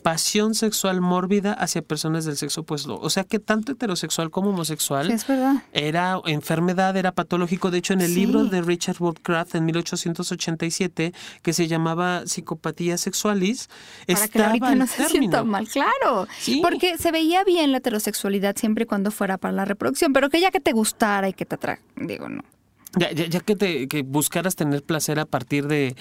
pasión 0.05 0.55
sexual 0.55 1.01
mórbida 1.01 1.55
hacia 1.55 1.81
personas 1.81 2.27
del 2.27 2.37
sexo 2.37 2.61
opuesto. 2.61 3.01
O 3.01 3.09
sea 3.09 3.25
que 3.25 3.39
tanto 3.39 3.73
heterosexual 3.73 4.31
como 4.31 4.51
homosexual 4.51 5.11
era 5.73 6.21
enfermedad, 6.27 6.95
era 6.99 7.13
patológico. 7.13 7.71
De 7.71 7.79
hecho, 7.79 7.95
en 7.95 8.03
el 8.03 8.15
libro 8.15 8.45
de 8.45 8.61
Richard 8.61 8.97
Woodcraft 9.01 9.55
en 9.55 9.65
1887, 9.65 11.15
que 11.41 11.53
se 11.55 11.69
llamaba 11.69 12.27
Psicopatía 12.27 12.99
Sexualis, 12.99 13.71
Para 14.07 14.25
estaba 14.25 14.53
que 14.53 14.61
la 14.61 14.75
no 14.75 14.87
se 14.87 15.09
sienta 15.09 15.43
mal, 15.43 15.67
claro. 15.69 16.29
Porque 16.61 16.99
se 16.99 17.11
veía 17.11 17.43
bien 17.43 17.73
la 17.73 17.79
heterosexualidad 17.79 18.57
siempre 18.57 18.85
y 18.85 18.87
cuando 18.87 19.11
fuera 19.11 19.39
para 19.39 19.55
la 19.55 19.65
reproducción, 19.65 20.13
pero 20.13 20.29
que 20.29 20.39
ya 20.39 20.51
que 20.51 20.61
te 20.61 20.73
gustara 20.73 21.31
y 21.31 21.33
que 21.33 21.47
te 21.47 21.55
atrae, 21.55 21.81
digo, 21.97 22.29
no. 22.29 22.43
Ya, 22.97 23.11
ya, 23.11 23.41
que 23.41 23.57
te 23.57 23.89
que 23.89 24.03
buscaras 24.03 24.55
tener 24.55 24.83
placer 24.83 25.19
a 25.19 25.25
partir 25.25 25.67
de, 25.67 25.97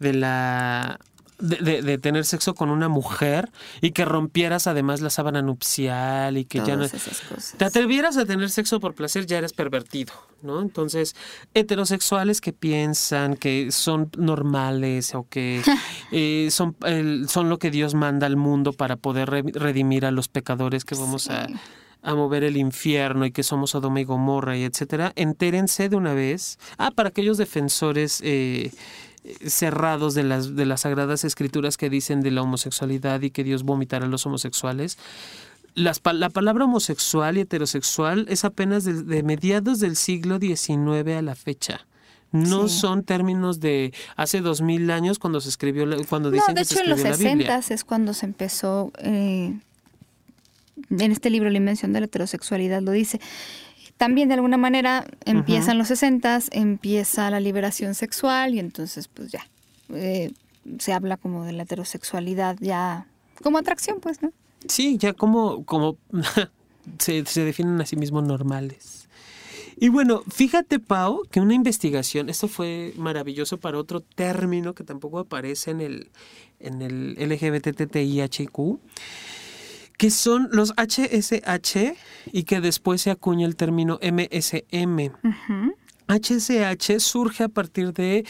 de 0.00 0.14
la 0.14 0.98
de, 1.42 1.98
tener 1.98 2.24
sexo 2.24 2.54
con 2.54 2.70
una 2.70 2.88
mujer 2.88 3.50
y 3.80 3.90
que 3.90 4.04
rompieras 4.04 4.66
además 4.66 5.00
la 5.00 5.10
sábana 5.10 5.42
nupcial 5.42 6.38
y 6.38 6.44
que 6.44 6.60
ya 6.64 6.76
no 6.76 6.86
te 6.88 7.64
atrevieras 7.64 8.16
a 8.16 8.24
tener 8.24 8.50
sexo 8.50 8.80
por 8.80 8.94
placer 8.94 9.26
ya 9.26 9.38
eres 9.38 9.52
pervertido, 9.52 10.12
¿no? 10.42 10.60
Entonces, 10.60 11.14
heterosexuales 11.54 12.40
que 12.40 12.52
piensan 12.52 13.36
que 13.36 13.70
son 13.72 14.10
normales 14.16 15.14
o 15.14 15.26
que 15.28 15.62
eh, 16.12 16.48
son, 16.50 16.76
son 17.28 17.48
lo 17.48 17.58
que 17.58 17.70
Dios 17.70 17.94
manda 17.94 18.26
al 18.26 18.36
mundo 18.36 18.72
para 18.72 18.96
poder 18.96 19.30
redimir 19.30 20.06
a 20.06 20.10
los 20.10 20.28
pecadores 20.28 20.84
que 20.84 20.94
vamos 20.94 21.28
a 21.28 21.46
a 22.02 22.14
mover 22.14 22.42
el 22.44 22.56
infierno 22.56 23.24
y 23.24 23.30
que 23.30 23.42
somos 23.42 23.70
Sodoma 23.70 24.00
y 24.00 24.04
Gomorra 24.04 24.56
y 24.56 24.64
etcétera, 24.64 25.12
entérense 25.14 25.88
de 25.88 25.96
una 25.96 26.14
vez. 26.14 26.58
Ah, 26.76 26.90
para 26.90 27.10
aquellos 27.10 27.38
defensores 27.38 28.20
eh, 28.24 28.72
cerrados 29.46 30.14
de 30.14 30.24
las, 30.24 30.56
de 30.56 30.66
las 30.66 30.82
sagradas 30.82 31.24
escrituras 31.24 31.76
que 31.76 31.90
dicen 31.90 32.20
de 32.22 32.30
la 32.30 32.42
homosexualidad 32.42 33.22
y 33.22 33.30
que 33.30 33.44
Dios 33.44 33.62
vomitará 33.62 34.06
a 34.06 34.08
los 34.08 34.26
homosexuales. 34.26 34.98
Las, 35.74 36.00
la 36.12 36.28
palabra 36.28 36.64
homosexual 36.64 37.38
y 37.38 37.42
heterosexual 37.42 38.26
es 38.28 38.44
apenas 38.44 38.84
de, 38.84 39.22
mediados 39.22 39.80
del 39.80 39.96
siglo 39.96 40.38
XIX 40.38 41.16
a 41.16 41.22
la 41.22 41.34
fecha. 41.34 41.86
No 42.30 42.68
son 42.68 43.04
términos 43.04 43.60
de 43.60 43.92
hace 44.16 44.40
dos 44.40 44.62
mil 44.62 44.90
años 44.90 45.18
cuando 45.18 45.40
se 45.40 45.50
escribió, 45.50 45.84
cuando 46.08 46.30
dicen 46.30 46.46
no, 46.48 46.54
de 46.54 46.62
hecho 46.62 46.80
en 46.80 46.88
los 46.88 47.00
60 47.00 47.58
es 47.68 47.84
cuando 47.84 48.14
se 48.14 48.24
empezó, 48.24 48.90
eh, 48.98 49.54
en 50.90 51.12
este 51.12 51.28
libro 51.28 51.50
La 51.50 51.58
invención 51.58 51.92
de 51.92 52.00
la 52.00 52.06
heterosexualidad 52.06 52.80
lo 52.80 52.92
dice, 52.92 53.20
También 53.96 54.28
de 54.28 54.34
alguna 54.34 54.56
manera 54.56 55.06
empiezan 55.24 55.78
los 55.78 55.88
60, 55.88 56.40
empieza 56.50 57.30
la 57.30 57.40
liberación 57.40 57.94
sexual 57.94 58.54
y 58.54 58.58
entonces 58.58 59.08
pues 59.08 59.30
ya 59.30 59.46
eh, 59.90 60.32
se 60.78 60.92
habla 60.92 61.16
como 61.16 61.44
de 61.44 61.52
la 61.52 61.62
heterosexualidad 61.62 62.56
ya 62.60 63.06
como 63.42 63.58
atracción, 63.58 64.00
pues, 64.00 64.22
¿no? 64.22 64.32
Sí, 64.66 64.96
ya 64.96 65.12
como, 65.12 65.64
como 65.64 65.98
se, 66.98 67.24
se 67.26 67.44
definen 67.44 67.80
a 67.80 67.86
sí 67.86 67.96
mismos 67.96 68.24
normales. 68.24 69.08
Y 69.76 69.88
bueno, 69.88 70.22
fíjate, 70.30 70.78
Pau, 70.78 71.22
que 71.30 71.40
una 71.40 71.54
investigación, 71.54 72.28
esto 72.28 72.46
fue 72.46 72.92
maravilloso 72.96 73.58
para 73.58 73.78
otro 73.78 74.00
término 74.00 74.74
que 74.74 74.84
tampoco 74.84 75.18
aparece 75.18 75.72
en 75.72 75.80
el, 75.80 76.10
en 76.60 76.82
el 76.82 77.16
LGBTTIHQ, 77.18 78.78
que 80.02 80.10
son 80.10 80.48
los 80.50 80.72
HSH 80.72 81.94
y 82.32 82.42
que 82.42 82.60
después 82.60 83.02
se 83.02 83.12
acuña 83.12 83.46
el 83.46 83.54
término 83.54 84.00
MSM. 84.02 85.12
HSH 86.08 86.98
surge 86.98 87.44
a 87.44 87.48
partir 87.48 87.92
de 87.92 88.26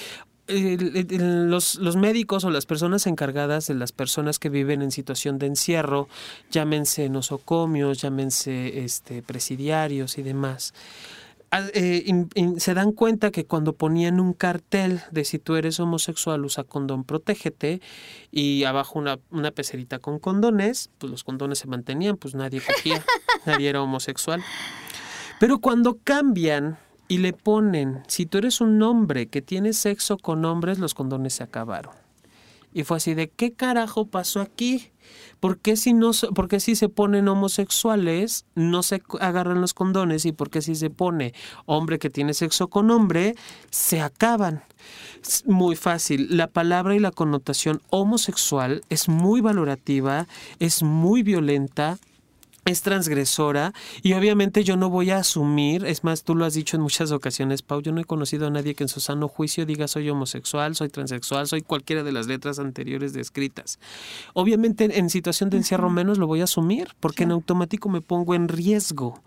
los, 0.49 1.77
los, 1.77 1.97
médicos 1.97 2.45
o 2.45 2.51
las 2.51 2.67
personas 2.67 3.07
encargadas 3.07 3.69
de 3.69 3.75
las 3.75 3.91
personas 3.91 4.39
que 4.39 4.51
viven 4.51 4.83
en 4.83 4.91
situación 4.91 5.39
de 5.39 5.47
encierro, 5.47 6.09
llámense 6.51 7.09
nosocomios, 7.09 8.03
llámense 8.03 8.85
este, 8.85 9.23
presidiarios 9.23 10.19
y 10.19 10.23
demás, 10.23 10.75
eh, 11.75 12.27
se 12.57 12.75
dan 12.75 12.93
cuenta 12.93 13.31
que 13.31 13.45
cuando 13.45 13.75
ponían 13.75 14.21
un 14.21 14.33
cartel 14.33 15.01
de 15.11 15.25
si 15.25 15.39
tú 15.39 15.57
eres 15.57 15.79
homosexual 15.81 16.45
usa 16.45 16.65
condón, 16.65 17.05
protégete, 17.05 17.81
y 18.31 18.65
abajo 18.65 18.99
una, 18.99 19.19
una 19.31 19.51
pecerita 19.51 19.99
con 19.99 20.19
condones, 20.19 20.91
pues 20.99 21.11
los 21.11 21.25
condones 21.25 21.59
se 21.59 21.69
mantenían, 21.69 22.17
pues 22.17 22.35
nadie 22.35 22.61
cogía, 22.61 23.05
nadie 23.47 23.69
era 23.69 23.83
homosexual. 23.83 24.43
Pero 25.39 25.59
cuando 25.59 25.99
cambian 26.03 26.79
y 27.09 27.19
le 27.19 27.33
ponen, 27.33 28.03
si 28.07 28.25
tú 28.27 28.39
eres 28.39 28.61
un 28.61 28.83
hombre 28.83 29.27
que 29.27 29.43
tiene 29.43 29.75
sexo 29.75 30.17
con 30.17 30.45
hombres, 30.45 30.79
los 30.79 30.95
condones 30.95 31.35
se 31.35 31.43
acabaron. 31.43 32.02
Y 32.73 32.85
fue 32.85 32.97
así 32.99 33.15
de, 33.15 33.29
¿qué 33.29 33.53
carajo 33.53 34.07
pasó 34.07 34.41
aquí? 34.41 34.91
¿Por 35.41 35.59
qué 35.59 35.77
si, 35.77 35.93
no, 35.93 36.13
si 36.13 36.77
se 36.77 36.89
ponen 36.89 37.29
homosexuales 37.29 38.47
no 38.55 38.83
se 38.83 39.03
agarran 39.21 39.61
los 39.61 39.75
condones? 39.75 40.25
¿Y 40.25 40.33
por 40.33 40.51
qué 40.51 40.63
si 40.63 40.75
se 40.75 40.89
pone 40.89 41.35
hombre 41.67 41.99
que 41.99 42.11
tiene 42.11 42.35
sexo 42.35 42.69
con 42.69 42.91
hombre 42.91 43.35
se 43.71 44.01
acaban? 44.01 44.63
Muy 45.47 45.77
fácil. 45.77 46.37
La 46.37 46.47
palabra 46.47 46.95
y 46.95 46.99
la 46.99 47.11
connotación 47.11 47.83
homosexual 47.91 48.83
es 48.89 49.09
muy 49.09 49.41
valorativa, 49.41 50.27
es 50.59 50.83
muy 50.83 51.23
violenta, 51.23 51.99
es 52.65 52.83
transgresora 52.83 53.73
y 54.03 54.13
obviamente 54.13 54.63
yo 54.63 54.77
no 54.77 54.89
voy 54.89 55.11
a 55.11 55.19
asumir, 55.19 55.85
es 55.85 56.05
más, 56.05 56.23
tú 56.23 56.35
lo 56.35 56.45
has 56.45 56.55
dicho 56.55 56.77
en 56.77 56.83
muchas 56.83 57.11
ocasiones, 57.11 57.63
Pau, 57.63 57.83
yo 57.83 57.93
no 57.93 58.01
he 58.01 58.05
conocido 58.05 58.47
a 58.47 58.51
nadie 58.51 58.75
que 58.75 58.85
en 58.85 58.89
su 58.89 59.01
sano 59.01 59.29
juicio 59.29 59.67
diga 59.67 59.89
soy 59.89 60.09
homosexual, 60.11 60.77
soy 60.77 60.89
transexual, 60.89 61.47
soy 61.49 61.63
cualquiera 61.63 62.03
de 62.03 62.13
las 62.13 62.27
letras 62.27 62.59
anteriores 62.59 63.13
descritas. 63.13 63.79
Obviamente 64.33 64.99
en 64.99 65.11
situación 65.11 65.51
de 65.51 65.57
encierro 65.57 65.91
menos 65.91 66.19
lo 66.19 66.27
voy 66.27 66.41
a 66.41 66.45
asumir 66.45 66.89
porque 67.01 67.25
en 67.25 67.33
automático 67.33 67.89
me 67.89 68.01
pongo 68.01 68.35
en 68.35 68.49
riesgo. 68.49 69.21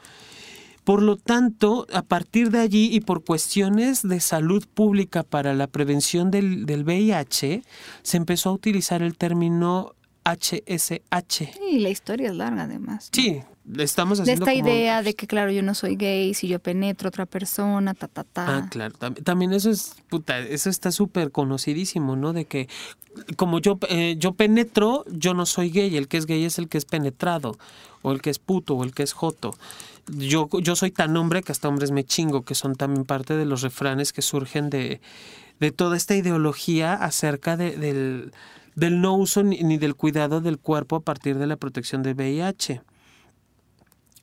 Por 0.86 1.02
lo 1.02 1.18
tanto, 1.18 1.88
a 1.92 2.04
partir 2.04 2.52
de 2.52 2.60
allí 2.60 2.90
y 2.94 3.00
por 3.00 3.24
cuestiones 3.24 4.08
de 4.08 4.20
salud 4.20 4.64
pública 4.72 5.24
para 5.24 5.56
la 5.56 5.66
prevención 5.66 6.30
del, 6.30 6.68
del 6.68 6.84
VIH, 6.84 7.64
se 8.04 8.18
empezó 8.18 8.50
a 8.50 8.54
utilizar 8.54 9.02
el 9.02 9.18
término 9.18 9.96
HSH. 10.26 11.50
Y 11.72 11.80
la 11.80 11.90
historia 11.90 12.30
es 12.30 12.36
larga 12.36 12.64
además. 12.64 13.10
Sí, 13.12 13.42
estamos 13.78 14.20
haciendo 14.20 14.46
De 14.46 14.52
esta 14.52 14.68
idea 14.68 15.04
de 15.04 15.14
que, 15.14 15.28
claro, 15.28 15.52
yo 15.52 15.62
no 15.62 15.76
soy 15.76 15.96
gay, 15.96 16.34
si 16.34 16.48
yo 16.48 16.60
penetro 16.60 17.08
a 17.08 17.10
otra 17.10 17.26
persona, 17.28 17.94
ta, 17.94 18.08
ta, 18.08 18.24
ta. 18.24 18.58
Ah, 18.58 18.70
claro. 18.70 18.96
También 19.24 19.54
eso 19.54 19.70
es, 19.70 19.96
puta, 20.10 20.40
eso 20.40 20.70
está 20.70 20.92
súper 20.92 21.32
conocidísimo, 21.32 22.16
¿no? 22.16 22.34
De 22.34 22.46
que 22.46 22.68
como 23.38 23.60
yo, 23.60 23.80
eh, 23.88 24.16
yo 24.18 24.34
penetro, 24.34 25.06
yo 25.10 25.34
no 25.34 25.46
soy 25.46 25.70
gay, 25.70 25.96
el 25.96 26.08
que 26.08 26.18
es 26.18 26.26
gay 26.26 26.44
es 26.44 26.58
el 26.58 26.68
que 26.68 26.78
es 26.78 26.86
penetrado, 26.86 27.58
o 28.02 28.12
el 28.12 28.22
que 28.22 28.30
es 28.30 28.40
puto, 28.40 28.76
o 28.76 28.84
el 28.84 28.94
que 28.94 29.04
es 29.04 29.14
joto. 29.14 29.56
Yo, 30.08 30.50
yo 30.62 30.76
soy 30.76 30.92
tan 30.92 31.16
hombre 31.18 31.42
que 31.42 31.52
hasta 31.52 31.68
hombres 31.68 31.92
me 31.92 32.04
chingo, 32.04 32.44
que 32.44 32.56
son 32.56 32.76
también 32.76 33.06
parte 33.06 33.36
de 33.36 33.46
los 33.46 33.62
refranes 33.62 34.12
que 34.12 34.22
surgen 34.22 34.70
de, 34.70 35.02
de 35.60 35.72
toda 35.72 35.98
esta 35.98 36.16
ideología 36.16 36.94
acerca 36.94 37.58
de, 37.58 37.78
del 37.78 38.34
del 38.76 39.02
no 39.02 39.16
uso 39.16 39.44
ni, 39.44 39.78
del 39.78 39.96
cuidado 39.96 40.42
del 40.42 40.60
cuerpo 40.60 40.98
a 40.98 41.00
partir 41.02 41.38
de 41.38 41.48
la 41.48 41.56
protección 41.58 42.04
de 42.04 42.14
VIH. 42.14 42.82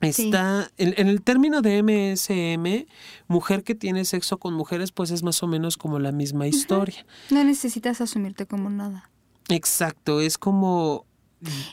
Está 0.01 0.69
en, 0.77 1.07
el 1.07 1.21
término 1.21 1.61
de 1.61 1.81
MSM, 1.81 2.85
mujer 3.27 3.63
que 3.63 3.73
tiene 3.73 4.03
sexo 4.03 4.37
con 4.37 4.53
mujeres, 4.53 4.91
pues 4.91 5.11
es 5.11 5.23
más 5.23 5.41
o 5.43 5.47
menos 5.47 5.77
como 5.77 5.97
la 5.97 6.11
misma 6.11 6.45
historia. 6.45 7.05
No 7.29 7.43
necesitas 7.43 8.01
asumirte 8.01 8.45
como 8.45 8.69
nada. 8.69 9.09
Exacto, 9.47 10.19
es 10.19 10.37
como 10.37 11.05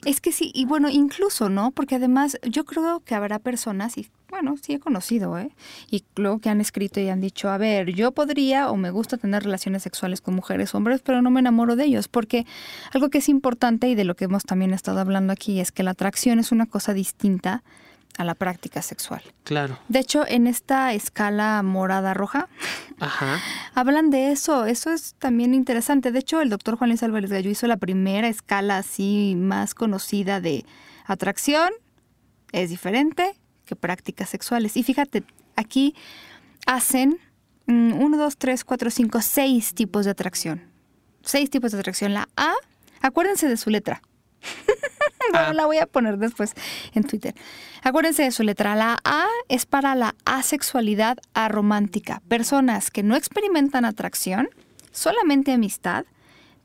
es 0.05 0.21
que 0.21 0.33
sí, 0.33 0.51
y 0.55 0.65
bueno, 0.65 0.89
incluso, 0.89 1.49
¿no? 1.49 1.71
Porque 1.71 1.97
además 1.97 2.39
yo 2.43 2.65
creo 2.65 3.01
que 3.01 3.15
habrá 3.15 3.39
personas, 3.39 3.97
y 3.99 4.11
bueno, 4.31 4.57
sí 4.61 4.75
he 4.75 4.81
conocido, 4.81 5.39
¿eh? 5.39 5.51
Y 5.91 6.05
luego 6.17 6.39
que 6.39 6.49
han 6.49 6.61
escrito 6.61 7.01
y 7.01 7.09
han 7.09 7.21
dicho, 7.21 7.51
a 7.51 7.59
ver, 7.59 7.93
yo 7.93 8.13
podría 8.13 8.71
o 8.71 8.77
me 8.77 8.91
gusta 8.91 9.17
tener 9.17 9.43
relaciones 9.43 9.83
sexuales 9.83 10.21
con 10.21 10.35
mujeres 10.35 10.75
o 10.75 10.79
hombres, 10.79 11.03
pero 11.05 11.21
no 11.21 11.31
me 11.31 11.41
enamoro 11.41 11.77
de 11.77 11.85
ellos, 11.85 12.09
porque 12.09 12.47
algo 12.93 13.11
que 13.11 13.19
es 13.19 13.29
importante 13.29 13.89
y 13.89 13.95
de 13.95 14.05
lo 14.05 14.15
que 14.15 14.25
hemos 14.25 14.45
también 14.45 14.73
estado 14.73 15.01
hablando 15.01 15.33
aquí 15.33 15.61
es 15.61 15.73
que 15.73 15.83
la 15.83 15.91
atracción 15.93 16.39
es 16.39 16.53
una 16.53 16.67
cosa 16.67 16.95
distinta 16.95 17.63
a 18.19 18.25
la 18.25 18.35
práctica 18.35 18.83
sexual. 18.83 19.23
Claro. 19.45 19.79
De 19.89 19.99
hecho, 19.99 20.25
en 20.27 20.47
esta 20.47 20.93
escala 20.93 21.63
morada 21.63 22.13
roja, 22.15 22.49
hablan 23.75 24.11
de 24.11 24.33
eso. 24.33 24.67
Eso 24.67 24.91
es 24.91 25.15
también 25.19 25.55
interesante. 25.55 26.13
De 26.13 26.19
hecho, 26.19 26.41
el 26.41 26.51
doctor 26.51 26.77
Juan 26.77 26.91
Luis 26.91 27.03
Álvarez 27.03 27.31
Gallo 27.31 27.51
hizo 27.51 27.67
la 27.67 27.79
primera 27.79 28.29
escala 28.29 28.79
así 28.79 29.35
más 29.37 29.75
conocida 29.75 30.41
de 30.41 30.65
atracción. 31.07 31.71
Es 32.53 32.71
diferente 32.71 33.40
que 33.71 33.77
prácticas 33.77 34.29
sexuales. 34.29 34.77
Y 34.77 34.83
fíjate, 34.83 35.23
aquí 35.55 35.95
hacen 36.67 37.19
mm, 37.67 37.93
uno, 37.93 38.19
dos, 38.19 38.37
tres, 38.37 38.65
cuatro, 38.65 38.91
cinco, 38.91 39.23
seis 39.23 39.75
tipos 39.75 40.05
de 40.05 40.11
atracción. 40.11 40.63
Seis 41.23 41.51
tipos 41.51 41.71
de 41.71 41.79
atracción. 41.79 42.13
La 42.13 42.29
A, 42.37 42.53
acuérdense 43.01 43.49
de 43.49 43.57
su 43.57 43.71
letra. 43.71 44.03
Ah. 45.33 45.53
la 45.53 45.67
voy 45.67 45.77
a 45.77 45.87
poner 45.87 46.17
después 46.17 46.55
en 46.93 47.05
Twitter. 47.05 47.37
Acuérdense 47.85 48.25
de 48.25 48.33
su 48.33 48.43
letra. 48.43 48.75
La 48.75 48.99
A 49.05 49.27
es 49.49 49.65
para 49.65 49.95
la 49.95 50.17
asexualidad 50.25 51.19
aromántica. 51.35 52.21
Personas 52.27 52.91
que 52.91 53.05
no 53.05 53.15
experimentan 53.15 53.85
atracción, 53.85 54.49
solamente 54.91 55.53
amistad, 55.53 56.05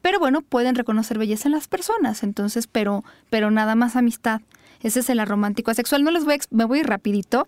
pero 0.01 0.17
bueno, 0.19 0.41
pueden 0.41 0.73
reconocer 0.73 1.19
belleza 1.19 1.47
en 1.47 1.51
las 1.51 1.67
personas, 1.67 2.23
entonces, 2.23 2.65
pero, 2.65 3.03
pero 3.29 3.51
nada 3.51 3.75
más 3.75 3.95
amistad. 3.95 4.41
Ese 4.85 4.99
es 4.99 5.09
el 5.09 5.19
aromántico 5.19 5.71
asexual. 5.71 6.03
No 6.03 6.11
les 6.11 6.25
voy 6.25 6.35
a, 6.35 6.37
me 6.51 6.63
voy 6.63 6.83
rapidito, 6.83 7.47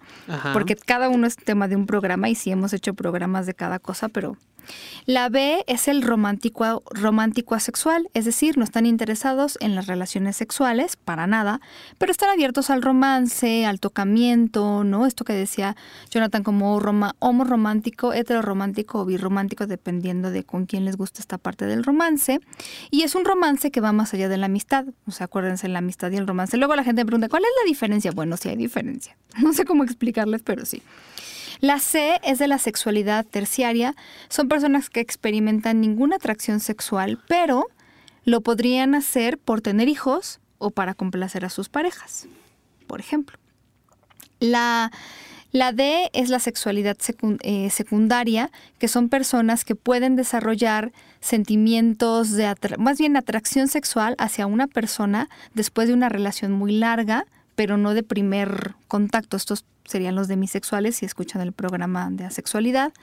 porque 0.53 0.75
cada 0.75 1.07
uno 1.07 1.27
es 1.27 1.35
tema 1.35 1.67
de 1.67 1.75
un 1.75 1.85
programa 1.85 2.29
y 2.29 2.33
sí 2.35 2.49
hemos 2.49 2.73
hecho 2.73 2.95
programas 2.95 3.45
de 3.45 3.53
cada 3.53 3.77
cosa, 3.77 4.09
pero 4.09 4.37
la 5.05 5.29
B 5.29 5.63
es 5.67 5.87
el 5.87 6.01
romántico, 6.01 6.83
romántico 6.91 7.55
asexual, 7.55 8.09
es 8.13 8.25
decir, 8.25 8.57
no 8.57 8.63
están 8.63 8.85
interesados 8.85 9.57
en 9.61 9.75
las 9.75 9.87
relaciones 9.87 10.35
sexuales, 10.35 10.95
para 10.95 11.27
nada, 11.27 11.61
pero 11.97 12.11
están 12.11 12.29
abiertos 12.29 12.69
al 12.69 12.81
romance, 12.81 13.65
al 13.65 13.79
tocamiento, 13.79 14.83
¿no? 14.83 15.05
Esto 15.05 15.23
que 15.23 15.33
decía 15.33 15.75
Jonathan 16.11 16.43
como 16.43 16.75
homo 16.75 17.43
romántico, 17.43 18.13
heteroromántico 18.13 18.99
o 18.99 19.05
birromántico, 19.05 19.67
dependiendo 19.67 20.31
de 20.31 20.43
con 20.43 20.65
quién 20.65 20.85
les 20.85 20.97
gusta 20.97 21.21
esta 21.21 21.37
parte 21.37 21.65
del 21.65 21.83
romance. 21.83 22.39
Y 22.91 23.03
es 23.03 23.15
un 23.15 23.25
romance 23.25 23.71
que 23.71 23.81
va 23.81 23.91
más 23.91 24.13
allá 24.13 24.29
de 24.29 24.37
la 24.37 24.47
amistad, 24.47 24.85
o 25.05 25.11
sea, 25.11 25.25
acuérdense 25.25 25.67
la 25.67 25.79
amistad 25.79 26.11
y 26.11 26.17
el 26.17 26.27
romance. 26.27 26.57
Luego 26.57 26.75
la 26.75 26.83
gente 26.83 27.01
me 27.01 27.05
pregunta, 27.05 27.29
¿cuál 27.29 27.43
es 27.43 27.49
la 27.63 27.67
diferencia? 27.67 28.11
Bueno, 28.11 28.37
sí 28.37 28.49
hay 28.49 28.57
diferencia. 28.57 29.15
No 29.41 29.53
sé 29.53 29.65
cómo 29.65 29.83
explicarles, 29.83 30.41
pero 30.41 30.65
sí. 30.65 30.81
La 31.59 31.79
C 31.79 32.19
es 32.23 32.39
de 32.39 32.47
la 32.47 32.57
sexualidad 32.57 33.25
terciaria. 33.25 33.95
Son 34.29 34.47
personas 34.47 34.89
que 34.89 34.99
experimentan 34.99 35.81
ninguna 35.81 36.17
atracción 36.17 36.59
sexual, 36.59 37.19
pero 37.27 37.67
lo 38.25 38.41
podrían 38.41 38.93
hacer 38.93 39.37
por 39.37 39.61
tener 39.61 39.87
hijos 39.87 40.39
o 40.57 40.69
para 40.71 40.93
complacer 40.93 41.45
a 41.45 41.49
sus 41.49 41.69
parejas, 41.69 42.27
por 42.85 42.99
ejemplo. 42.99 43.37
La, 44.39 44.91
la 45.51 45.71
D 45.71 46.09
es 46.13 46.29
la 46.29 46.39
sexualidad 46.39 46.97
eh, 47.41 47.69
secundaria, 47.69 48.51
que 48.79 48.87
son 48.87 49.09
personas 49.09 49.65
que 49.65 49.75
pueden 49.75 50.15
desarrollar 50.15 50.91
sentimientos 51.19 52.31
de, 52.31 52.53
más 52.77 52.97
bien 52.99 53.17
atracción 53.17 53.67
sexual 53.67 54.15
hacia 54.19 54.45
una 54.45 54.67
persona 54.67 55.29
después 55.53 55.87
de 55.87 55.93
una 55.93 56.09
relación 56.09 56.51
muy 56.51 56.73
larga, 56.73 57.25
pero 57.57 57.75
no 57.75 57.95
de 57.95 58.03
primer 58.03 58.75
contacto. 58.87 59.35
Estos 59.35 59.65
serían 59.83 60.13
los 60.13 60.27
demisexuales 60.27 60.97
si 60.97 61.07
escuchan 61.07 61.41
el 61.41 61.53
programa 61.53 62.07
de 62.11 62.23
asexualidad. 62.23 62.93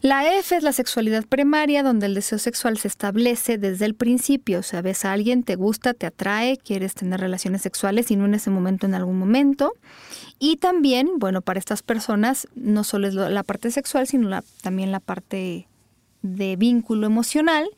La 0.00 0.36
F 0.36 0.56
es 0.56 0.64
la 0.64 0.72
sexualidad 0.72 1.24
primaria, 1.24 1.84
donde 1.84 2.06
el 2.06 2.14
deseo 2.14 2.38
sexual 2.38 2.76
se 2.76 2.88
establece 2.88 3.56
desde 3.56 3.84
el 3.84 3.94
principio. 3.94 4.58
O 4.58 4.62
sea, 4.64 4.82
ves 4.82 5.04
a 5.04 5.12
alguien, 5.12 5.44
te 5.44 5.54
gusta, 5.54 5.94
te 5.94 6.06
atrae, 6.06 6.56
quieres 6.58 6.94
tener 6.94 7.20
relaciones 7.20 7.62
sexuales 7.62 8.10
y 8.10 8.16
no 8.16 8.24
en 8.24 8.34
ese 8.34 8.50
momento, 8.50 8.84
en 8.84 8.94
algún 8.94 9.16
momento. 9.16 9.74
Y 10.40 10.56
también, 10.56 11.08
bueno, 11.18 11.40
para 11.40 11.60
estas 11.60 11.82
personas 11.82 12.48
no 12.56 12.82
solo 12.82 13.06
es 13.06 13.14
la 13.14 13.42
parte 13.44 13.70
sexual, 13.70 14.08
sino 14.08 14.42
también 14.60 14.90
la 14.90 15.00
parte 15.00 15.68
de 16.22 16.56
vínculo 16.56 17.06
emocional. 17.06 17.68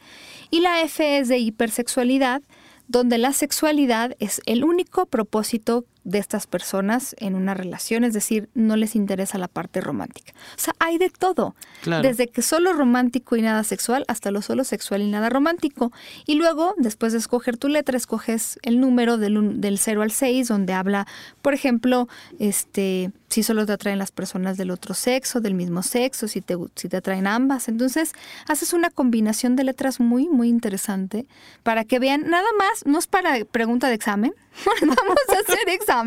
Y 0.51 0.61
la 0.61 0.81
F 0.81 1.19
es 1.19 1.29
de 1.29 1.39
hipersexualidad, 1.39 2.41
donde 2.89 3.19
la 3.19 3.33
sexualidad 3.33 4.17
es 4.19 4.41
el 4.47 4.65
único 4.65 5.07
propósito 5.07 5.85
de 6.09 6.19
estas 6.19 6.47
personas 6.47 7.15
en 7.19 7.35
una 7.35 7.53
relación, 7.53 8.03
es 8.03 8.15
decir, 8.15 8.49
no 8.55 8.77
les 8.77 8.97
interesa 8.97 9.37
la 9.37 9.47
parte 9.47 9.83
romántica. 9.83 10.33
O 10.57 10.61
sea, 10.61 10.75
hay 10.79 10.97
de 10.97 11.11
todo, 11.11 11.55
desde 11.85 12.29
que 12.29 12.41
solo 12.41 12.73
romántico 12.73 13.37
y 13.37 13.43
nada 13.43 13.63
sexual 13.63 14.07
hasta 14.09 14.31
lo 14.31 14.41
solo 14.41 14.65
sexual 14.65 15.03
y 15.03 15.11
nada 15.11 15.29
romántico. 15.29 15.93
Y 16.25 16.37
luego, 16.37 16.75
después 16.79 17.13
de 17.13 17.19
escoger 17.19 17.59
tu 17.59 17.69
letra, 17.69 17.99
escoges 17.99 18.59
el 18.63 18.81
número 18.81 19.19
del, 19.19 19.61
del 19.61 19.79
0 19.79 20.01
al 20.01 20.11
6, 20.11 20.49
donde 20.49 20.73
habla, 20.73 21.07
por 21.43 21.53
ejemplo, 21.53 22.09
este, 22.39 23.13
si 23.29 23.43
solo 23.43 23.67
te 23.67 23.73
atraen 23.73 23.99
las 23.99 24.11
personas 24.11 24.57
del 24.57 24.71
otro 24.71 24.95
sexo, 24.95 25.41
del 25.41 25.53
mismo 25.53 25.83
sexo, 25.83 26.27
si 26.27 26.41
te, 26.41 26.57
si 26.75 26.89
te 26.89 26.97
atraen 26.97 27.27
ambas. 27.27 27.69
Entonces, 27.69 28.13
haces 28.47 28.73
una 28.73 28.89
combinación 28.89 29.57
de 29.57 29.65
letras 29.65 30.01
muy, 30.01 30.27
muy 30.29 30.49
interesante 30.49 31.27
para 31.63 31.85
que 31.85 31.99
vean, 31.99 32.31
nada 32.31 32.49
más, 32.59 32.87
no 32.87 32.99
es 32.99 33.07
para 33.07 33.45
pregunta 33.45 33.89
de 33.89 33.95
examen, 33.95 34.33
vamos 34.81 35.19
a 35.29 35.41
hacer 35.41 35.69
examen 35.69 35.98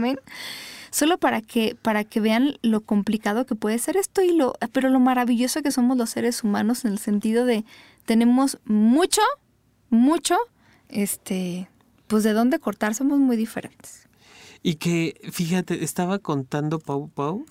solo 0.92 1.18
para 1.18 1.42
que 1.42 1.76
para 1.82 2.04
que 2.04 2.20
vean 2.20 2.58
lo 2.62 2.82
complicado 2.82 3.46
que 3.46 3.56
puede 3.56 3.80
ser 3.80 3.98
esto 3.98 4.22
y 4.22 4.34
lo 4.34 4.54
pero 4.74 4.90
lo 4.90 5.00
maravilloso 5.00 5.62
que 5.62 5.72
somos 5.72 5.98
los 5.98 6.10
seres 6.10 6.44
humanos 6.44 6.86
en 6.86 6.92
el 6.92 7.00
sentido 7.00 7.46
de 7.46 7.64
tenemos 8.06 8.60
mucho 8.66 9.22
mucho 9.90 10.36
este 10.90 11.70
pues 12.08 12.24
de 12.24 12.34
dónde 12.34 12.60
cortar 12.60 12.94
somos 12.94 13.20
muy 13.20 13.38
diferentes 13.38 14.08
y 14.62 14.76
que 14.76 15.20
fíjate 15.32 15.84
estaba 15.84 16.20
contando 16.20 16.80
Pau 16.80 17.10
Pau 17.10 17.46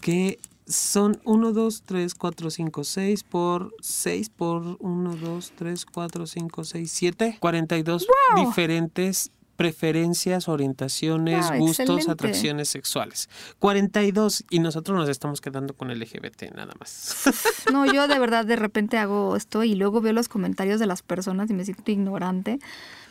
que 0.00 0.38
son 0.70 1.20
1, 1.24 1.52
2, 1.52 1.82
3, 1.84 2.14
4, 2.14 2.50
5, 2.50 2.84
6 2.84 3.24
por 3.24 3.74
6 3.80 4.30
por 4.30 4.76
1, 4.78 5.16
2, 5.16 5.52
3, 5.56 5.86
4, 5.86 6.26
5, 6.26 6.64
6, 6.64 6.92
7. 6.92 7.36
42 7.40 8.06
wow. 8.06 8.46
diferentes 8.46 9.32
preferencias, 9.60 10.48
orientaciones, 10.48 11.50
ah, 11.50 11.58
gustos, 11.58 12.08
atracciones 12.08 12.70
sexuales. 12.70 13.28
42 13.58 14.46
y 14.48 14.58
nosotros 14.58 14.96
nos 14.96 15.06
estamos 15.10 15.42
quedando 15.42 15.74
con 15.74 15.92
LGBT 15.92 16.44
nada 16.56 16.72
más. 16.80 17.24
No, 17.70 17.84
yo 17.84 18.08
de 18.08 18.18
verdad 18.18 18.46
de 18.46 18.56
repente 18.56 18.96
hago 18.96 19.36
esto 19.36 19.62
y 19.62 19.74
luego 19.74 20.00
veo 20.00 20.14
los 20.14 20.28
comentarios 20.28 20.80
de 20.80 20.86
las 20.86 21.02
personas 21.02 21.50
y 21.50 21.52
me 21.52 21.66
siento 21.66 21.90
ignorante 21.90 22.58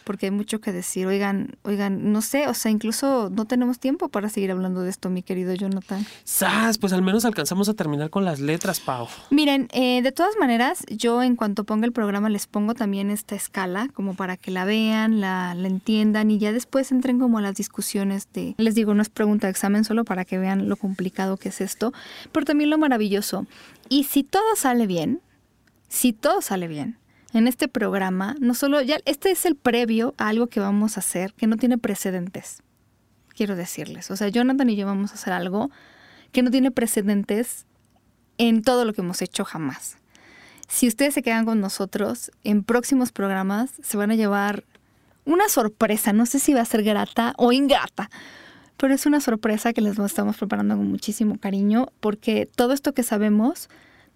porque 0.09 0.25
hay 0.25 0.31
mucho 0.31 0.59
que 0.59 0.71
decir. 0.71 1.05
Oigan, 1.05 1.55
oigan, 1.61 2.11
no 2.11 2.23
sé, 2.23 2.47
o 2.47 2.55
sea, 2.55 2.71
incluso 2.71 3.29
no 3.29 3.45
tenemos 3.45 3.77
tiempo 3.77 4.09
para 4.09 4.27
seguir 4.27 4.49
hablando 4.49 4.81
de 4.81 4.89
esto, 4.89 5.11
mi 5.11 5.21
querido 5.21 5.53
Jonathan. 5.53 6.03
¡Sas! 6.23 6.79
Pues 6.79 6.93
al 6.93 7.03
menos 7.03 7.25
alcanzamos 7.25 7.69
a 7.69 7.75
terminar 7.75 8.09
con 8.09 8.25
las 8.25 8.39
letras, 8.39 8.79
Pau. 8.79 9.07
Miren, 9.29 9.67
eh, 9.71 10.01
de 10.01 10.11
todas 10.11 10.35
maneras, 10.39 10.83
yo 10.89 11.21
en 11.21 11.35
cuanto 11.35 11.63
ponga 11.63 11.85
el 11.85 11.91
programa 11.91 12.27
les 12.29 12.47
pongo 12.47 12.73
también 12.73 13.11
esta 13.11 13.35
escala, 13.35 13.87
como 13.93 14.15
para 14.15 14.35
que 14.35 14.49
la 14.49 14.65
vean, 14.65 15.21
la, 15.21 15.53
la 15.53 15.67
entiendan 15.67 16.31
y 16.31 16.39
ya 16.39 16.53
después 16.53 16.91
entren 16.91 17.19
como 17.19 17.37
a 17.37 17.41
las 17.43 17.53
discusiones 17.53 18.29
de, 18.33 18.55
les 18.57 18.73
digo, 18.73 18.95
no 18.95 19.03
es 19.03 19.09
pregunta 19.09 19.45
de 19.45 19.51
examen, 19.51 19.83
solo 19.83 20.05
para 20.05 20.25
que 20.25 20.39
vean 20.39 20.69
lo 20.69 20.75
complicado 20.75 21.37
que 21.37 21.49
es 21.49 21.61
esto, 21.61 21.93
pero 22.31 22.47
también 22.47 22.71
lo 22.71 22.79
maravilloso. 22.79 23.45
Y 23.89 24.05
si 24.05 24.23
todo 24.23 24.55
sale 24.55 24.87
bien, 24.87 25.21
si 25.87 26.13
todo 26.13 26.41
sale 26.41 26.67
bien, 26.67 26.97
en 27.33 27.47
este 27.47 27.67
programa, 27.67 28.35
no 28.39 28.53
solo, 28.53 28.81
ya 28.81 28.97
este 29.05 29.31
es 29.31 29.45
el 29.45 29.55
previo 29.55 30.15
a 30.17 30.29
algo 30.29 30.47
que 30.47 30.59
vamos 30.59 30.97
a 30.97 31.01
hacer 31.01 31.33
que 31.33 31.47
no 31.47 31.57
tiene 31.57 31.77
precedentes, 31.77 32.63
quiero 33.35 33.55
decirles. 33.55 34.09
O 34.11 34.15
sea, 34.15 34.29
Jonathan 34.29 34.69
y 34.69 34.75
yo 34.75 34.85
vamos 34.85 35.11
a 35.11 35.15
hacer 35.15 35.33
algo 35.33 35.69
que 36.31 36.41
no 36.41 36.51
tiene 36.51 36.71
precedentes 36.71 37.65
en 38.37 38.61
todo 38.63 38.85
lo 38.85 38.93
que 38.93 39.01
hemos 39.01 39.21
hecho 39.21 39.45
jamás. 39.45 39.97
Si 40.67 40.87
ustedes 40.87 41.13
se 41.13 41.23
quedan 41.23 41.45
con 41.45 41.59
nosotros, 41.59 42.31
en 42.43 42.63
próximos 42.63 43.11
programas 43.11 43.71
se 43.81 43.97
van 43.97 44.11
a 44.11 44.15
llevar 44.15 44.63
una 45.25 45.49
sorpresa, 45.49 46.13
no 46.13 46.25
sé 46.25 46.39
si 46.39 46.53
va 46.53 46.61
a 46.61 46.65
ser 46.65 46.83
grata 46.83 47.33
o 47.37 47.51
ingrata, 47.51 48.09
pero 48.77 48.93
es 48.93 49.05
una 49.05 49.19
sorpresa 49.19 49.73
que 49.73 49.81
les 49.81 49.99
estamos 49.99 50.37
preparando 50.37 50.77
con 50.77 50.87
muchísimo 50.87 51.37
cariño 51.37 51.87
porque 51.99 52.45
todo 52.45 52.73
esto 52.73 52.93
que 52.93 53.03
sabemos 53.03 53.69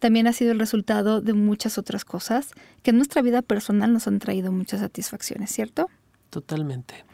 también 0.04 0.28
ha 0.28 0.34
sido 0.34 0.52
el 0.52 0.60
resultado 0.60 1.22
de 1.22 1.32
muchas 1.32 1.78
otras 1.78 2.04
cosas 2.04 2.52
que 2.82 2.92
en 2.92 2.98
nuestra 2.98 3.22
vida 3.22 3.42
personal 3.42 3.94
nos 3.94 4.06
han 4.06 4.20
traído 4.20 4.52
muchas 4.52 4.82
satisfacciones, 4.82 5.50
¿cierto? 5.50 5.90
Totalmente. 6.30 7.06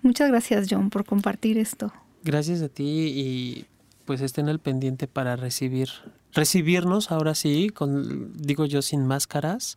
Muchas 0.00 0.30
gracias, 0.30 0.66
John, 0.70 0.88
por 0.88 1.04
compartir 1.04 1.58
esto. 1.58 1.92
Gracias 2.24 2.62
a 2.62 2.70
ti 2.70 3.12
y 3.14 3.66
pues 4.06 4.22
estén 4.22 4.48
al 4.48 4.58
pendiente 4.58 5.06
para 5.06 5.36
recibir 5.36 5.90
recibirnos 6.32 7.12
ahora 7.12 7.34
sí, 7.34 7.68
con 7.68 8.32
digo 8.34 8.64
yo 8.64 8.80
sin 8.80 9.06
máscaras 9.06 9.76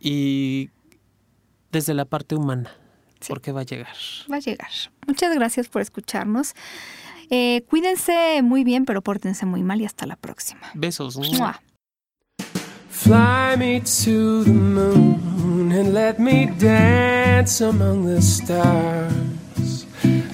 y 0.00 0.70
desde 1.72 1.92
la 1.92 2.06
parte 2.06 2.36
humana, 2.36 2.70
porque 3.28 3.52
va 3.52 3.60
a 3.60 3.64
llegar. 3.64 3.96
Va 4.32 4.36
a 4.36 4.40
llegar. 4.40 4.70
Muchas 5.06 5.34
gracias 5.34 5.68
por 5.68 5.82
escucharnos. 5.82 6.54
Eh, 7.28 7.64
cuídense 7.68 8.40
muy 8.42 8.64
bien, 8.64 8.86
pero 8.86 9.02
pórtense 9.02 9.44
muy 9.44 9.62
mal 9.62 9.82
y 9.82 9.84
hasta 9.84 10.06
la 10.06 10.16
próxima. 10.16 10.70
Besos. 10.72 11.18
Fly 13.02 13.56
me 13.56 13.80
to 13.80 14.44
the 14.44 14.52
moon 14.52 15.72
and 15.72 15.92
let 15.92 16.20
me 16.20 16.46
dance 16.46 17.60
among 17.60 18.04
the 18.04 18.22
stars. 18.22 19.86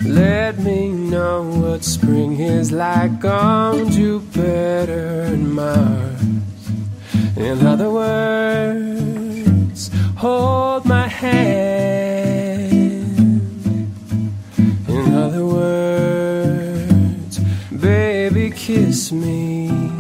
Let 0.05 0.59
me 0.59 0.91
know 0.91 1.45
what 1.45 1.83
spring 1.83 2.41
is 2.41 2.71
like 2.71 3.25
on 3.25 3.91
Jupiter 3.91 5.23
and 5.33 5.55
Mars. 5.55 6.21
In 7.39 7.67
other 7.67 7.91
words, 7.91 9.91
hold 10.19 10.85
my 10.85 11.09
hand. 11.09 11.41
In 14.89 15.15
other 15.15 15.47
words, 15.47 17.39
baby, 17.71 18.51
kiss 18.51 19.11
me. 19.11 19.98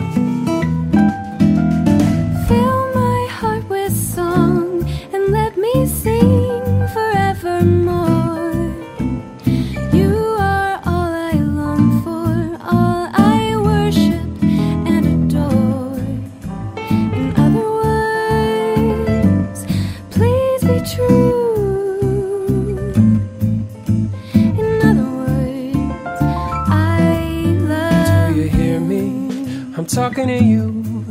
Talking 29.99 30.29
to 30.29 30.45
you 30.45 31.05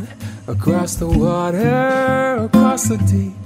across 0.47 0.95
the 0.95 1.07
water, 1.07 2.35
across 2.45 2.87
the 2.87 2.97
deep 2.97 3.36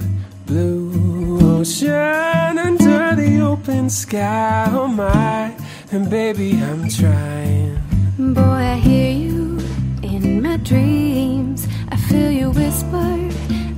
blue 0.51 1.39
ocean, 1.59 2.57
under 2.57 3.15
the 3.15 3.39
open 3.39 3.89
sky. 3.89 4.67
Oh 4.71 4.87
my, 4.87 5.55
and 5.93 6.09
baby, 6.09 6.61
I'm 6.61 6.89
trying. 6.89 7.79
Boy, 8.17 8.63
I 8.75 8.75
hear 8.75 9.11
you 9.11 9.59
in 10.03 10.41
my 10.41 10.57
dreams. 10.57 11.67
I 11.89 11.95
feel 11.95 12.29
you 12.29 12.51
whisper 12.51 13.13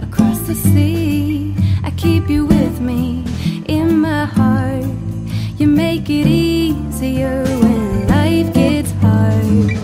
across 0.02 0.40
the 0.50 0.56
sea. 0.56 1.56
I 1.84 1.92
keep 1.92 2.28
you 2.28 2.46
with 2.46 2.80
me 2.82 3.24
in 3.68 4.00
my 4.00 4.26
heart. 4.26 4.86
You 5.60 5.68
make 5.68 6.10
it 6.10 6.26
easier 6.26 7.44
when 7.64 8.08
life 8.08 8.52
gets 8.52 8.92
hard. 9.04 9.78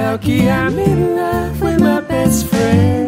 Lucky 0.00 0.50
I'm 0.50 0.76
in 0.76 1.14
love 1.14 1.60
with 1.62 1.80
my 1.80 2.00
best 2.00 2.46
friend. 2.46 3.07